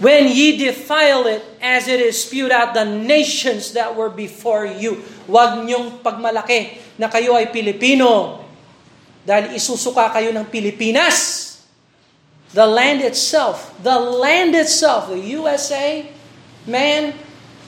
When 0.00 0.32
ye 0.32 0.56
defile 0.56 1.28
it, 1.28 1.44
as 1.60 1.84
it 1.84 2.00
is 2.00 2.24
spewed 2.24 2.48
out 2.48 2.72
the 2.72 2.88
nations 2.88 3.76
that 3.76 3.92
were 3.92 4.08
before 4.08 4.64
you. 4.64 4.96
Huwag 5.28 5.60
niyong 5.68 6.00
pagmalaki 6.00 6.80
na 6.96 7.12
kayo 7.12 7.36
ay 7.36 7.52
Pilipino. 7.52 8.40
Dahil 9.24 9.56
isusuka 9.56 10.12
kayo 10.12 10.32
ng 10.32 10.46
Pilipinas. 10.48 11.48
The 12.50 12.66
land 12.66 13.04
itself, 13.04 13.72
the 13.78 13.94
land 13.94 14.58
itself, 14.58 15.06
the 15.06 15.22
USA, 15.38 16.10
Man, 16.66 17.14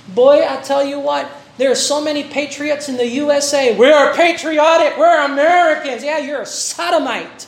boy, 0.09 0.47
I 0.47 0.61
tell 0.63 0.85
you 0.85 1.01
what, 1.01 1.31
there 1.57 1.71
are 1.71 1.77
so 1.77 2.01
many 2.01 2.25
patriots 2.25 2.89
in 2.89 2.97
the 2.97 3.07
USA. 3.07 3.77
We 3.77 3.91
are 3.91 4.15
patriotic. 4.15 4.97
We're 4.99 5.25
Americans. 5.25 6.03
Yeah, 6.03 6.19
you're 6.19 6.43
a 6.43 6.47
sodomite. 6.47 7.47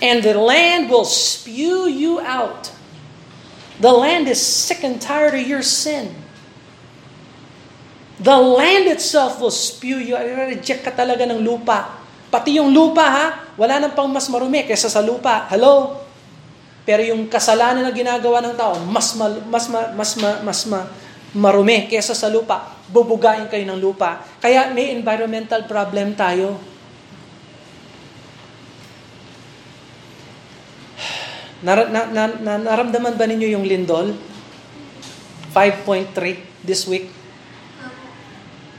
And 0.00 0.22
the 0.22 0.34
land 0.34 0.90
will 0.90 1.04
spew 1.04 1.86
you 1.86 2.20
out. 2.20 2.72
The 3.80 3.92
land 3.92 4.28
is 4.28 4.44
sick 4.44 4.82
and 4.82 5.00
tired 5.00 5.34
of 5.34 5.46
your 5.46 5.62
sin. 5.62 6.14
The 8.22 8.38
land 8.38 8.86
itself 8.86 9.42
will 9.42 9.50
spew 9.50 9.98
you. 9.98 10.14
Reject 10.14 10.86
ka 10.86 10.94
talaga 10.94 11.26
ng 11.26 11.42
lupa. 11.42 11.98
Pati 12.30 12.56
yung 12.56 12.70
lupa 12.70 13.04
ha, 13.04 13.26
wala 13.58 13.82
nang 13.82 13.92
pang 13.92 14.08
mas 14.08 14.30
marumi 14.30 14.62
kaysa 14.62 14.86
sa 14.86 15.02
lupa. 15.02 15.50
Hello? 15.50 16.00
Pero 16.86 17.02
yung 17.02 17.26
kasalanan 17.26 17.82
na 17.82 17.90
ginagawa 17.90 18.38
ng 18.42 18.54
tao, 18.54 18.78
mas 18.86 19.14
ma, 19.18 19.26
mas 19.50 19.66
ma, 19.66 19.80
mas 19.94 20.12
ma, 20.18 20.30
mas 20.42 20.60
ma, 20.66 20.80
marumi 21.34 21.90
kaysa 21.90 22.14
sa 22.14 22.30
lupa. 22.30 22.78
Bubugain 22.88 23.50
kayo 23.50 23.66
ng 23.66 23.78
lupa. 23.82 24.22
Kaya 24.38 24.70
may 24.70 24.94
environmental 24.94 25.66
problem 25.66 26.14
tayo. 26.14 26.62
Nar- 31.62 31.90
na, 31.90 32.10
na, 32.10 32.22
na, 32.38 32.52
naramdaman 32.58 33.14
ba 33.14 33.26
ninyo 33.26 33.54
yung 33.54 33.66
lindol? 33.66 34.14
5.3 35.54 36.66
this 36.66 36.86
week. 36.90 37.21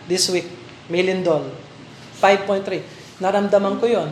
This 0.08 0.28
week, 0.32 0.48
may 0.92 1.04
lindol. 1.04 1.48
5.3. 2.20 3.20
Naramdaman 3.24 3.80
ko 3.80 3.86
yon. 3.88 4.10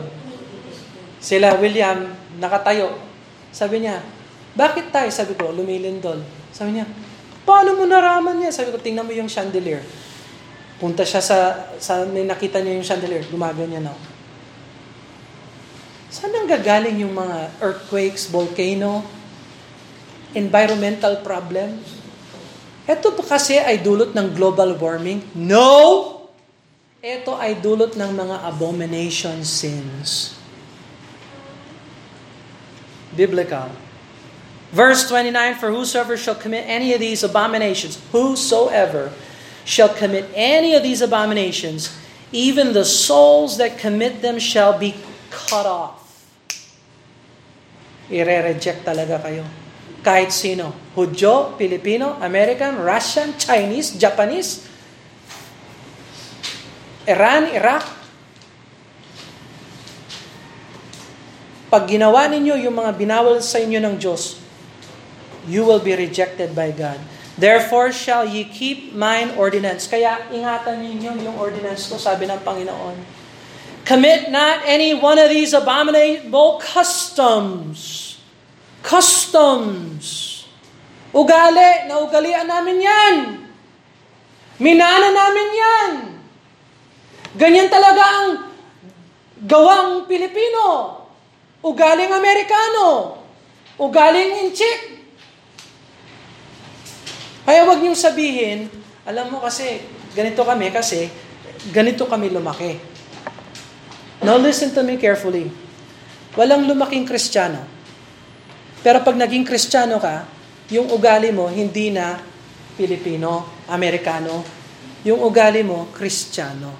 Sila 1.22 1.54
William, 1.60 2.12
nakatayo, 2.40 2.96
sabi 3.52 3.84
niya, 3.84 4.00
bakit 4.52 4.92
tayo? 4.92 5.08
Sabi 5.12 5.32
ko, 5.36 5.52
lumilindol. 5.52 6.20
Sabi 6.52 6.76
niya, 6.76 6.86
paano 7.44 7.76
mo 7.76 7.84
naraman 7.88 8.40
niya? 8.40 8.52
Sabi 8.52 8.72
ko, 8.72 8.80
tingnan 8.80 9.04
mo 9.04 9.12
yung 9.12 9.28
chandelier. 9.28 9.80
Punta 10.76 11.06
siya 11.06 11.22
sa, 11.22 11.38
sa 11.78 12.02
may 12.08 12.26
nakita 12.26 12.60
niya 12.60 12.76
yung 12.80 12.88
chandelier, 12.88 13.24
gumaganyan 13.30 13.86
na. 13.86 13.94
Saan 16.12 16.34
ang 16.36 16.44
gagaling 16.44 17.00
yung 17.00 17.16
mga 17.16 17.48
earthquakes, 17.64 18.28
volcano, 18.28 19.00
environmental 20.36 21.20
problem? 21.24 21.80
Ito 22.86 23.14
pa 23.14 23.38
kasi 23.38 23.58
ay 23.58 23.78
dulot 23.78 24.10
ng 24.14 24.34
global 24.34 24.74
warming? 24.74 25.22
No! 25.38 26.26
Ito 27.02 27.34
ay 27.38 27.58
dulot 27.58 27.94
ng 27.94 28.10
mga 28.14 28.36
abomination 28.46 29.42
sins 29.46 30.42
biblical. 33.16 33.70
Verse 34.72 35.08
29 35.08 35.54
For 35.56 35.70
whosoever 35.70 36.16
shall 36.16 36.34
commit 36.34 36.64
any 36.66 36.92
of 36.94 37.00
these 37.00 37.22
abominations, 37.22 38.00
whosoever 38.12 39.12
shall 39.64 39.92
commit 39.92 40.26
any 40.34 40.74
of 40.74 40.82
these 40.82 41.02
abominations, 41.02 41.96
even 42.32 42.72
the 42.72 42.84
souls 42.84 43.58
that 43.58 43.78
commit 43.78 44.22
them 44.22 44.38
shall 44.38 44.78
be 44.78 44.96
cut 45.30 45.66
off. 45.66 46.00
Ire-reject 48.12 48.84
talaga 48.84 49.20
kayo. 49.20 49.44
Kahit 50.02 50.34
sino. 50.34 50.74
Hudyo, 50.98 51.54
Filipino, 51.56 52.18
American, 52.18 52.82
Russian, 52.82 53.38
Chinese, 53.38 53.94
Japanese, 53.96 54.66
Iran, 57.06 57.50
Iraq, 57.54 58.02
Pag 61.72 61.88
ginawa 61.88 62.28
ninyo 62.28 62.68
yung 62.68 62.84
mga 62.84 62.92
binawal 63.00 63.40
sa 63.40 63.56
inyo 63.56 63.80
ng 63.80 63.96
Diyos, 63.96 64.36
you 65.48 65.64
will 65.64 65.80
be 65.80 65.96
rejected 65.96 66.52
by 66.52 66.68
God. 66.68 67.00
Therefore 67.40 67.88
shall 67.96 68.28
ye 68.28 68.44
keep 68.44 68.92
mine 68.92 69.32
ordinance. 69.40 69.88
Kaya 69.88 70.20
ingatan 70.28 70.84
ninyo 70.84 71.24
yung 71.24 71.40
ordinance 71.40 71.88
ko, 71.88 71.96
sabi 71.96 72.28
ng 72.28 72.44
Panginoon. 72.44 72.96
Commit 73.88 74.28
not 74.28 74.60
any 74.68 74.92
one 74.92 75.16
of 75.16 75.32
these 75.32 75.56
abominable 75.56 76.60
customs. 76.60 78.11
Customs. 78.82 80.42
Ugali, 81.14 81.86
na 81.86 82.02
ugalian 82.02 82.48
namin 82.48 82.78
yan. 82.82 83.14
Minana 84.58 85.08
namin 85.08 85.48
yan. 85.54 85.92
Ganyan 87.38 87.68
talaga 87.72 88.02
ang 88.02 88.28
gawang 89.46 90.04
Pilipino. 90.04 90.98
Ugaling 91.62 92.10
Amerikano. 92.10 93.18
Ugaling 93.78 94.46
Inchik. 94.46 94.92
Kaya 97.42 97.66
wag 97.66 97.82
niyong 97.82 97.98
sabihin, 97.98 98.70
alam 99.02 99.34
mo 99.34 99.42
kasi, 99.42 99.82
ganito 100.14 100.46
kami 100.46 100.70
kasi, 100.70 101.10
ganito 101.74 102.06
kami 102.06 102.30
lumaki. 102.30 102.78
Now 104.22 104.38
listen 104.38 104.70
to 104.70 104.86
me 104.86 104.94
carefully. 104.94 105.50
Walang 106.38 106.70
lumaking 106.70 107.02
kristyano. 107.02 107.81
Pero 108.82 109.00
pag 109.06 109.14
naging 109.14 109.46
kristyano 109.46 110.02
ka, 110.02 110.26
yung 110.70 110.90
ugali 110.90 111.30
mo 111.30 111.46
hindi 111.46 111.94
na 111.94 112.18
Pilipino, 112.74 113.46
Amerikano. 113.70 114.42
Yung 115.06 115.22
ugali 115.22 115.62
mo, 115.62 115.90
kristyano. 115.94 116.74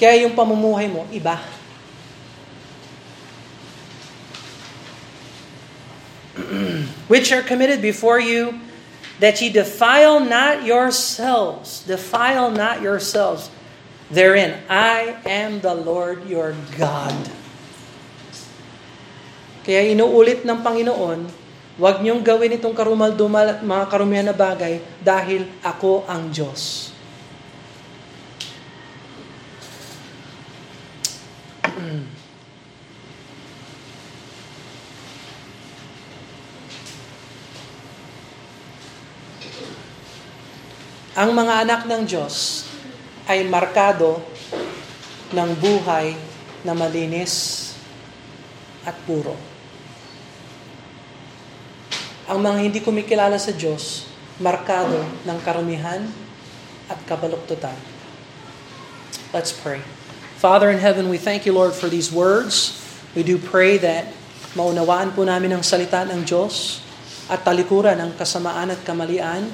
Kaya 0.00 0.26
yung 0.26 0.32
pamumuhay 0.36 0.88
mo, 0.88 1.04
iba. 1.12 1.40
which 7.08 7.32
are 7.32 7.42
committed 7.42 7.82
before 7.82 8.18
you, 8.20 8.60
that 9.20 9.40
ye 9.40 9.50
defile 9.50 10.20
not 10.20 10.64
yourselves, 10.64 11.84
defile 11.84 12.50
not 12.50 12.82
yourselves 12.82 13.50
therein. 14.10 14.58
I 14.68 15.16
am 15.24 15.60
the 15.60 15.74
Lord 15.74 16.28
your 16.28 16.54
God. 16.76 17.30
Kaya 19.64 19.80
inuulit 19.80 20.44
ng 20.44 20.60
Panginoon, 20.60 21.24
huwag 21.80 22.04
niyong 22.04 22.20
gawin 22.20 22.52
itong 22.60 22.76
karumaldumal 22.76 23.48
at 23.48 23.64
mga 23.64 23.84
karumihan 23.88 24.28
na 24.28 24.36
bagay 24.36 24.76
dahil 25.00 25.48
ako 25.64 26.04
ang 26.04 26.28
Diyos. 26.28 26.92
Ang 41.14 41.30
mga 41.30 41.62
anak 41.62 41.86
ng 41.86 42.02
Diyos 42.10 42.66
ay 43.30 43.46
markado 43.46 44.18
ng 45.30 45.50
buhay 45.62 46.10
na 46.66 46.74
malinis 46.74 47.70
at 48.82 48.98
puro. 49.06 49.53
Ang 52.24 52.40
mga 52.40 52.58
hindi 52.64 52.80
kumikilala 52.80 53.36
sa 53.36 53.52
Diyos, 53.52 54.08
markado 54.40 54.96
ng 55.28 55.38
karumihan 55.44 56.08
at 56.88 56.96
kabaluktutan. 57.04 57.76
Let's 59.28 59.52
pray. 59.52 59.84
Father 60.40 60.72
in 60.72 60.80
heaven, 60.80 61.12
we 61.12 61.20
thank 61.20 61.44
you, 61.44 61.52
Lord, 61.52 61.76
for 61.76 61.92
these 61.92 62.08
words. 62.08 62.80
We 63.12 63.28
do 63.28 63.36
pray 63.36 63.76
that 63.84 64.08
maunawaan 64.56 65.12
po 65.12 65.28
namin 65.28 65.52
ang 65.52 65.60
salita 65.60 66.00
ng 66.08 66.24
Diyos 66.24 66.80
at 67.28 67.44
talikuran 67.44 68.00
ang 68.00 68.16
kasamaan 68.16 68.72
at 68.72 68.80
kamalian 68.88 69.44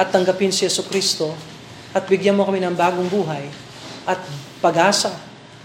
at 0.00 0.08
tanggapin 0.08 0.48
si 0.48 0.64
Yeso 0.64 0.88
Kristo 0.88 1.36
at 1.92 2.08
bigyan 2.08 2.40
mo 2.40 2.48
kami 2.48 2.64
ng 2.64 2.72
bagong 2.72 3.08
buhay 3.12 3.52
at 4.08 4.20
pag-asa 4.64 5.12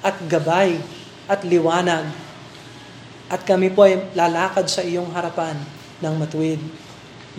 at 0.03 0.19
gabay 0.27 0.75
at 1.23 1.45
liwanag 1.47 2.03
at 3.31 3.41
kami 3.47 3.71
po 3.71 3.87
ay 3.87 4.11
lalakad 4.11 4.67
sa 4.67 4.83
iyong 4.83 5.07
harapan 5.15 5.55
ng 6.03 6.15
matuwid. 6.19 6.59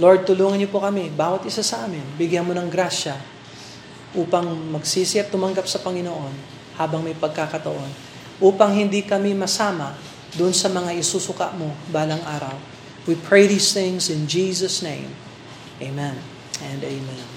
Lord, 0.01 0.25
tulungan 0.25 0.57
niyo 0.57 0.73
po 0.73 0.81
kami, 0.81 1.13
bawat 1.13 1.45
isa 1.45 1.61
sa 1.61 1.85
amin, 1.85 2.03
bigyan 2.17 2.49
mo 2.49 2.57
ng 2.57 2.67
grasya 2.73 3.15
upang 4.17 4.49
magsisi 4.73 5.21
at 5.21 5.29
tumanggap 5.29 5.69
sa 5.69 5.83
Panginoon 5.85 6.33
habang 6.81 7.05
may 7.05 7.15
pagkakataon. 7.15 7.91
Upang 8.43 8.75
hindi 8.75 9.05
kami 9.07 9.37
masama 9.37 9.95
doon 10.35 10.51
sa 10.51 10.67
mga 10.67 10.99
isusuka 10.99 11.55
mo 11.55 11.71
balang 11.93 12.23
araw. 12.27 12.55
We 13.07 13.15
pray 13.15 13.47
these 13.47 13.71
things 13.71 14.11
in 14.11 14.27
Jesus' 14.27 14.83
name. 14.83 15.13
Amen 15.79 16.19
and 16.65 16.81
amen. 16.83 17.34